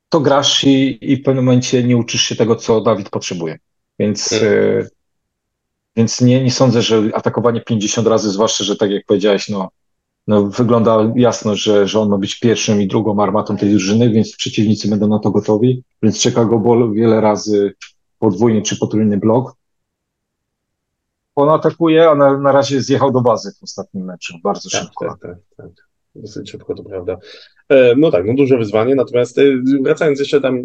[0.09, 3.59] to grasz i, i w pewnym momencie nie uczysz się tego, co Dawid potrzebuje.
[3.99, 4.87] Więc hmm.
[5.95, 9.69] Więc nie, nie sądzę, że atakowanie 50 razy, zwłaszcza, że tak jak powiedziałeś, no,
[10.27, 14.35] no wygląda jasno, że, że on ma być pierwszym i drugą armatą tej drużyny, więc
[14.35, 17.73] przeciwnicy będą na to gotowi, więc czeka go wiele razy
[18.19, 19.55] podwójny czy potrójny blok.
[21.35, 25.05] On atakuje, a na, na razie zjechał do bazy w ostatnim meczu bardzo tak, szybko.
[25.05, 27.17] Tak, tak, tak dosyć szybko, to prawda.
[27.69, 29.43] E, no tak, no duże wyzwanie, natomiast e,
[29.81, 30.57] wracając jeszcze tam,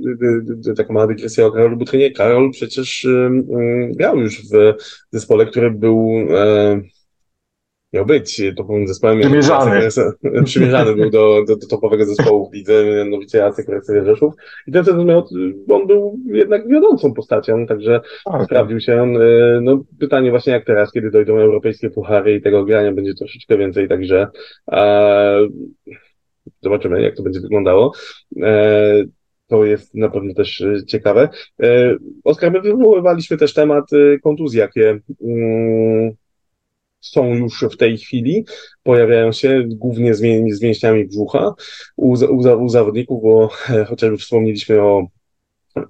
[0.71, 3.07] e, taka mała dygresja o Karolu Butrynie, Karol przecież
[3.89, 4.75] grał już w
[5.11, 6.11] zespole, który był
[7.95, 9.21] miał być topowym zespołem.
[9.21, 9.89] Przymierzany.
[10.45, 14.35] Przymierzany był do, do, do topowego zespołu w lidze, mianowicie AC Krecyja Rzeszów.
[14.67, 15.29] I ten miał,
[15.71, 18.01] on był jednak wiodącą postacią, także
[18.45, 19.19] sprawdził się on.
[19.63, 23.89] No, pytanie właśnie jak teraz, kiedy dojdą europejskie puchary i tego grania będzie troszeczkę więcej,
[23.89, 24.27] także
[24.73, 25.49] e,
[26.63, 27.93] zobaczymy, jak to będzie wyglądało.
[28.43, 29.05] E,
[29.47, 31.29] to jest na pewno też ciekawe.
[31.63, 33.85] E, Oskar, my wywoływaliśmy też temat
[34.23, 36.13] kontuzji, jakie mm,
[37.05, 38.45] są już w tej chwili,
[38.83, 40.21] pojawiają się głównie z,
[40.51, 41.55] z mięśniami brzucha.
[41.97, 43.49] U, u, u zawodników, bo
[43.89, 45.07] chociażby wspomnieliśmy o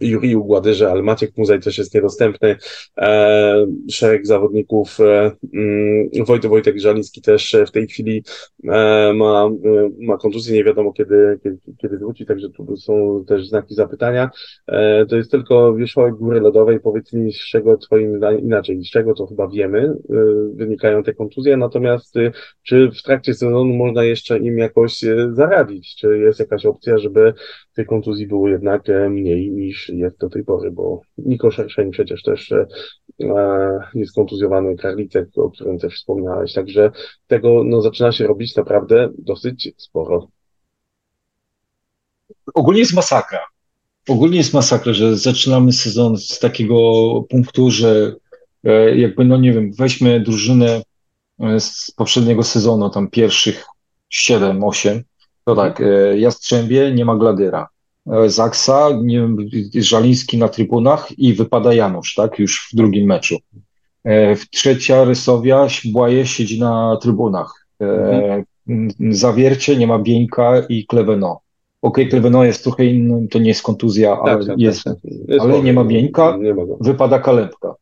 [0.01, 2.57] Juriju Gładyrze, ale Maciek Muzaj też jest niedostępny.
[2.99, 8.25] E, szereg zawodników, e, mm, Wojtek, Wojtek Żaliński też w tej chwili
[8.65, 13.49] e, ma, e, ma kontuzję, nie wiadomo kiedy, kiedy, kiedy wróci, także tu są też
[13.49, 14.31] znaki zapytania.
[14.67, 19.15] E, to jest tylko wierzchołek góry lodowej, powiedz mi z czego twoim inaczej, z czego
[19.15, 19.95] to chyba wiemy, e,
[20.55, 22.15] wynikają te kontuzje, natomiast
[22.63, 25.01] czy w trakcie sezonu można jeszcze im jakoś
[25.33, 25.97] zaradzić?
[25.97, 27.35] Czy jest jakaś opcja, żeby
[27.75, 32.23] tej kontuzji było jednak mniej niż niż jest do tej pory, bo Niko Szerszeń przecież
[32.23, 32.67] też e,
[33.95, 36.91] jest kontuzjowany, Karlicek, o którym też wspomniałeś, także
[37.27, 40.29] tego no, zaczyna się robić naprawdę dosyć sporo.
[42.55, 43.41] Ogólnie jest masakra.
[44.09, 46.77] Ogólnie jest masakra, że zaczynamy sezon z takiego
[47.29, 48.15] punktu, że
[48.65, 50.83] e, jakby, no nie wiem, weźmy drużynę
[51.41, 53.65] e, z poprzedniego sezonu, tam pierwszych
[54.09, 55.03] 7, 8,
[55.45, 55.83] to tak,
[56.17, 57.69] Jastrzębie nie ma Gladyra,
[58.27, 59.37] Zaksa, nie wiem,
[59.75, 63.37] Żaliński na trybunach i wypada Janusz, tak, już w drugim meczu.
[64.51, 67.67] Trzecia Rysowia, Błaje siedzi na trybunach.
[67.81, 68.45] Mhm.
[69.11, 71.41] Zawiercie, nie ma Bieńka i Kleweno.
[71.83, 74.95] Okej, okay, Kleveno jest trochę inny, to nie jest kontuzja, tak, ale, tak, jest, tak,
[74.95, 75.13] tak.
[75.29, 77.75] jest, ale nie ma Bieńka, nie wypada Kalepka.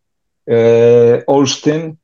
[0.50, 1.94] E, Olsztyn,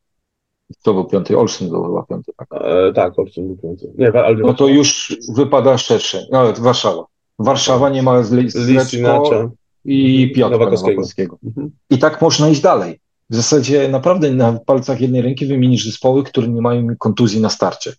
[0.83, 2.49] to był piąty, Olsztyn był chyba piąty, tak?
[2.53, 3.93] E, tak, Olsztyn był piąty.
[3.99, 7.05] Nie, ale no to już wypada szerszy, no, Warszawa.
[7.39, 9.53] Warszawa nie ma Zlecko
[9.85, 11.39] i Piotra Nowakowskiego.
[11.45, 11.71] Mhm.
[11.91, 13.01] I tak można iść dalej.
[13.31, 17.93] W zasadzie naprawdę na palcach jednej ręki wymienisz zespoły, które nie mają kontuzji na starcie.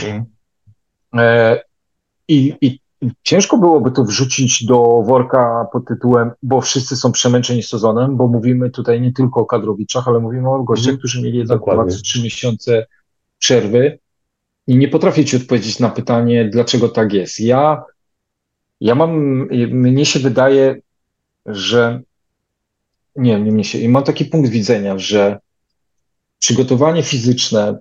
[0.00, 0.24] Mhm.
[1.14, 1.60] E,
[2.28, 2.78] i, I
[3.22, 8.70] Ciężko byłoby to wrzucić do worka pod tytułem, bo wszyscy są przemęczeni sezonem, bo mówimy
[8.70, 12.02] tutaj nie tylko o kadrowiczach, ale mówimy o gościach, mm, którzy mieli jednak dwa czy
[12.02, 12.86] trzy miesiące
[13.38, 13.98] przerwy
[14.66, 17.40] i nie potrafię ci odpowiedzieć na pytanie, dlaczego tak jest.
[17.40, 17.82] Ja,
[18.80, 19.10] ja mam,
[19.70, 20.80] mnie się wydaje,
[21.46, 22.02] że
[23.16, 25.38] nie, nie mnie się, mam taki punkt widzenia, że
[26.38, 27.78] przygotowanie fizyczne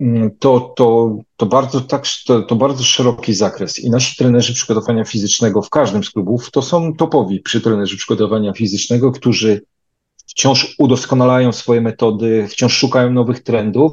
[0.00, 5.04] Mm, to, to, to, bardzo, tak, to, to bardzo szeroki zakres i nasi trenerzy przygotowania
[5.04, 9.62] fizycznego w każdym z klubów to są topowi przy trenerzy przygotowania fizycznego, którzy
[10.26, 13.92] wciąż udoskonalają swoje metody, wciąż szukają nowych trendów.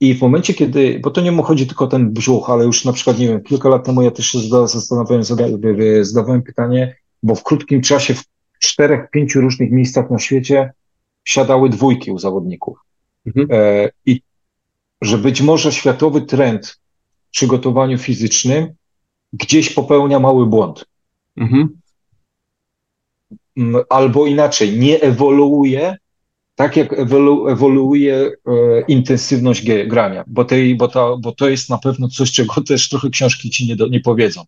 [0.00, 2.92] I w momencie, kiedy, bo to nie chodzi tylko o ten brzuch, ale już na
[2.92, 5.24] przykład, nie wiem, kilka lat temu ja też się zastanawiałem,
[6.02, 8.24] zadawałem pytanie, bo w krótkim czasie w
[8.58, 10.72] czterech, pięciu różnych miejscach na świecie
[11.24, 12.78] siadały dwójki u zawodników.
[13.26, 13.48] Mhm.
[13.50, 14.22] E, I
[15.02, 16.80] że być może światowy trend
[17.28, 18.74] w przygotowaniu fizycznym
[19.32, 20.84] gdzieś popełnia mały błąd.
[21.36, 21.80] Mhm.
[23.88, 25.96] Albo inaczej, nie ewoluuje
[26.60, 28.30] tak, jak ewolu, ewoluuje e,
[28.88, 33.10] intensywność grania, bo, tej, bo, to, bo to jest na pewno coś, czego też trochę
[33.10, 34.42] książki ci nie, do, nie powiedzą.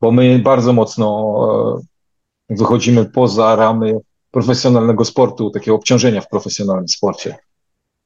[0.00, 1.08] Bo my bardzo mocno
[2.50, 3.94] e, wychodzimy poza ramy
[4.30, 7.36] profesjonalnego sportu, takiego obciążenia w profesjonalnym sporcie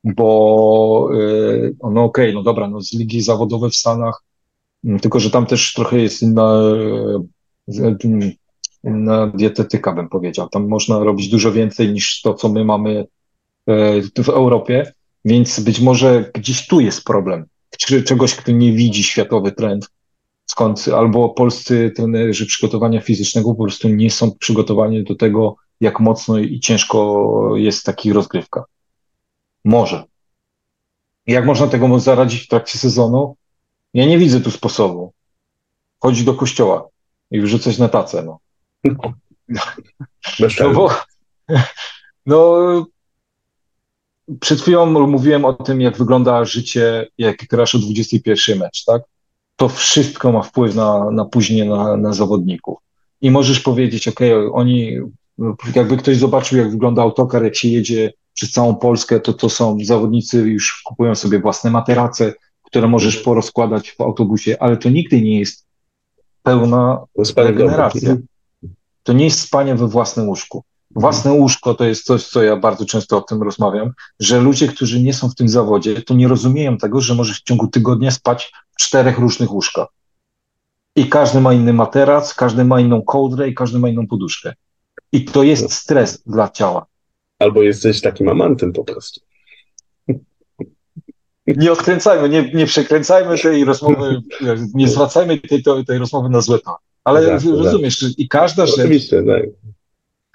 [0.04, 4.22] bo y, no okej, okay, no dobra, no z ligi zawodowej w Stanach,
[5.02, 6.60] tylko że tam też trochę jest inna,
[7.68, 8.28] y,
[8.84, 10.48] inna dietetyka, bym powiedział.
[10.48, 13.06] Tam można robić dużo więcej niż to, co my mamy
[14.24, 14.92] w Europie,
[15.24, 17.46] więc być może gdzieś tu jest problem.
[18.04, 19.90] Czegoś, kto nie widzi światowy trend,
[20.46, 26.38] skąd albo polscy trenerzy przygotowania fizycznego po prostu nie są przygotowani do tego, jak mocno
[26.38, 28.64] i ciężko jest w takich rozgrywkach.
[29.64, 30.04] Może.
[31.26, 33.36] Jak można tego zaradzić w trakcie sezonu?
[33.94, 35.12] Ja nie widzę tu sposobu.
[36.00, 36.88] Chodzić do kościoła
[37.30, 38.38] i wrzucać na tacę, no.
[40.60, 40.90] No bo,
[42.26, 42.86] no,
[44.40, 49.02] przed chwilą mówiłem o tym, jak wygląda życie, jak grasz o 21 mecz, tak?
[49.56, 52.78] To wszystko ma wpływ na, na później na, na zawodników.
[53.20, 54.20] I możesz powiedzieć, ok,
[54.52, 54.98] oni,
[55.74, 59.78] jakby ktoś zobaczył, jak wygląda autokar, jak się jedzie przez całą Polskę, to to są
[59.84, 65.38] zawodnicy już kupują sobie własne materace, które możesz porozkładać w autobusie, ale to nigdy nie
[65.38, 65.66] jest
[66.42, 67.04] pełna
[67.36, 68.16] regeneracja.
[69.02, 70.64] To nie jest spanie we własnym łóżku.
[70.96, 75.02] Własne łóżko to jest coś, co ja bardzo często o tym rozmawiam, że ludzie, którzy
[75.02, 78.52] nie są w tym zawodzie, to nie rozumieją tego, że możesz w ciągu tygodnia spać
[78.72, 79.88] w czterech różnych łóżkach.
[80.96, 84.54] I każdy ma inny materac, każdy ma inną kołdrę i każdy ma inną poduszkę.
[85.12, 86.86] I to jest stres dla ciała.
[87.38, 89.20] Albo jesteś takim amantem po prostu.
[91.46, 94.22] Nie odkręcajmy, nie, nie przekręcajmy tej rozmowy,
[94.74, 96.58] nie zwracajmy tej, tej rozmowy na złe
[97.04, 98.18] Ale tak, rozumiesz, tak.
[98.18, 99.42] i każda rzecz, tak.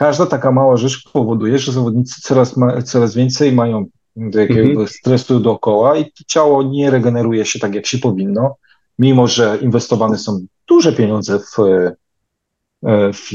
[0.02, 4.88] Każda taka mała rzecz powoduje, że zawodnicy coraz, ma, coraz więcej mają jakiegoś mhm.
[4.88, 8.56] stresu dookoła i ciało nie regeneruje się tak, jak się powinno,
[9.00, 11.56] mimo że inwestowane są duże pieniądze w,
[13.14, 13.32] w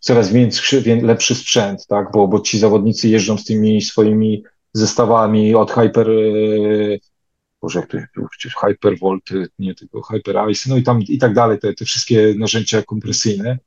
[0.00, 2.12] coraz większy, lepszy sprzęt, tak?
[2.12, 4.42] Bo, bo ci zawodnicy jeżdżą z tymi swoimi
[4.72, 6.14] zestawami od Hyper, e,
[7.62, 9.22] Boże, jak to Hypervolt,
[9.58, 13.58] nie tylko Hyper Ice, no i tam i tak dalej, te, te wszystkie narzędzia kompresyjne.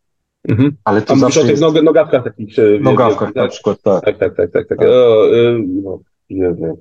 [0.50, 0.78] Mhm.
[0.84, 1.84] Ale to zawsze o tych jest...
[1.84, 2.56] nogawkach takich.
[2.82, 4.06] Nogawkach na przykład, tak.
[4.06, 4.68] Tak, tak, tak, tak.
[4.68, 4.78] tak.
[4.78, 4.88] tak.
[4.88, 6.00] O, y, no,
[6.30, 6.76] nie wiem.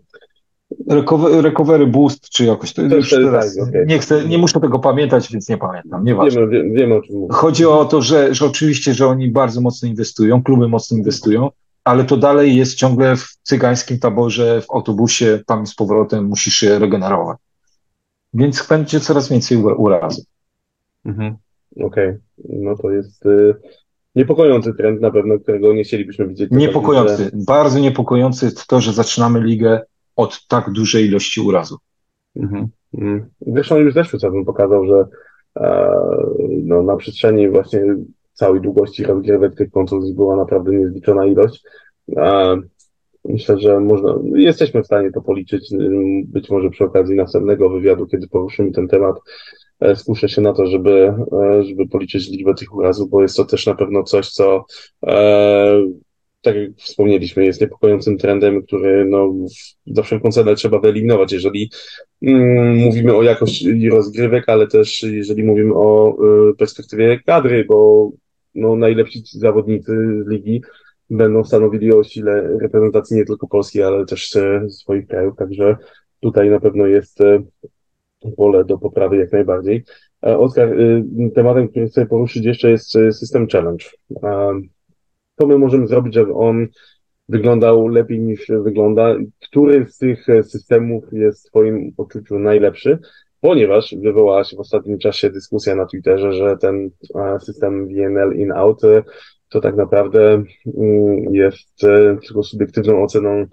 [1.43, 3.87] Recovery Boost, czy jakoś to, to już teraz, tak, okay.
[3.87, 6.49] nie, chcę, nie muszę tego pamiętać, więc nie pamiętam, nieważne.
[6.49, 7.35] Wiemy, wiemy o czym mówię.
[7.35, 11.51] Chodzi o to, że, że oczywiście, że oni bardzo mocno inwestują, kluby mocno inwestują,
[11.85, 16.79] ale to dalej jest ciągle w cygańskim taborze, w autobusie, tam z powrotem musisz się
[16.79, 17.39] regenerować.
[18.35, 20.25] Więc będzie coraz więcej urazów.
[21.05, 21.37] Mhm.
[21.77, 22.21] Okej, okay.
[22.49, 23.55] no to jest y,
[24.15, 26.51] niepokojący trend na pewno, którego nie chcielibyśmy widzieć.
[26.51, 27.31] Niepokojący, że...
[27.47, 29.81] bardzo niepokojący to, że zaczynamy ligę
[30.17, 31.79] od tak dużej ilości urazów.
[32.37, 32.69] Mhm.
[32.95, 33.27] Mhm.
[33.47, 35.07] Zresztą już zeszły sezon pokazał, że
[35.57, 35.97] e,
[36.49, 37.83] no, na przestrzeni właśnie
[38.33, 41.65] całej długości rozgrywek tych kontuzji była naprawdę niezliczona ilość.
[42.17, 42.57] E,
[43.25, 45.75] myślę, że można, jesteśmy w stanie to policzyć,
[46.25, 49.17] być może przy okazji następnego wywiadu, kiedy poruszymy ten temat,
[49.95, 53.67] skuszę się na to, żeby, e, żeby policzyć liczbę tych urazów, bo jest to też
[53.67, 54.65] na pewno coś, co
[55.07, 55.83] e,
[56.47, 59.33] tak jak wspomnieliśmy, jest niepokojącym trendem, który no,
[59.87, 61.71] za wszelką cenę trzeba wyeliminować, jeżeli
[62.23, 66.17] mm, mówimy o jakości rozgrywek, ale też jeżeli mówimy o
[66.51, 68.11] y, perspektywie kadry, bo
[68.55, 69.93] no, najlepsi zawodnicy
[70.25, 70.63] z ligi
[71.11, 75.77] będą stanowili o sile reprezentacji nie tylko Polski, ale też e, swoich krajów, także
[76.21, 77.43] tutaj na pewno jest e,
[78.37, 79.85] pole do poprawy jak najbardziej.
[80.27, 80.69] E, Oskar,
[81.35, 83.85] tematem, który chcę poruszyć jeszcze jest system challenge.
[85.39, 86.67] Co my możemy zrobić, żeby on
[87.29, 89.15] wyglądał lepiej niż wygląda?
[89.41, 92.99] Który z tych systemów jest w Twoim odczuciu najlepszy?
[93.41, 96.91] Ponieważ wywołała się w ostatnim czasie dyskusja na Twitterze, że ten
[97.41, 98.83] system VNL in-out
[99.49, 100.43] to tak naprawdę
[100.77, 103.47] mm, jest e, tylko subiektywną oceną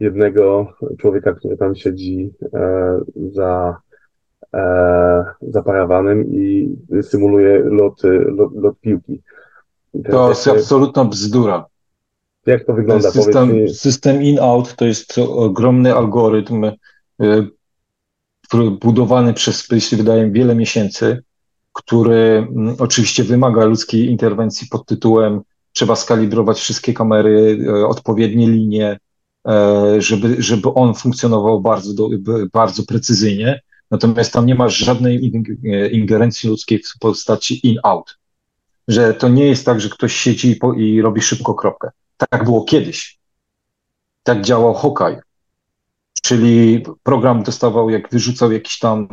[0.00, 3.00] jednego człowieka, który tam siedzi e,
[3.32, 3.87] za, e,
[5.42, 9.22] za parawanem i symuluje lot, lot, lot piłki.
[10.10, 11.66] To jest absolutna bzdura.
[12.46, 13.10] Jak to wygląda?
[13.10, 16.70] System, system in-out to jest ogromny algorytm,
[18.48, 21.22] który budowany przez, jeśli wydaje wiele miesięcy,
[21.72, 25.40] który mm, oczywiście wymaga ludzkiej interwencji pod tytułem
[25.72, 28.98] trzeba skalibrować wszystkie kamery, e, odpowiednie linie,
[29.48, 32.08] e, żeby, żeby on funkcjonował bardzo, do,
[32.52, 33.60] bardzo precyzyjnie.
[33.90, 35.32] Natomiast tam nie ma żadnej
[35.64, 38.18] e, ingerencji ludzkiej w postaci in-out.
[38.88, 41.90] Że to nie jest tak, że ktoś siedzi i, robi szybko kropkę.
[42.16, 43.18] Tak było kiedyś.
[44.22, 45.20] Tak działał Hawkeye.
[46.22, 49.08] Czyli program dostawał, jak wyrzucał jakiś tam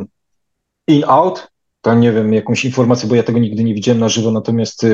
[0.87, 1.47] in-out,
[1.81, 4.87] tam nie wiem, jakąś informację, bo ja tego nigdy nie widziałem na żywo, natomiast y,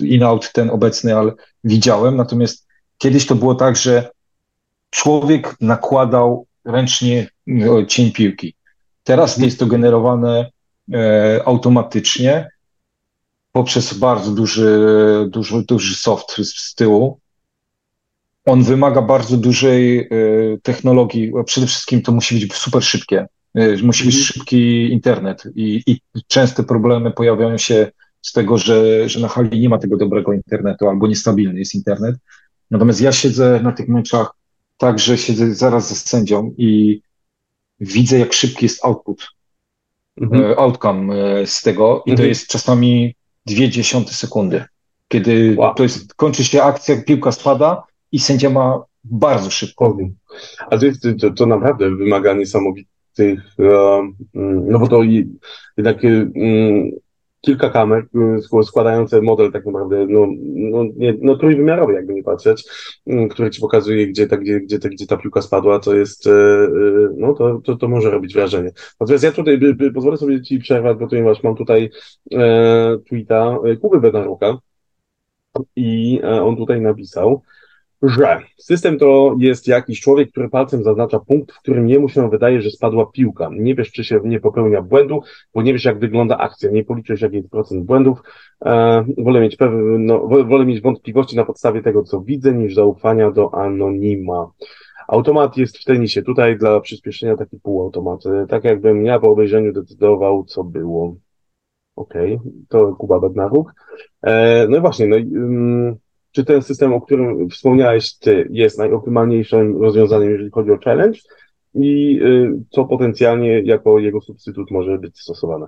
[0.00, 1.32] y, in-out ten obecny, ale
[1.64, 2.16] widziałem.
[2.16, 2.66] Natomiast
[2.98, 4.10] kiedyś to było tak, że
[4.90, 7.28] człowiek nakładał ręcznie
[7.88, 8.54] cień piłki.
[9.04, 10.50] Teraz jest to generowane
[10.92, 12.48] e, automatycznie
[13.52, 14.78] poprzez bardzo duży,
[15.30, 17.18] duży, duży soft z tyłu.
[18.44, 20.08] On wymaga bardzo dużej e,
[20.62, 21.32] technologii.
[21.46, 23.26] Przede wszystkim to musi być super szybkie.
[23.82, 24.24] Musi być mhm.
[24.24, 27.90] szybki internet i, i częste problemy pojawiają się
[28.22, 32.16] z tego, że, że na hali nie ma tego dobrego internetu albo niestabilny jest internet.
[32.70, 34.30] Natomiast ja siedzę na tych meczach
[34.78, 37.00] tak, że siedzę zaraz ze sędzią i
[37.82, 39.28] widzę, jak szybki jest output,
[40.20, 40.44] mhm.
[40.44, 42.16] E, outcome e, z tego i mhm.
[42.16, 43.14] to jest czasami
[43.46, 44.64] dwie dziesiąte sekundy,
[45.08, 45.74] kiedy wow.
[45.74, 47.82] to jest, kończy się akcja, piłka spada
[48.12, 49.96] i sędzia ma bardzo szybko.
[50.70, 54.16] A to, jest, to, to naprawdę wymaga niesamowitego tych, mm,
[54.70, 55.02] no bo to
[55.76, 56.90] jednak mm,
[57.42, 58.06] kilka kamer
[58.60, 62.64] y, składające model tak naprawdę, no, no, nie, no trójwymiarowy jakby nie patrzeć,
[63.06, 66.26] mm, który ci pokazuje, gdzie ta, gdzie, gdzie, ta, gdzie ta piłka spadła, to jest,
[66.26, 66.30] y,
[67.16, 68.70] no to, to, to może robić wrażenie.
[69.00, 69.60] Natomiast ja tutaj
[69.94, 71.90] pozwolę sobie ci przerwać, bo ponieważ mam tutaj
[72.32, 74.58] e, tweeta Kuby Benaruka
[75.76, 77.42] i e, on tutaj napisał,
[78.02, 82.62] że system to jest jakiś człowiek, który palcem zaznacza punkt, w którym jemu się wydaje,
[82.62, 83.50] że spadła piłka.
[83.52, 85.20] Nie wiesz, czy się nie popełnia błędu,
[85.54, 88.18] bo nie wiesz, jak wygląda akcja, nie policzysz, jaki jest procent błędów.
[88.64, 93.30] E, wolę, mieć pewne, no, wolę mieć wątpliwości na podstawie tego, co widzę, niż zaufania
[93.30, 94.50] do anonima.
[95.08, 96.22] Automat jest w tenisie.
[96.22, 98.20] Tutaj dla przyspieszenia taki półautomat.
[98.48, 101.16] Tak jakbym ja po obejrzeniu decydował, co było.
[101.96, 102.52] Okej, okay.
[102.68, 103.74] to Kuba Bednaruk.
[104.22, 105.96] E, no i właśnie, no i, um,
[106.32, 111.18] czy ten system, o którym wspomniałeś ty, jest najoptymalniejszym rozwiązaniem, jeżeli chodzi o challenge
[111.74, 115.66] i y, co potencjalnie jako jego substytut może być stosowane.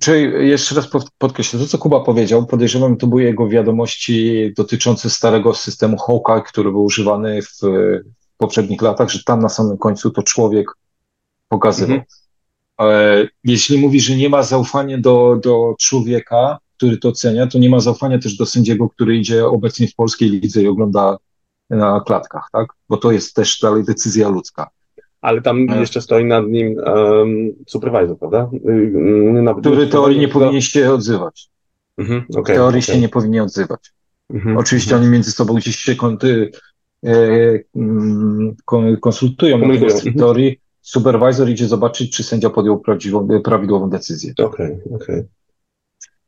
[0.00, 5.54] Czyli jeszcze raz podkreślę, to co Kuba powiedział, podejrzewam, to były jego wiadomości dotyczące starego
[5.54, 7.60] systemu Hawkeye, który był używany w,
[8.42, 10.66] poprzednich latach, że tam na samym końcu to człowiek
[11.48, 11.98] pokazywał.
[12.78, 13.28] Mhm.
[13.44, 17.80] Jeśli mówi, że nie ma zaufania do, do człowieka, który to ocenia, to nie ma
[17.80, 21.16] zaufania też do sędziego, który idzie obecnie w polskiej lidze i ogląda
[21.70, 22.66] na klatkach, tak?
[22.88, 24.70] Bo to jest też dalej decyzja ludzka.
[25.20, 25.80] Ale tam E.
[25.80, 28.50] jeszcze stoi nad nim um, supervisor, prawda?
[28.54, 31.48] Y, y, Nawet Który teorii nie powinien się odzywać.
[31.98, 32.94] Mhm, okej, teorii okej.
[32.94, 33.92] się nie powinien odzywać.
[34.30, 36.50] Mhm, Oczywiście oni między sobą gdzieś się konty,
[37.04, 37.10] e,
[38.64, 40.18] kon- konsultują, natomiast w mhm.
[40.18, 42.82] teorii supervisor idzie zobaczyć, czy sędzia podjął
[43.44, 44.34] prawidłową decyzję.
[44.38, 45.22] Okej, okej.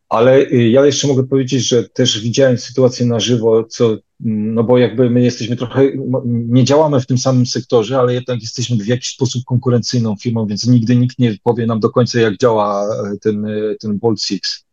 [0.09, 3.85] Ale y, ja jeszcze mogę powiedzieć, że też widziałem sytuację na żywo, co,
[4.25, 5.83] mm, no bo jakby my jesteśmy trochę,
[6.25, 10.67] nie działamy w tym samym sektorze, ale jednak jesteśmy w jakiś sposób konkurencyjną firmą, więc
[10.67, 13.51] nigdy nikt nie powie nam do końca, jak działa e, ten, e,
[13.81, 14.65] ten Bolt Six.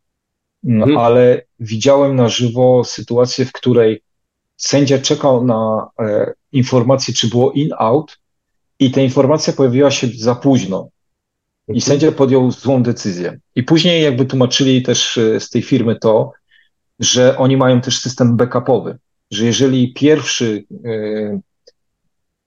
[0.64, 0.98] Mm, Mhm.
[0.98, 4.02] Ale widziałem na żywo sytuację, w której
[4.58, 8.20] sędzia czekał na e, informację, czy było in-out
[8.80, 10.90] i ta informacja pojawiła się za późno.
[11.68, 13.40] I sędzia podjął złą decyzję.
[13.56, 16.32] I później jakby tłumaczyli też e, z tej firmy to,
[17.00, 18.98] że oni mają też system backupowy,
[19.32, 21.40] że jeżeli pierwszy, e,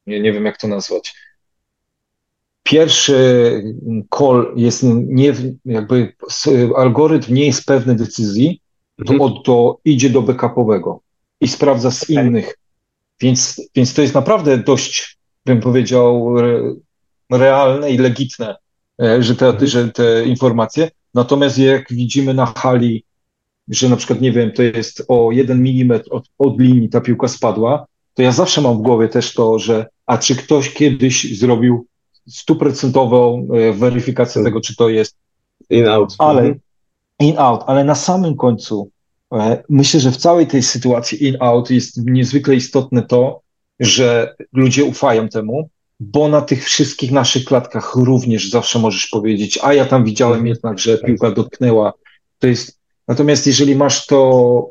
[0.07, 1.15] nie, nie wiem jak to nazwać,
[2.63, 3.15] pierwszy
[4.19, 5.35] call jest nie,
[5.65, 6.13] jakby
[6.77, 8.61] algorytm nie jest pewny decyzji,
[9.07, 9.33] to, Mhm.
[9.45, 11.01] to idzie do backupowego
[11.41, 12.59] i sprawdza z innych.
[13.21, 16.75] Więc, więc to jest naprawdę dość, bym powiedział, re,
[17.33, 18.57] realne i legitne,
[19.21, 19.67] że te, Mhm.
[19.67, 20.91] że te informacje.
[21.15, 23.05] Natomiast jak widzimy na hali,
[23.69, 27.29] że na przykład, nie wiem, to jest o jeden milimetr od, od linii ta piłka
[27.29, 31.87] spadła, to ja zawsze mam w głowie też to, że a czy ktoś kiedyś zrobił
[32.29, 34.45] stuprocentową e, weryfikację Tak.
[34.45, 35.17] tego, czy to jest
[35.71, 36.15] In, out.
[36.19, 36.61] ale Mhm.
[37.21, 38.91] in-out, ale na samym końcu
[39.35, 43.41] e, myślę, że w całej tej sytuacji in-out jest niezwykle istotne to,
[43.81, 45.69] że ludzie ufają temu,
[46.01, 50.47] bo na tych wszystkich naszych klatkach również zawsze możesz powiedzieć, a ja tam widziałem Mhm.
[50.47, 51.93] jednak, że piłka dotknęła.
[52.39, 54.71] To jest, natomiast jeżeli masz to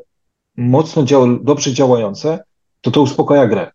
[0.56, 2.38] mocno dział, dobrze działające,
[2.80, 3.70] to to uspokaja grę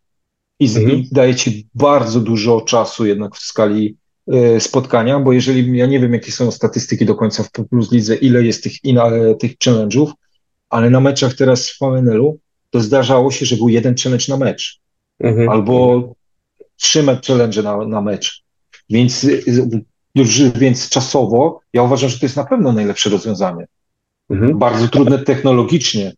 [0.59, 1.03] i, Mhm.
[1.11, 3.97] daje ci bardzo dużo czasu jednak w skali
[4.31, 8.15] e, spotkania, bo jeżeli, ja nie wiem, jakie są statystyki do końca w Plus Lidze,
[8.15, 10.11] ile jest tych, in, e, tych challenge'ów,
[10.69, 12.39] ale na meczach teraz w VNL-u
[12.69, 14.79] to zdarzało się, że był jeden challenge na mecz,
[15.19, 15.49] Mhm.
[15.49, 16.13] albo
[16.81, 18.43] trzy me- challenge na, na mecz.
[18.89, 19.43] Więc, y,
[20.15, 23.67] już, więc czasowo ja uważam, że to jest na pewno najlepsze rozwiązanie.
[24.29, 24.59] Mhm.
[24.59, 26.13] Bardzo trudne technologicznie.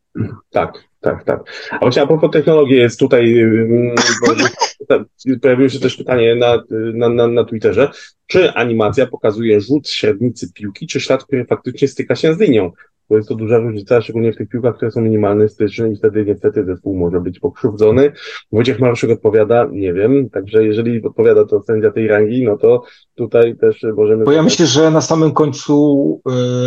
[0.49, 1.39] Tak, tak, tak.
[1.71, 3.35] A właśnie a propos technologii jest tutaj,
[4.88, 5.05] ta-
[5.41, 6.63] pojawiło się też pytanie na,
[6.93, 7.91] na, na, na Twitterze,
[8.27, 12.71] czy animacja pokazuje rzut średnicy piłki, czy ślad, który faktycznie styka się z linią?
[13.11, 16.25] Bo jest to duża różnica, szczególnie w tych piłkach, które są minimalne styczne i wtedy
[16.25, 18.11] niestety zespół może być pokrzywdzony.
[18.51, 22.83] Wojciech Marszuk odpowiada, nie wiem, także jeżeli odpowiada to sędzia tej rangi, no to
[23.15, 24.25] tutaj też możemy...
[24.25, 26.21] Bo ja myślę, że na samym końcu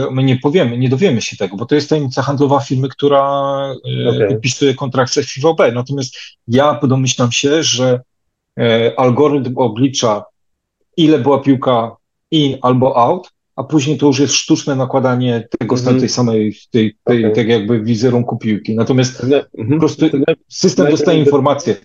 [0.09, 3.23] y, my nie powiemy, nie dowiemy się tego, bo to jest tajemnica handlowa firmy, która
[4.05, 4.29] y, Okej.
[4.29, 5.59] podpisuje kontrakt z FIVB.
[5.75, 6.17] Natomiast
[6.49, 8.01] ja domyślam się, że
[8.61, 10.25] y, algorytm oblicza,
[10.97, 11.97] ile była piłka
[12.31, 16.01] in albo out, a później to już jest sztuczne nakładanie tego Mhm.
[16.01, 17.35] tej samej, tej, tej, Okej.
[17.35, 18.77] tak jakby wizerunku piłki.
[18.77, 19.81] Natomiast po mhm.
[19.81, 21.77] prostu To naj- system dostaje informację.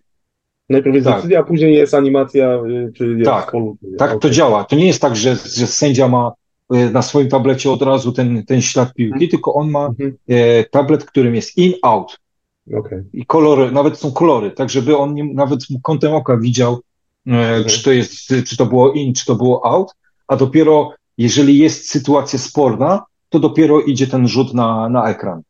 [0.69, 1.15] Najpierw jest Tak.
[1.15, 3.77] decyzja, a później jest animacja, y, czy jest Tak, polu.
[3.97, 4.31] Tak to Okej.
[4.31, 4.63] działa.
[4.63, 6.31] To nie jest tak, że, że sędzia ma
[6.75, 9.93] y, na swoim tablecie od razu ten, ten ślad piłki, tylko on ma
[10.29, 12.19] e, tablet, którym jest in, out
[12.73, 13.03] Okej.
[13.13, 16.79] i kolory, nawet są kolory, tak żeby on nie, nawet kątem oka widział,
[17.27, 19.91] e, czy to jest, czy to było in, czy to było out,
[20.27, 25.41] a dopiero jeżeli jest sytuacja sporna, to dopiero idzie ten rzut na, na ekran.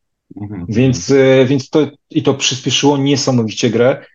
[0.42, 0.66] Mhm.
[0.70, 4.06] Więc, e, więc to, i to przyspieszyło niesamowicie grę.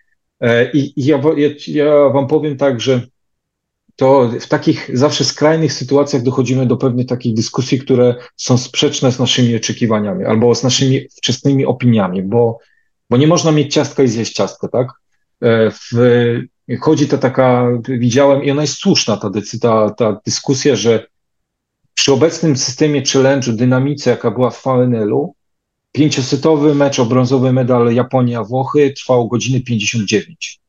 [0.41, 3.07] E, I, i ja, ja, ja wam powiem tak, że
[3.97, 9.19] to w takich zawsze skrajnych sytuacjach dochodzimy do pewnych takich dyskusji, które są sprzeczne z
[9.19, 12.59] naszymi oczekiwaniami albo z naszymi wczesnymi opiniami, bo,
[13.11, 14.89] bo nie można mieć ciastka i zjeść ciastka, tak?
[15.43, 15.95] E, W,
[16.81, 21.07] chodzi to taka, widziałem i ona jest słuszna, ta, ta, ta dyskusja, że
[21.95, 25.35] przy obecnym systemie challenge'u, dynamice, jaka była w VNL-u,
[25.93, 30.61] pięciosetowy mecz o brązowy medal Japonia-Włochy trwał godziny 59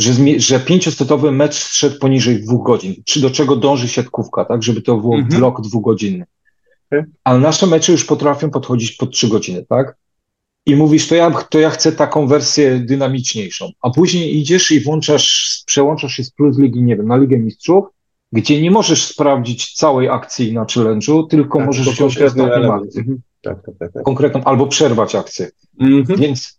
[0.00, 4.82] że, że pięciosetowy mecz szedł poniżej dwóch godzin, czy do czego dąży siatkówka, tak, żeby
[4.82, 5.40] to był Mhm.
[5.40, 6.24] blok dwugodzinny.
[7.24, 9.96] Ale nasze mecze już potrafią podchodzić pod trzy godziny, tak?
[10.66, 13.70] I mówisz, to ja, to ja chcę taką wersję dynamiczniejszą.
[13.82, 17.84] A później idziesz i włączasz, przełączasz się z Plus Ligi, nie wiem, na Ligę Mistrzów,
[18.32, 23.20] gdzie nie możesz sprawdzić całej akcji na challenge'u, tylko Tak, możesz wziąć ostatnią akcję, Mhm.
[23.42, 23.92] Tak, tak, tak.
[23.92, 24.02] tak.
[24.02, 25.50] konkretną, albo przerwać akcję.
[25.80, 26.20] Mhm.
[26.20, 26.58] Więc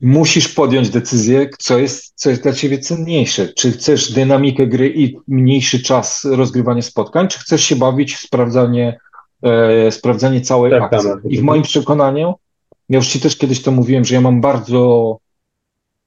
[0.00, 3.48] musisz podjąć decyzję, co jest, co jest dla ciebie cenniejsze.
[3.48, 8.98] Czy chcesz dynamikę gry i mniejszy czas rozgrywania spotkań, czy chcesz się bawić w sprawdzanie,
[9.42, 11.10] e, sprawdzanie całej Tak, akcji.
[11.10, 11.18] tak.
[11.28, 12.34] I w moim przekonaniu,
[12.88, 15.18] ja już ci też kiedyś to mówiłem, że ja mam bardzo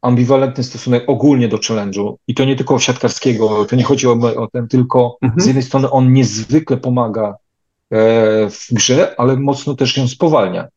[0.02, 4.48] ambiwalentny stosunek ogólnie do challenge'u i to nie tylko siatkarskiego, to nie chodzi o, o
[4.48, 5.42] ten, tylko mhm.
[5.42, 10.68] z jednej strony on niezwykle pomaga e, w grze, ale mocno też ją spowalnia.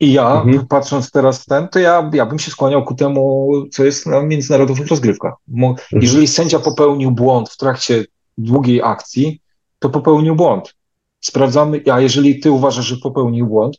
[0.00, 0.66] I ja, mhm.
[0.66, 4.22] patrząc teraz w ten, to ja, ja bym się skłaniał ku temu, co jest na
[4.22, 5.34] międzynarodowych rozgrywkach.
[5.70, 6.02] mhm.
[6.02, 8.04] Jeżeli sędzia popełnił błąd w trakcie
[8.38, 9.40] długiej akcji,
[9.78, 10.74] to popełnił błąd.
[11.20, 13.76] Sprawdzamy, a jeżeli ty uważasz, że popełnił błąd,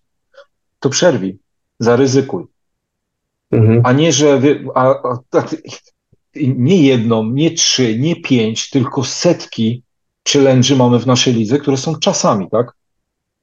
[0.79, 1.39] to przerwij,
[1.79, 2.43] zaryzykuj.
[3.51, 3.81] Mhm.
[3.83, 5.43] A nie, że wy, a, a, a,
[6.35, 9.83] nie jedną, nie trzy, nie pięć, tylko setki
[10.33, 12.71] challenge mamy w naszej lidze, które są czasami, tak?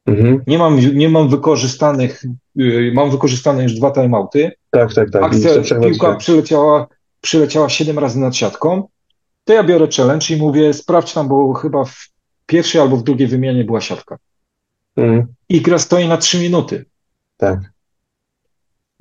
[0.07, 0.43] Mhm.
[0.47, 2.25] Nie, mam, nie mam wykorzystanych,
[2.57, 4.53] yy, mam wykorzystane już dwa timeouty.
[4.71, 5.23] Tak, tak, tak.
[5.23, 6.87] Akcja, piłka przyleciała,
[7.21, 8.89] przyleciała siedem razy nad siatką.
[9.45, 12.09] To ja biorę challenge i mówię, sprawdź tam, bo chyba w
[12.47, 14.19] pierwszej albo w drugiej wymianie była siatka.
[14.97, 15.27] Mhm.
[15.49, 16.85] I gra stoi na trzy minuty.
[17.37, 17.72] Tak.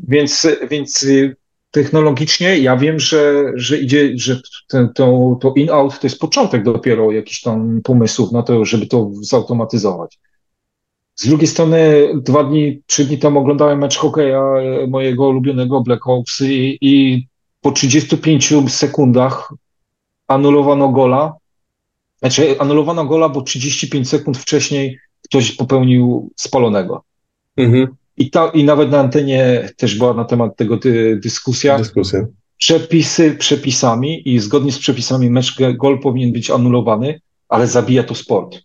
[0.07, 1.35] Więc, więc y,
[1.71, 7.11] technologicznie ja wiem, że, że idzie, że ten, to, to in-out to jest początek dopiero
[7.11, 10.19] jakichś tam pomysłów na to, żeby to zautomatyzować.
[11.15, 16.03] Z drugiej strony dwa dni, trzy dni temu oglądałem mecz hokeja e, mojego ulubionego Black
[16.03, 17.25] Hawks i, i
[17.61, 19.53] po 35 sekundach
[20.27, 21.33] anulowano gola.
[22.19, 27.03] Znaczy anulowano gola, bo 35 sekund wcześniej ktoś popełnił spalonego.
[27.57, 27.95] Mhm.
[28.21, 31.77] I, ta, I nawet na antenie też była na temat tego dy, dyskusja.
[31.77, 32.25] Dyskusja.
[32.57, 38.57] Przepisy przepisami i zgodnie z przepisami mecz gol powinien być anulowany, ale zabija to sport.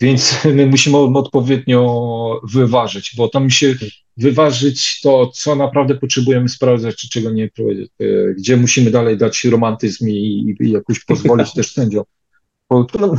[0.00, 3.74] Więc my musimy odpowiednio wyważyć, bo tam się
[4.16, 7.48] wyważyć to, co naprawdę potrzebujemy sprawdzać, czy czego nie, e,
[8.38, 12.04] gdzie musimy dalej dać romantyzm i, i jakoś pozwolić też sędziom.
[12.70, 13.16] Bo, no,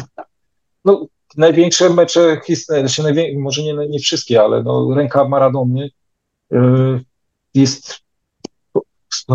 [0.85, 1.07] no,
[1.37, 3.39] największe mecze historii, znaczy najwię...
[3.39, 5.89] może nie, nie wszystkie, ale no, ręka Maradony
[6.53, 6.57] y,
[7.53, 7.99] jest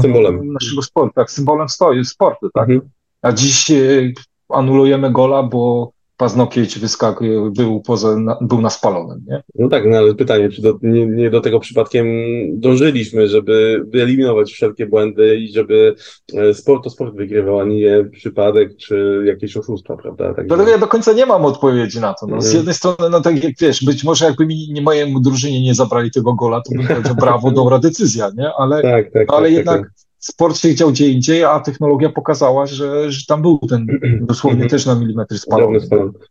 [0.00, 2.70] symbolem naszego sportu, tak, symbolem stoi, sportu, tak.
[2.70, 2.90] Mhm.
[3.22, 4.14] A dziś y,
[4.48, 5.92] anulujemy gola, bo
[6.22, 7.20] paznokieć wyskak
[7.56, 9.42] był, poza, był na spalonym, nie?
[9.54, 12.06] No tak, no ale pytanie, czy do, nie, nie, do tego przypadkiem
[12.60, 15.94] dążyliśmy, żeby wyeliminować wszelkie błędy i żeby
[16.34, 20.34] e, sport to sport wygrywał, a nie przypadek czy jakieś oszustwa, prawda?
[20.34, 22.26] Tak Dlatego ja do końca nie mam odpowiedzi na to.
[22.26, 25.62] No, z jednej strony, no tak jak wiesz, być może jakby mi nie mojemu drużynie
[25.62, 28.50] nie zabrali tego gola, to bym powiedział brawo, dobra decyzja, nie?
[28.58, 32.08] Ale, tak, tak, ale tak, jednak tak, tak sport się chciał gdzie indziej, a technologia
[32.08, 33.86] pokazała, że, że tam był ten
[34.28, 35.78] dosłownie też na milimetr spalony.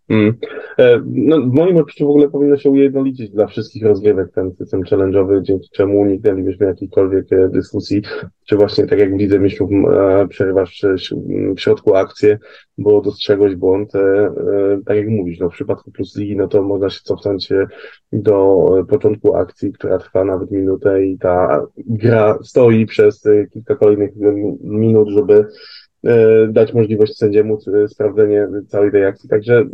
[0.09, 0.33] Mm.
[0.77, 4.81] E, no, w moim odczuciu w ogóle powinno się ujednolicić dla wszystkich rozgrywek ten system
[4.81, 8.01] challenge'owy, dzięki czemu uniknęlibyśmy jakiejkolwiek e, dyskusji,
[8.47, 10.85] czy właśnie tak jak widzę mistrzów e, przerywasz
[11.55, 12.39] w środku akcję,
[12.77, 13.91] bo dostrzegłeś błąd,
[14.85, 17.49] tak jak mówisz, no w przypadku Plus Ligi, no to można się cofnąć
[18.13, 23.23] do początku akcji, która trwa nawet minutę i ta gra stoi przez
[23.53, 24.11] kilka kolejnych
[24.63, 25.45] minut, żeby
[26.03, 29.29] e, dać możliwość sędziemu e, sprawdzenie całej tej akcji.
[29.29, 29.65] Także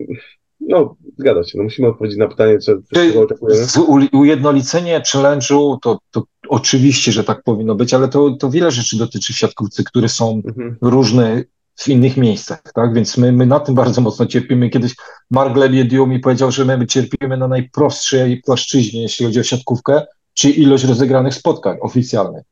[0.60, 1.58] no, zgadza się.
[1.58, 3.66] No, musimy odpowiedzieć na pytanie, co, czego oczekujemy.
[4.14, 9.34] Ujednolicenie challenge'u to, to oczywiście, że tak powinno być, ale to, to wiele rzeczy dotyczy
[9.34, 10.78] siatkówcy, które są mhm.
[10.82, 11.44] różne
[11.76, 12.94] w innych miejscach, tak?
[12.94, 14.70] Więc my, my na tym bardzo mocno cierpimy.
[14.70, 14.96] Kiedyś
[15.32, 20.02] Mark Lebiediu mi powiedział, że my cierpimy na najprostszej płaszczyźnie, jeśli chodzi o siatkówkę,
[20.34, 22.44] czyli ilość rozegranych spotkań oficjalnych.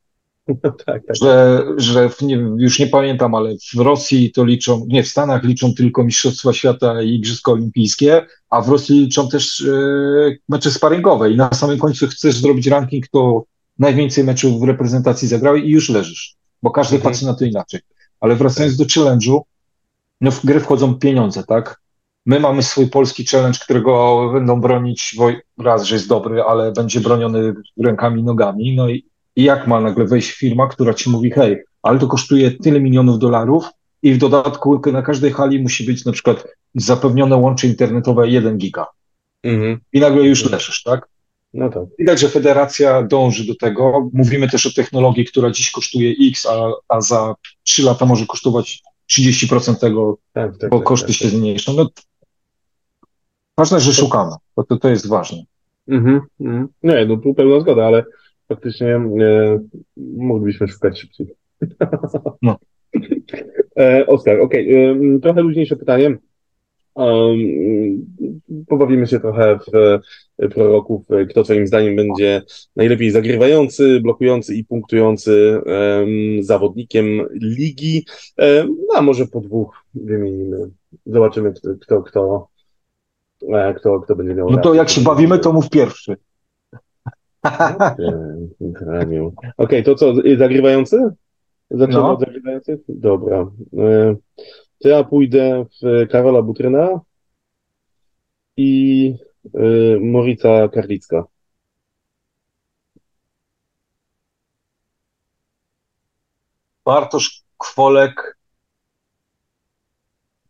[0.63, 1.15] No tak, tak.
[1.21, 5.43] Że, że w, nie, już nie pamiętam, ale w Rosji to liczą, nie, w Stanach
[5.43, 11.31] liczą tylko Mistrzostwa Świata i Igrzyska Olimpijskie, a w Rosji liczą też e, mecze sparingowe
[11.31, 13.43] i na samym końcu chcesz zrobić ranking, to
[13.79, 17.11] najwięcej meczów w reprezentacji zagrały i już leżysz, bo każdy mhm.
[17.13, 17.79] patrzy na to inaczej.
[18.19, 19.41] Ale wracając do challenge'u,
[20.21, 21.81] no w grę wchodzą pieniądze, tak?
[22.25, 27.01] My mamy swój polski challenge, którego będą bronić, bo raz, że jest dobry, ale będzie
[27.01, 27.53] broniony
[27.83, 29.05] rękami i nogami, no i
[29.35, 33.19] i jak ma nagle wejść firma, która ci mówi, hej, ale to kosztuje tyle milionów
[33.19, 33.65] dolarów
[34.03, 38.85] i w dodatku na każdej hali musi być na przykład zapewnione łącze internetowe 1 giga.
[39.43, 39.79] Mhm.
[39.93, 41.07] I nagle już leżysz, tak?
[41.53, 41.83] No tak.
[41.99, 44.09] Widać, że federacja dąży do tego.
[44.13, 48.81] Mówimy też o technologii, która dziś kosztuje X, a, a za 3 lata może kosztować
[49.11, 51.33] 30% tego, tak, tak, bo tak, koszty tak, się tak.
[51.33, 51.73] zmniejszą.
[51.73, 51.89] No,
[53.57, 55.43] ważne, że szukamy, bo to, to jest ważne.
[55.87, 56.67] Mhm, mhm.
[56.83, 58.05] Nie, no tu pełna zgoda, ale
[58.47, 59.59] faktycznie e,
[59.97, 61.27] moglibyśmy szukać szybciej.
[62.41, 62.57] No.
[63.79, 65.19] e, Oskar, okej, okay.
[65.21, 66.17] trochę luźniejsze pytanie.
[66.95, 68.05] Um,
[68.67, 69.99] pobawimy się trochę w
[70.53, 72.41] proroków, kto twoim zdaniem będzie
[72.75, 77.05] najlepiej zagrywający, blokujący i punktujący um, zawodnikiem
[77.41, 78.05] ligi.
[78.37, 80.57] Um, a może po dwóch wymienimy.
[81.05, 82.47] Zobaczymy, kto, kto,
[83.75, 84.49] kto, kto będzie miał.
[84.49, 86.15] No to jak się bawimy, to mów pierwszy.
[89.57, 91.09] Okej, okay, to co, zagrywający?
[91.71, 92.13] Zaczynamy no.
[92.13, 92.79] od zagrywających?
[92.89, 93.51] Dobra.
[93.77, 94.15] E,
[94.79, 96.99] to ja pójdę w Karola Butryna
[98.57, 99.13] i
[99.45, 101.23] y, Morica Karlicka.
[106.85, 108.37] Bartosz Kwolek,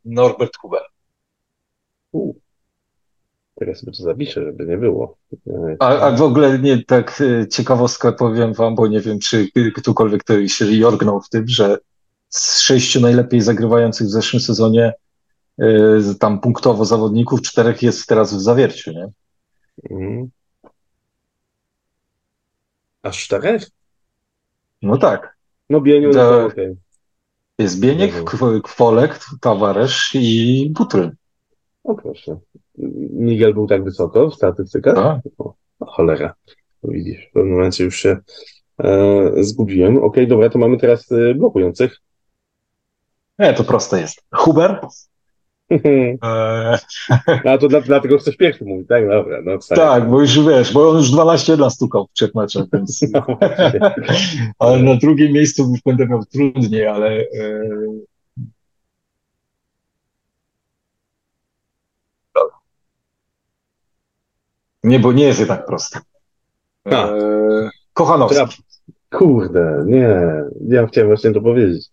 [0.05, 0.81] Norbert Huber.
[2.11, 2.33] U.
[3.55, 5.17] Teraz sobie to zapiszę, żeby nie było.
[5.79, 10.23] A, a w ogóle nie tak y, ciekawostkę powiem wam, bo nie wiem, czy ktokolwiek
[10.23, 11.77] to się jorgnął w tym, że
[12.29, 14.93] z sześciu najlepiej zagrywających w zeszłym sezonie
[15.61, 19.07] Y, tam punktowo zawodników, czterech jest teraz w zawierciu, nie?
[19.89, 20.29] Mhm.
[23.01, 23.69] Aż czterech?
[24.81, 25.37] No tak.
[25.69, 26.75] No Bieniu, no to okay.
[27.57, 28.23] Jest Bieniek,
[28.63, 31.15] Kwolek, Tawaresz i Butryn.
[31.83, 32.37] O proszę.
[33.11, 34.95] Miguel był tak wysoko w statystykach?
[34.95, 35.19] Tak.
[35.37, 35.53] O,
[35.85, 36.33] cholera.
[36.83, 38.17] Widzisz, w pewnym momencie już się
[38.83, 39.97] e, zgubiłem.
[39.97, 42.01] Okej, okay, dobra, to mamy teraz e, blokujących.
[43.39, 44.23] Nie, to proste jest.
[44.31, 44.79] Huber,
[45.71, 46.17] Eee.
[47.49, 49.09] A to dla, dlatego chcesz pierwszy mówić, tak?
[49.09, 52.65] Dobra, no Tak, bo już wiesz, bo on już 12 lat stukał w trzech meczach,
[52.73, 53.01] więc...
[53.13, 53.25] No,
[54.59, 57.09] ale na drugim miejscu już będę miał trudniej, ale...
[57.09, 57.25] E...
[64.85, 65.99] Nie, bo nie jest jednak proste.
[66.85, 68.63] Eee, Kochanowski.
[69.11, 70.19] Kurde, nie,
[70.67, 71.89] ja chciałem właśnie to powiedzieć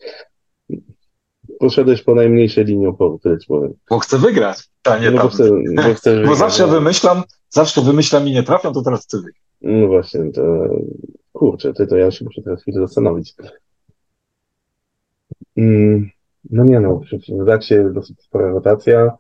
[1.59, 3.75] poszedłeś po najmniejszej linii oporu, tyle ci powiem.
[3.91, 6.73] Bo chcę wygrać, a nie no bo, chcę, bo, chcesz bo zawsze no.
[6.73, 9.43] wymyślam, zawsze wymyślam i nie trafiam, to teraz chcę wygrać.
[9.63, 10.43] No właśnie, to
[11.33, 13.35] kurczę, ty to ja się muszę teraz chwilę zastanowić.
[15.57, 16.11] Mm,
[16.51, 17.01] no nie no,
[17.43, 19.17] w Zaksie dosyć spora rotacja.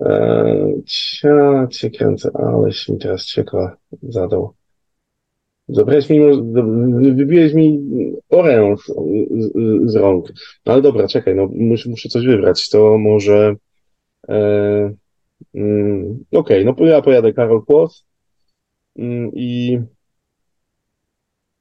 [0.00, 4.54] Eee, cia, cię kręcę, aleś mi teraz ciekła zadał.
[5.68, 6.20] Zabrałeś mi,
[7.14, 7.80] wybiłeś mi
[8.28, 8.76] orę
[9.86, 10.32] z, rąk.
[10.66, 12.68] No ale dobra, czekaj, no muszę, coś wybrać.
[12.68, 13.54] To może.
[14.28, 14.94] E,
[16.32, 18.04] Okej, no ja pojadę Karol Kłos
[18.96, 19.80] mm, i.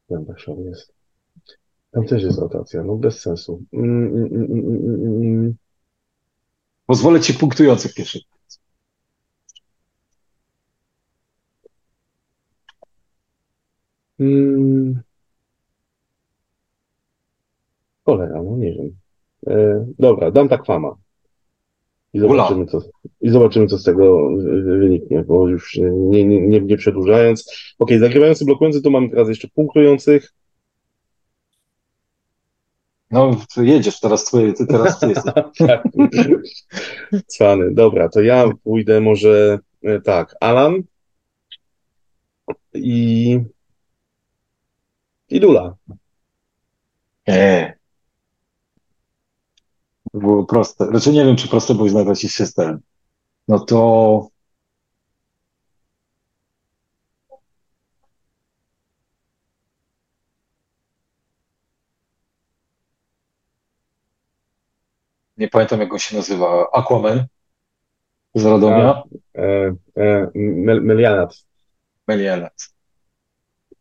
[0.10, 0.94] Tam Warszawa jest.
[1.92, 3.64] Tam też jest rotacja, no bez sensu.
[3.74, 5.56] Mm, mm, mm
[6.92, 8.20] Pozwolę ci punktujących pierwszy.
[14.18, 15.02] Hmm.
[18.06, 18.92] Cholera, no nie wiem.
[19.48, 20.96] E, dobra, dam tak fama.
[22.14, 22.82] I zobaczymy, co,
[23.22, 24.30] I zobaczymy, co z tego
[24.80, 27.74] wyniknie, bo już nie, nie, nie, nie przedłużając.
[27.80, 30.34] Ok, zagrywający, blokujący, to mamy teraz jeszcze punktujących.
[33.12, 35.34] No, jedziesz, teraz twoje, ty teraz ty jesteś.
[35.58, 35.84] tak.
[37.28, 37.74] Cwany.
[37.74, 40.84] Dobra, to ja pójdę może e, tak, Alan
[42.74, 43.40] i
[45.30, 45.76] i Dula.
[47.28, 47.74] Eee.
[50.14, 50.86] Było proste.
[50.86, 52.56] Znaczy nie wiem, czy proste było znaleźć się z.
[53.48, 54.28] No to
[65.42, 67.26] nie pamiętam jak on się nazywa, Aquaman
[68.36, 69.04] z Radomia.
[69.36, 70.32] e, e,
[70.82, 71.46] Melianat.
[72.08, 72.70] Melianat.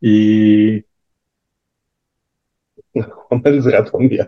[0.02, 0.82] I
[3.28, 4.26] Homer z Radomia.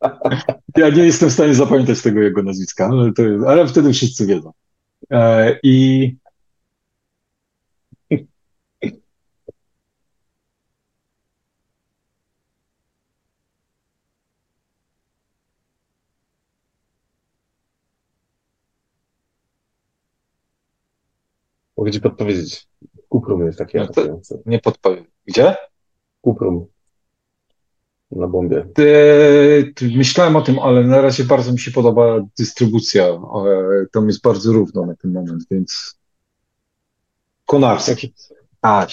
[0.76, 4.52] Ja nie jestem w stanie zapamiętać tego jego nazwiska, ale, to, ale wtedy wszyscy wiedzą.
[5.10, 6.16] E, I
[21.76, 22.68] Mogę ci podpowiedzieć.
[23.08, 25.04] Kuprum jest takie no Nie podpowiem.
[25.26, 25.54] Gdzie?
[26.20, 26.66] Kuprum
[28.10, 28.56] na bombie.
[29.96, 33.06] Myślałem o tym, ale na razie bardzo mi się podoba dystrybucja.
[33.92, 35.98] Tam jest bardzo równo na ten moment, więc
[37.46, 38.14] Konarski.
[38.62, 38.86] A,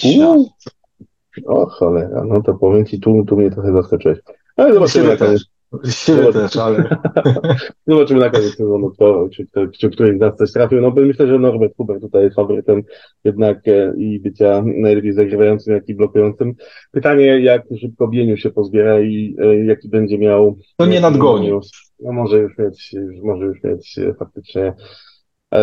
[1.46, 4.18] O cholera, no to powiem ci, tu, tu mnie trochę zaskoczyłeś.
[4.56, 5.44] Ale zobaczymy koniec.
[5.84, 6.96] Siebie też, ale...
[7.86, 10.80] Zobaczymy na koniec sezonu, kto, czy, kto, czy któryś z nas coś trafił.
[10.80, 12.82] No myślę, że Norbert Huber tutaj jest faworytem
[13.24, 16.54] jednak e, i bycia najlepiej zagrywającym, jak i blokującym.
[16.90, 20.58] Pytanie, jak szybko Bieniu się pozbiera i e, jaki będzie miał...
[20.76, 21.60] To nie nadgonił.
[22.00, 24.74] No może już mieć, już, może już mieć e, faktycznie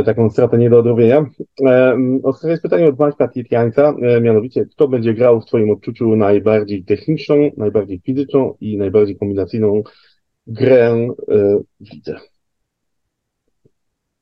[0.05, 1.26] taką stratę nie do odrobienia.
[2.23, 7.35] Ostatnie jest pytanie od Maćka Tietjańca, mianowicie kto będzie grał w Twoim odczuciu najbardziej techniczną,
[7.57, 9.84] najbardziej fizyczną i najbardziej kombinacyjną
[10.47, 11.07] grę
[11.80, 12.15] w lidze?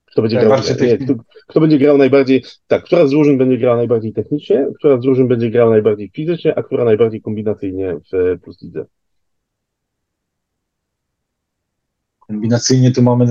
[0.05, 0.51] Kto będzie, grał,
[0.81, 1.13] nie, kto,
[1.47, 5.27] kto, będzie grał najbardziej, tak, która z drużyn będzie grała najbardziej technicznie, która z drużyn
[5.27, 8.85] będzie grała najbardziej fizycznie, a która najbardziej kombinacyjnie w Plus Lidze.
[12.29, 13.25] Kombinacyjnie to mamy,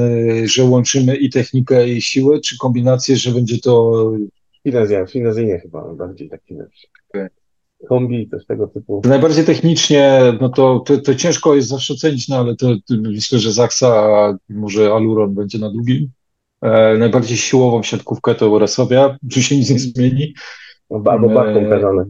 [0.48, 4.12] że łączymy i technikę, i siłę, czy kombinację, że będzie to...
[4.64, 6.86] Finezja, finezyjnie chyba bardziej taki lepszy.
[7.08, 7.28] Okay.
[7.88, 9.02] Kombi, też tego typu.
[9.04, 13.38] Najbardziej technicznie, no to, to, to, ciężko jest zawsze ocenić, no ale to, to myślę,
[13.38, 16.10] że Zaksa, a może Aluron będzie na drugim.
[16.62, 20.34] E, najbardziej siłową siatkówkę to Resowia, czy się nic nie zmieni.
[20.90, 22.04] Albo barką e, karzane.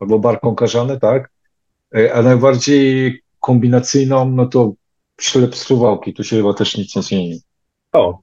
[0.00, 1.30] Albo barką karzane, tak.
[1.96, 4.72] E, a najbardziej kombinacyjną, no to
[5.20, 7.40] ślep Suwałki, tu się chyba też nic nie zmieni.
[7.92, 8.18] O,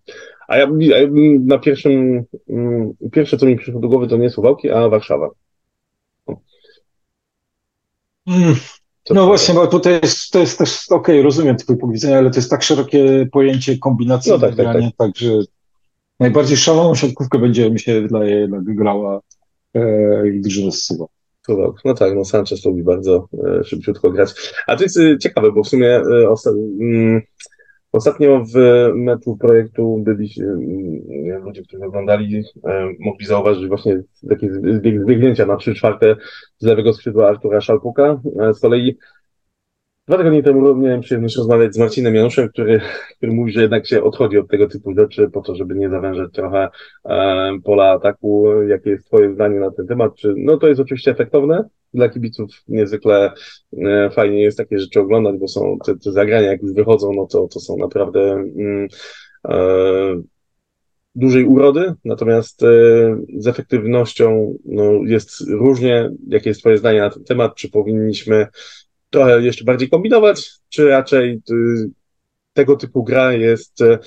[0.48, 0.98] a ja, ja
[1.40, 5.30] na pierwszym, mm, pierwsze co mi przyszło do głowy to nie Suwałki, a Warszawa.
[8.28, 8.56] Mm.
[9.10, 12.30] No właśnie, bo tutaj jest, to jest też, okej, okay, rozumiem twój punkt widzenia, ale
[12.30, 14.84] to jest tak szerokie pojęcie kombinacji no tak, tak, tak.
[14.98, 15.40] także
[16.20, 19.22] najbardziej szaloną siatkówkę będzie mi się wydaje grała
[19.74, 21.12] e, drużyna z Suwałk.
[21.86, 23.28] No tak, no Sanchez lubi bardzo
[23.60, 24.54] e, szybciutko grać.
[24.68, 26.50] A to jest e, ciekawe, bo w sumie e, osta
[26.80, 27.22] mm,
[27.92, 28.58] ostatnio w
[28.96, 35.76] meczu projektu byli mm, ludzie, którzy oglądali, e, mogli zauważyć właśnie takie zbiegnięcia na trzy
[35.76, 36.16] czwarte
[36.58, 38.22] z lewego skrzydła Artura Szalpuka.
[38.40, 38.98] E, z kolei
[40.10, 42.82] Dwa tygodnie temu miałem przyjemność rozmawiać z Marcinem Januszem, który,
[43.18, 46.32] który mówi, że jednak się odchodzi od tego typu rzeczy po to, żeby nie zawężać
[46.34, 46.70] trochę
[47.06, 48.46] e, pola ataku.
[48.68, 50.16] Jakie jest Twoje zdanie na ten temat?
[50.16, 51.64] Czy, no to jest oczywiście efektowne.
[51.94, 53.32] Dla kibiców niezwykle
[53.78, 57.26] e, fajnie jest takie rzeczy oglądać, bo są te, te zagrania, jak już wychodzą, no
[57.26, 58.88] to, to są naprawdę mm,
[59.50, 59.56] e,
[61.16, 62.68] dużej urody, natomiast e,
[63.38, 66.12] z efektywnością no, jest różnie.
[66.28, 67.56] Jakie jest Twoje zdanie na ten temat?
[67.56, 68.48] Czy powinniśmy
[69.10, 71.90] trochę jeszcze bardziej kombinować, czy raczej y,
[72.54, 74.00] tego typu gra jest y,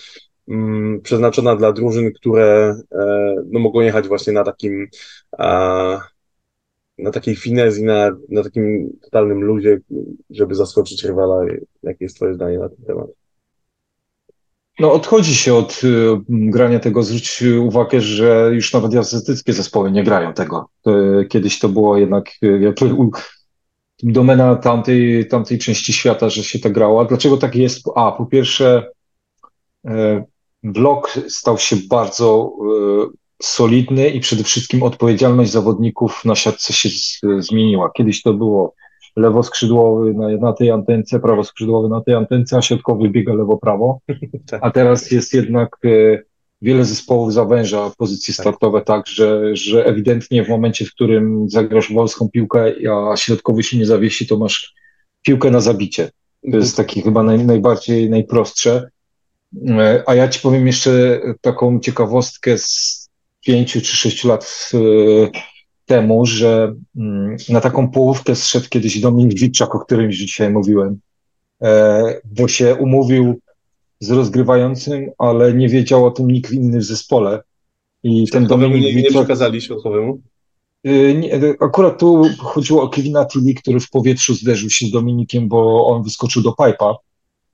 [0.49, 4.89] mm, przeznaczona dla drużyn, które e, no, mogą jechać właśnie na takim
[6.99, 9.81] na takiej finezji, na, na takim totalnym luzie,
[10.31, 11.45] żeby zaskoczyć rywala.
[11.83, 13.07] Jakie jest twoje zdanie na ten temat?
[14.81, 15.89] No, odchodzi się od y,
[16.29, 17.03] grania tego.
[17.03, 20.69] Zwróć uwagę, że już nawet azjatyckie zespoły nie grają tego.
[21.29, 22.31] Kiedyś to było jednak,
[22.61, 22.75] jak
[24.03, 27.01] domena tamtej, tamtej części świata, że się tak grało.
[27.01, 27.89] A dlaczego tak jest?
[27.95, 28.91] A, po pierwsze,
[29.87, 30.25] e,
[30.63, 36.89] blok stał się bardzo e, solidny i przede wszystkim odpowiedzialność zawodników na siatce się
[37.39, 37.91] zmieniła.
[37.91, 38.75] Kiedyś to było
[39.17, 43.99] lewoskrzydłowy na, na tej antence, prawoskrzydłowy na tej antence, a środkowy biega lewo-prawo.
[44.47, 44.61] Tak.
[44.65, 46.23] A teraz jest jednak e,
[46.63, 48.43] wiele zespołów zawęża pozycje tak.
[48.43, 52.75] startowe tak, że, że ewidentnie w momencie, w którym zagrasz wolską piłkę,
[53.13, 54.75] a środkowy się nie zawiesi, to masz
[55.23, 56.11] piłkę na zabicie.
[56.51, 58.91] To jest taki chyba naj, najbardziej, najprostsze.
[59.69, 63.09] E, a ja ci powiem jeszcze taką ciekawostkę z
[63.47, 64.79] pięciu czy sześciu lat e,
[65.87, 71.01] temu, że mm, na taką połówkę zszedł kiedyś Dominik Witczak, o którym już dzisiaj mówiłem,
[71.63, 73.41] e, bo się umówił
[74.03, 77.43] z rozgrywającym, ale nie wiedział o tym nikt inny w zespole.
[78.03, 80.21] I ten Dominik nie, nie przekazali środkowemu?
[80.87, 85.49] Y, nie, akurat tu chodziło o Kevina Tilly, który w powietrzu zderzył się z Dominikiem,
[85.49, 86.97] bo on wyskoczył do pipa.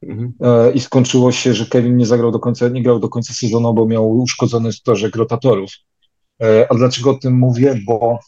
[0.03, 0.33] Mhm.
[0.41, 3.75] E, I skończyło się, że Kevin nie zagrał do końca, nie grał do końca sezonu,
[3.75, 5.71] bo miał uszkodzony stożek rotatorów.
[6.43, 7.81] E, a dlaczego o tym mówię?
[7.87, 8.19] Bo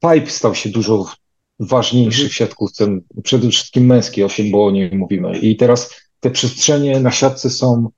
[0.00, 1.06] pipe stał się dużo
[1.60, 2.30] ważniejszy mhm.
[2.30, 5.38] w siatkówce, przede wszystkim męskiej, o czym bo o nim mówimy.
[5.38, 7.88] I teraz te przestrzenie na siatce są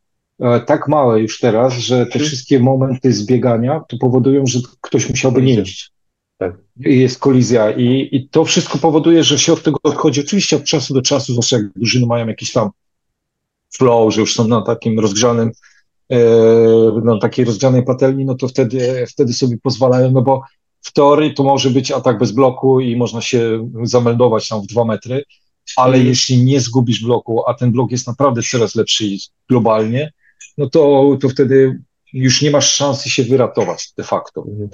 [0.40, 2.24] e, tak małe już teraz, że te mhm.
[2.24, 5.90] wszystkie momenty zbiegania to powodują, że ktoś musiałby nie jeździć.
[6.38, 6.54] Tak.
[6.86, 10.20] I jest kolizja i, i to wszystko powoduje, że się od tego odchodzi.
[10.20, 12.70] Oczywiście od czasu do czasu, zwłaszcza jak drużyny mają jakiś tam
[13.72, 15.50] flow, że już są na takim rozgrzanym,
[16.10, 16.18] e,
[17.04, 20.42] na takiej rozgrzanej patelni, no to wtedy, wtedy sobie pozwalają, no bo
[20.82, 24.84] w teorii to może być atak bez bloku i można się zameldować tam w dwa
[24.84, 25.24] metry,
[25.76, 26.06] ale mhm.
[26.06, 29.04] jeśli nie zgubisz bloku, a ten blok jest naprawdę coraz lepszy
[29.48, 30.12] globalnie,
[30.58, 31.80] no to, to wtedy
[32.12, 34.44] już nie masz szansy się wyratować de facto.
[34.48, 34.70] Mhm.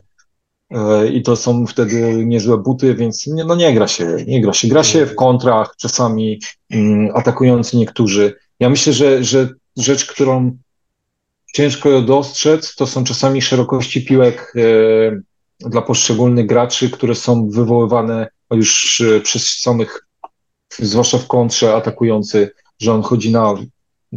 [0.71, 4.53] E, I to są wtedy niezłe buty, więc nie, no nie gra się, nie gra
[4.53, 4.69] się.
[4.69, 6.41] Gra się w kontrach, czasami
[6.71, 8.35] mm, atakujący niektórzy.
[8.61, 10.59] Ja myślę, że, że rzecz, którą
[11.53, 19.03] ciężko dostrzec, to są czasami szerokości piłek e, dla poszczególnych graczy, które są wywoływane już
[19.23, 20.06] przez samych
[20.79, 23.55] zwłaszcza w kontrze atakujący, że on chodzi na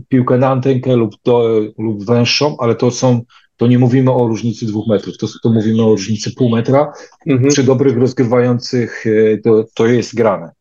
[0.07, 3.21] piłkę na antenkę lub, do, lub węższą, ale to są,
[3.57, 6.93] to nie mówimy o różnicy dwóch metrów, to, to mówimy o różnicy pół metra.
[7.27, 7.49] Mhm.
[7.49, 10.51] Przy dobrych rozgrywających e, to, to jest grane,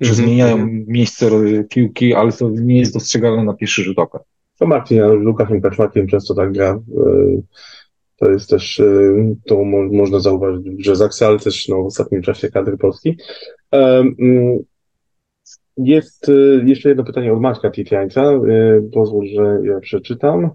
[0.00, 0.26] że mhm.
[0.26, 1.30] zmieniają miejsce
[1.70, 4.18] piłki, ale to nie jest dostrzegalne na pierwszy rzut oka.
[4.58, 6.80] To Marcin Janusz Łukaszem Kaczmarkiem często tak gra.
[8.16, 8.82] To jest też,
[9.46, 13.16] to mo można zauważyć w grze Zaksy, ale też no, w ostatnim czasie kadry Polski.
[13.70, 14.58] Mm,
[15.76, 16.30] jest
[16.64, 18.32] jeszcze jedno pytanie od Maćka Titiańca.
[18.92, 20.50] Pozwól, że ja przeczytam.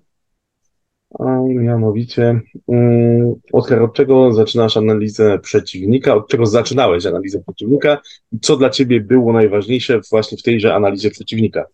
[1.19, 6.15] A mianowicie, um, Oskar, od czego zaczynasz analizę przeciwnika?
[6.15, 8.01] Od czego zaczynałeś analizę przeciwnika?
[8.31, 11.65] I co dla ciebie było najważniejsze właśnie w tejże analizie przeciwnika?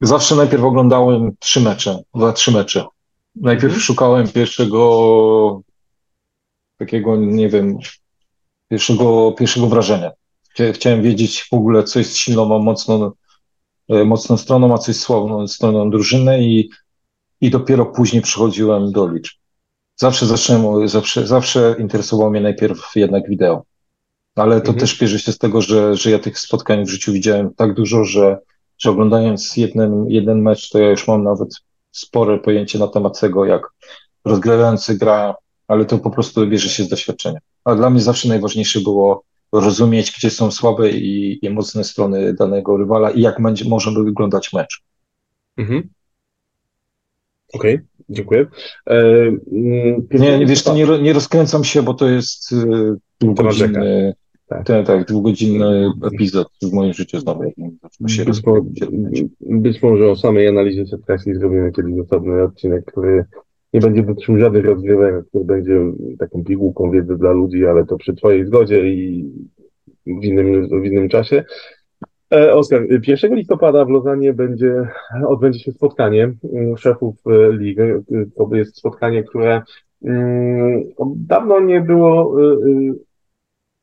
[0.00, 2.84] Zawsze najpierw oglądałem trzy mecze, dwa, trzy mecze.
[3.36, 3.80] Najpierw mhm.
[3.80, 5.62] szukałem pierwszego
[6.76, 7.78] takiego, nie wiem,
[8.68, 10.10] pierwszego, pierwszego wrażenia.
[10.72, 13.12] Chciałem wiedzieć w ogóle, co jest silną, mocną
[13.88, 16.70] E, mocną stroną, a coś słabą stroną drużyny i,
[17.40, 19.34] i dopiero później przychodziłem do liczb.
[19.96, 23.62] Zawsze zacząłem, zawsze, zawsze interesowało mnie najpierw jednak wideo.
[24.36, 24.78] Ale to mhm.
[24.78, 28.04] też bierze się z tego, że, że ja tych spotkań w życiu widziałem tak dużo,
[28.04, 28.38] że,
[28.78, 31.48] że oglądając jeden, jeden mecz, to ja już mam nawet
[31.90, 33.62] spore pojęcie na temat tego, jak
[34.24, 35.34] rozgrywający gra,
[35.68, 37.38] ale to po prostu bierze się z doświadczenia.
[37.64, 42.76] A dla mnie zawsze najważniejsze było rozumieć, gdzie są słabe i, i mocne strony danego
[42.76, 44.82] rywala i jak będzie, może wyglądać mecz.
[45.56, 45.88] Mhm.
[47.54, 48.46] Okej, okay, dziękuję.
[48.86, 48.94] E,
[49.52, 54.14] mm, nie, nie, wiesz, to nie, nie rozkręcam się, bo to jest e, dwugodzinny,
[54.48, 54.66] tak.
[54.66, 57.52] tak, tak, dwugodzinny epizod w moim życiu znowu.
[58.06, 58.56] Się być, mo
[59.40, 63.24] być może o samej analizie setkacji zrobimy kiedyś osobny odcinek, który
[63.72, 65.80] nie będzie dotyczył żadnych rozgrywek, który będzie
[66.18, 69.30] taką pigułką wiedzy dla ludzi, ale to przy Twojej zgodzie i
[70.06, 71.44] w innym, w innym czasie.
[72.34, 74.88] E, Oskar, 1 listopada w Lozanie będzie,
[75.26, 77.82] odbędzie się spotkanie mm, szefów e, ligi.
[78.36, 79.62] To jest spotkanie, które
[80.04, 80.82] mm,
[81.16, 82.56] dawno nie było e,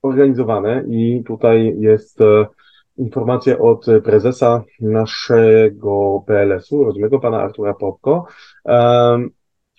[0.01, 2.19] organizowane i tutaj jest
[2.97, 8.25] informacja od prezesa naszego PLS-u, rodzimego pana Artura Popko,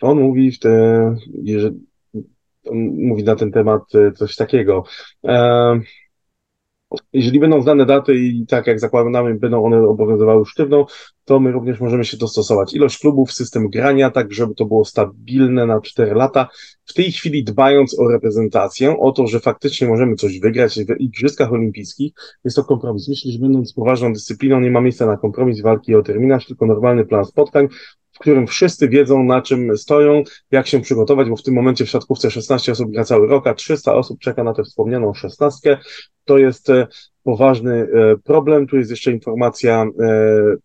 [0.00, 0.52] on mówi,
[1.56, 1.70] że,
[2.82, 4.84] mówi na ten temat e, coś takiego.
[5.24, 5.80] E,
[7.12, 10.86] jeżeli będą znane daty i tak jak zakładamy, będą one obowiązywały sztywno,
[11.24, 12.74] to my również możemy się dostosować.
[12.74, 16.48] Ilość klubów, system grania, tak żeby to było stabilne na 4 lata.
[16.84, 21.52] W tej chwili dbając o reprezentację, o to, że faktycznie możemy coś wygrać w Igrzyskach
[21.52, 22.12] Olimpijskich,
[22.44, 23.08] jest to kompromis.
[23.08, 27.04] Myślę, że będąc poważną dyscypliną, nie ma miejsca na kompromis walki o terminarz, tylko normalny
[27.04, 27.68] plan spotkań,
[28.09, 31.90] w którym wszyscy wiedzą, na czym stoją, jak się przygotować, bo w tym momencie w
[31.90, 35.78] siatkówce 16 osób gra cały rok, a 300 osób czeka na tę wspomnianą szesnastkę.
[36.24, 36.86] To jest e,
[37.22, 38.66] poważny e, problem.
[38.66, 39.86] Tu jest jeszcze informacja e,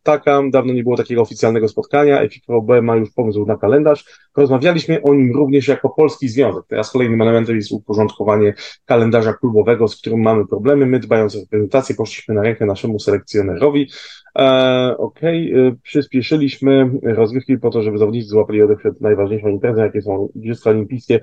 [0.04, 4.06] taka, dawno nie było takiego oficjalnego spotkania, FIPOB ma już pomysł na kalendarz.
[4.38, 6.64] Rozmawialiśmy o nim również jako polski związek.
[6.68, 8.54] Teraz kolejnym elementem jest uporządkowanie
[8.86, 10.86] kalendarza klubowego, z którym mamy problemy.
[10.86, 13.90] My dbając o reprezentację poszliśmy na rękę naszemu selekcjonerowi.
[14.38, 15.78] E, Okej, okay.
[15.84, 21.20] przyspieszyliśmy rozgrywki po to, żeby zawodnicy złapali oddech najważniejszą imprezę, jakie są Igrzyska Olimpijskie.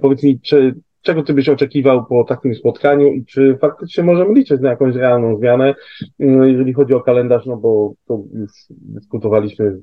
[0.00, 0.74] Powiedz mi, czy
[1.06, 5.36] czego ty byś oczekiwał po takim spotkaniu i czy faktycznie możemy liczyć na jakąś realną
[5.36, 5.74] zmianę,
[6.20, 9.78] mm, jeżeli chodzi o kalendarz, no bo to już dyskutowaliśmy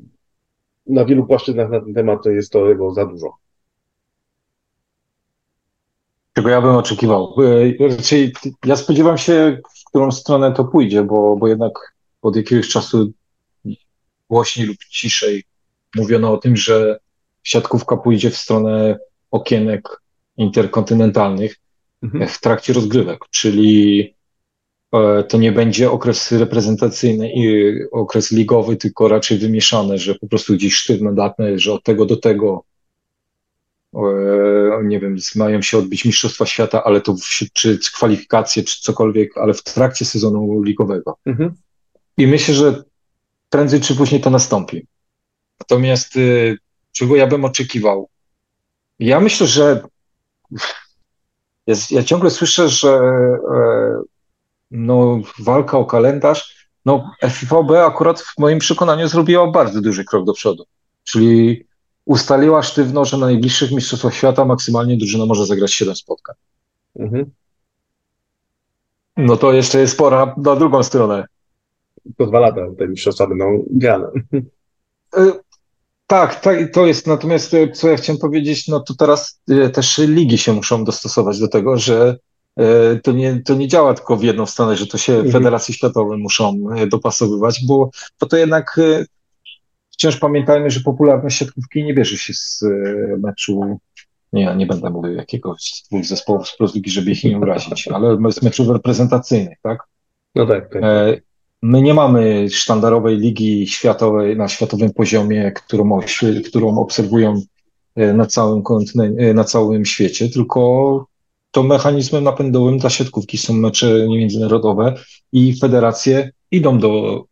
[0.87, 3.33] na wielu płaszczyznach na ten temat, to jest to jego za dużo.
[6.33, 7.35] Czego ja bym oczekiwał?
[7.79, 8.33] E, raczej
[8.65, 13.11] ja spodziewam się, w którą stronę to pójdzie, bo, bo jednak od jakiegoś czasu
[14.29, 15.43] głośniej lub ciszej
[15.95, 16.99] mówiono o tym, że
[17.43, 18.99] siatkówka pójdzie w stronę
[19.31, 20.02] okienek
[20.37, 21.59] interkontynentalnych
[22.03, 22.27] mhm.
[22.27, 24.13] w trakcie rozgrywek, czyli
[24.93, 30.53] e, to nie będzie okres reprezentacyjny i okres ligowy, tylko raczej wymieszane, że po prostu
[30.53, 32.63] gdzieś sztywno datne, że od tego do tego
[33.95, 33.99] e,
[34.83, 39.53] nie wiem, mają się odbyć Mistrzostwa Świata, ale to czy, czy kwalifikacje, czy cokolwiek, ale
[39.53, 41.17] w trakcie sezonu ligowego.
[41.25, 41.53] Mhm.
[42.17, 42.83] I myślę, że
[43.49, 44.87] prędzej czy później to nastąpi.
[45.59, 46.57] Natomiast y,
[46.91, 48.09] czego ja bym oczekiwał?
[48.99, 49.83] Ja myślę, że
[51.67, 54.01] jest, ja ciągle słyszę, że e,
[54.71, 60.33] no, walka o kalendarz, no FIVB akurat w moim przekonaniu zrobiła bardzo duży krok do
[60.33, 60.63] przodu.
[61.03, 61.65] Czyli
[62.05, 66.35] ustaliła sztywno, że na najbliższych Mistrzostwach Świata maksymalnie drużyna może zagrać 7 spotkań.
[66.99, 67.31] Mhm.
[69.17, 71.25] No to jeszcze jest pora na drugą stronę.
[72.17, 74.07] To dwa lata te mistrzostwa będą grane.
[76.13, 77.07] Tak, tak, to jest.
[77.07, 81.39] Natomiast e, co ja chciałem powiedzieć, no to teraz e, też ligi się muszą dostosować
[81.39, 82.17] do tego, że
[82.57, 85.31] e, to nie, to nie działa tylko w jedną stronę, że to się mhm.
[85.31, 88.79] federacje światowe muszą dopasowywać, bo, bo to jednak
[89.91, 92.63] wciąż pamiętajmy, że popularność siatkówki nie bierze się z
[93.17, 93.79] meczu,
[94.33, 98.41] nie, nie będę mówił jakiegoś dwóch zespołów z Plus żeby ich nie urazić, ale z
[98.41, 99.79] meczów reprezentacyjnych, tak?
[100.35, 100.83] No tak, tak.
[101.63, 105.99] My nie mamy sztandarowej ligi światowej na światowym poziomie, którą,
[106.49, 107.41] którą obserwują
[107.95, 108.63] e, na całym
[109.17, 111.05] e, na całym świecie, tylko
[111.51, 114.95] to mechanizmem napędowym dla siatkówki są mecze międzynarodowe
[115.31, 117.23] i federacje idą do,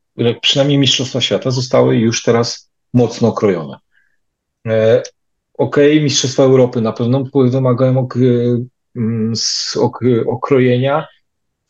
[0.42, 3.78] przynajmniej Mistrzostwa Świata zostały już teraz mocno okrojone.
[4.68, 5.04] E,
[5.58, 8.16] okej, okay, Mistrzostwa Europy na pewno wymagają ok,
[8.96, 9.34] mm,
[9.80, 11.08] ok, okrojenia.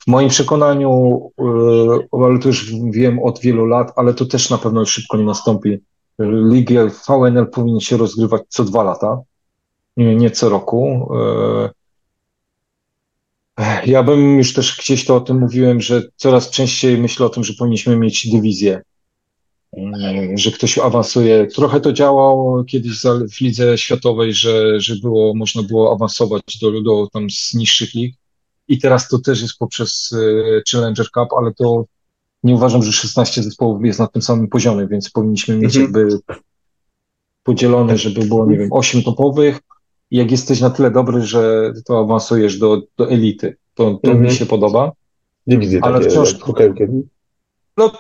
[0.03, 4.57] W moim przekonaniu, e, ale to już wiem od wielu lat, ale to też na
[4.57, 5.77] pewno szybko nie nastąpi.
[6.19, 9.21] Ligę VNL powinien się rozgrywać co dwa lata,
[9.97, 11.09] nie co roku.
[11.15, 11.69] E,
[13.85, 17.43] ja bym już też gdzieś to o tym mówiłem, że coraz częściej myślę o tym,
[17.43, 18.81] że powinniśmy mieć dywizję,
[19.77, 21.47] mm, że ktoś awansuje.
[21.47, 23.01] Trochę to działało kiedyś
[23.37, 28.20] w lidze światowej, że, że było, można było awansować do, do tam z niższych lig
[28.71, 31.85] i teraz to też jest poprzez e, Challenger Cup, ale to
[32.43, 35.83] nie uważam, że 16 zespołów jest na tym samym poziomie, więc powinniśmy mieć mhm.
[35.83, 36.19] jakby
[37.43, 39.59] podzielone, żeby było, nie wiem, 8 topowych,
[40.11, 43.57] jak jesteś na tyle dobry, że to awansujesz do, do elity.
[43.75, 44.35] To, to mi mhm.
[44.35, 44.91] się podoba.
[45.47, 46.33] Dywizje ale takie wciąż.
[47.77, 47.91] No,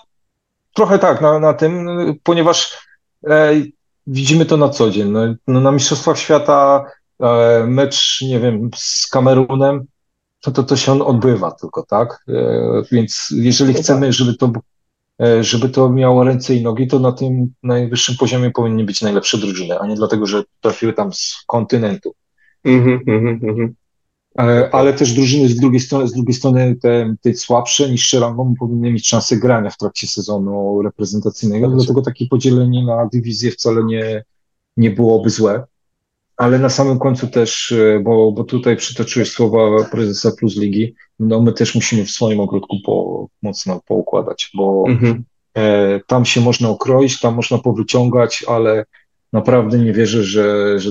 [0.73, 1.87] trochę tak, na, na tym,
[2.23, 2.77] ponieważ
[3.27, 3.53] e,
[4.07, 5.11] widzimy to na co dzień.
[5.11, 6.85] No, no na Mistrzostwach Świata
[7.19, 9.85] e, mecz, nie wiem, z Kamerunem,
[10.41, 12.23] to, to to się on odbywa tylko, tak?
[12.27, 12.33] E,
[12.91, 14.13] więc jeżeli no chcemy, tak.
[14.13, 14.51] żeby to
[15.21, 19.37] E, żeby to miało ręce i nogi, to na tym najwyższym poziomie powinny być najlepsze
[19.37, 22.13] drużyny, a nie dlatego, że trafiły tam z kontynentu.
[22.65, 23.69] Mm-hmm, mm-hmm.
[24.71, 28.91] Ale też drużyny z drugiej strony, z drugiej strony te, te słabsze, niższe rangą powinny
[28.91, 34.23] mieć szansę grania w trakcie sezonu reprezentacyjnego, dlatego takie podzielenie na dywizję wcale nie,
[34.77, 35.63] nie byłoby złe.
[36.41, 41.41] Ale na samym końcu też, e, bo, bo tutaj przytoczyłeś słowa prezesa Plus Ligi, no
[41.41, 45.23] my też musimy w swoim ogródku po, mocno poukładać, bo mhm.
[45.53, 48.85] e, tam się można okroić, tam można powyciągać, ale
[49.33, 50.89] naprawdę nie wierzę, że, że,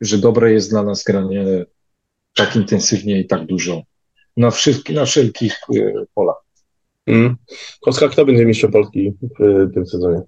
[0.00, 1.64] że dobre jest dla nas granie
[2.34, 3.82] tak intensywnie i tak dużo
[4.36, 6.42] na, wszystkich, na wszelkich e, polach.
[7.06, 7.36] Mm.
[7.82, 10.20] Oskar, kto będzie mistrzem Polski w tym sezonie?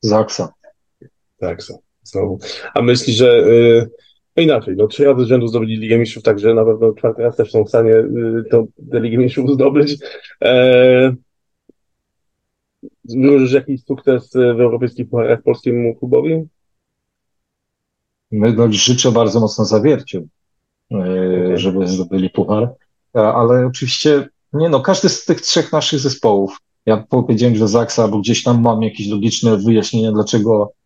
[0.00, 0.61] Zaksa.
[1.42, 1.74] Zaksa.
[2.02, 2.38] Znowu.
[2.74, 3.90] A myśli, że y,
[4.36, 7.36] no inaczej, no trzy razy z rzędu zdobyli Ligę Mistrzów, także na pewno czwarty raz
[7.36, 9.98] też są w stanie y, tą Ligę Mistrzów zdobyć.
[10.40, 11.12] Eee,
[13.04, 16.42] Wróżysz jakiś sukces w europejskich pucharach polskiemu klubowi?
[18.30, 20.18] My no, życzę bardzo mocno zawierciu,
[20.92, 21.58] e, okay.
[21.58, 22.62] żeby zdobyli puchar,
[23.16, 28.08] e, ale oczywiście nie no, każdy z tych trzech naszych zespołów, ja powiedziałem, że Zaksa,
[28.08, 30.81] bo gdzieś tam mam jakieś logiczne wyjaśnienia, dlaczego E,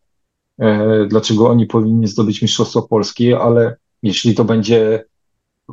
[1.07, 5.03] dlaczego oni powinni zdobyć Mistrzostwo Polski, ale jeśli to będzie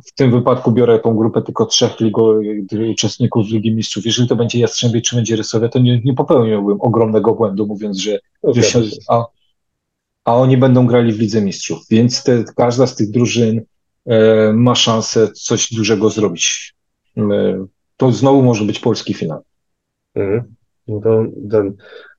[0.05, 2.39] w tym wypadku biorę tą grupę tylko trzech ligo,
[2.91, 4.05] uczestników Ligi Mistrzów.
[4.05, 8.19] Jeżeli to będzie Jastrzębie czy będzie Rysowia, to nie, nie popełniłbym ogromnego błędu, mówiąc, że,
[8.43, 9.25] że się, a,
[10.25, 11.79] a oni będą grali w Lidze Mistrzów.
[11.89, 13.61] Więc te, każda z tych drużyn
[14.05, 16.75] e, ma szansę coś dużego zrobić.
[17.17, 17.21] E,
[17.97, 19.41] to znowu może być polski finał.
[20.15, 20.55] Mhm.
[20.87, 21.75] No to ten,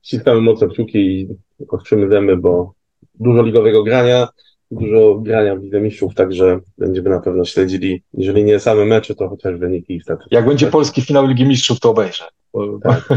[0.07, 1.27] ściskamy mocno kciuki i
[1.69, 2.73] ostrzymy zęby, bo
[3.19, 4.27] dużo ligowego grania,
[4.71, 9.29] dużo grania w Lidze Mistrzów, także będziemy na pewno śledzili, jeżeli nie same mecze, to
[9.29, 10.35] chociaż wyniki i statystyki.
[10.35, 12.23] Jak będzie polski finał Ligi Mistrzów, to obejrzę.
[12.53, 13.09] Bo tak,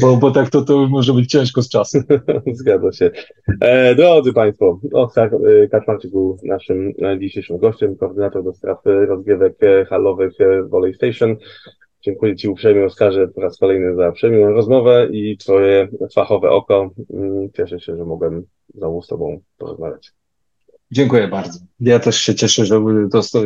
[0.00, 2.02] bo, bo tak to, to może być ciężko z czasem.
[2.52, 3.10] Zgadza się.
[3.60, 9.58] E, drodzy Państwo, Oskar e, Kaczmarczyk był naszym e, dzisiejszym gościem, koordynator do spraw rozgrywek
[9.88, 10.32] halowych
[10.68, 11.36] Volley Station.
[12.02, 16.90] Dziękuję Ci uprzejmie, Oskarze, po raz kolejny za przemiłą rozmowę i Twoje fachowe oko.
[17.10, 18.44] Mm, cieszę się, że mogłem
[18.74, 20.12] znowu z Tobą porozmawiać.
[20.90, 21.58] Dziękuję bardzo.
[21.80, 22.80] Ja też się cieszę, że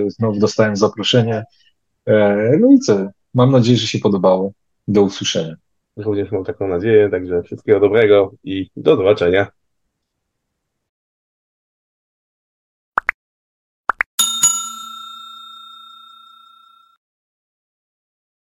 [0.09, 1.45] znowu dostałem zaproszenie.
[2.07, 3.07] E, no i co?
[3.35, 4.53] Mam nadzieję, że się podobało.
[4.89, 5.55] Do usłyszenia.
[5.97, 9.47] Również mam taką nadzieję, także wszystkiego dobrego i do zobaczenia.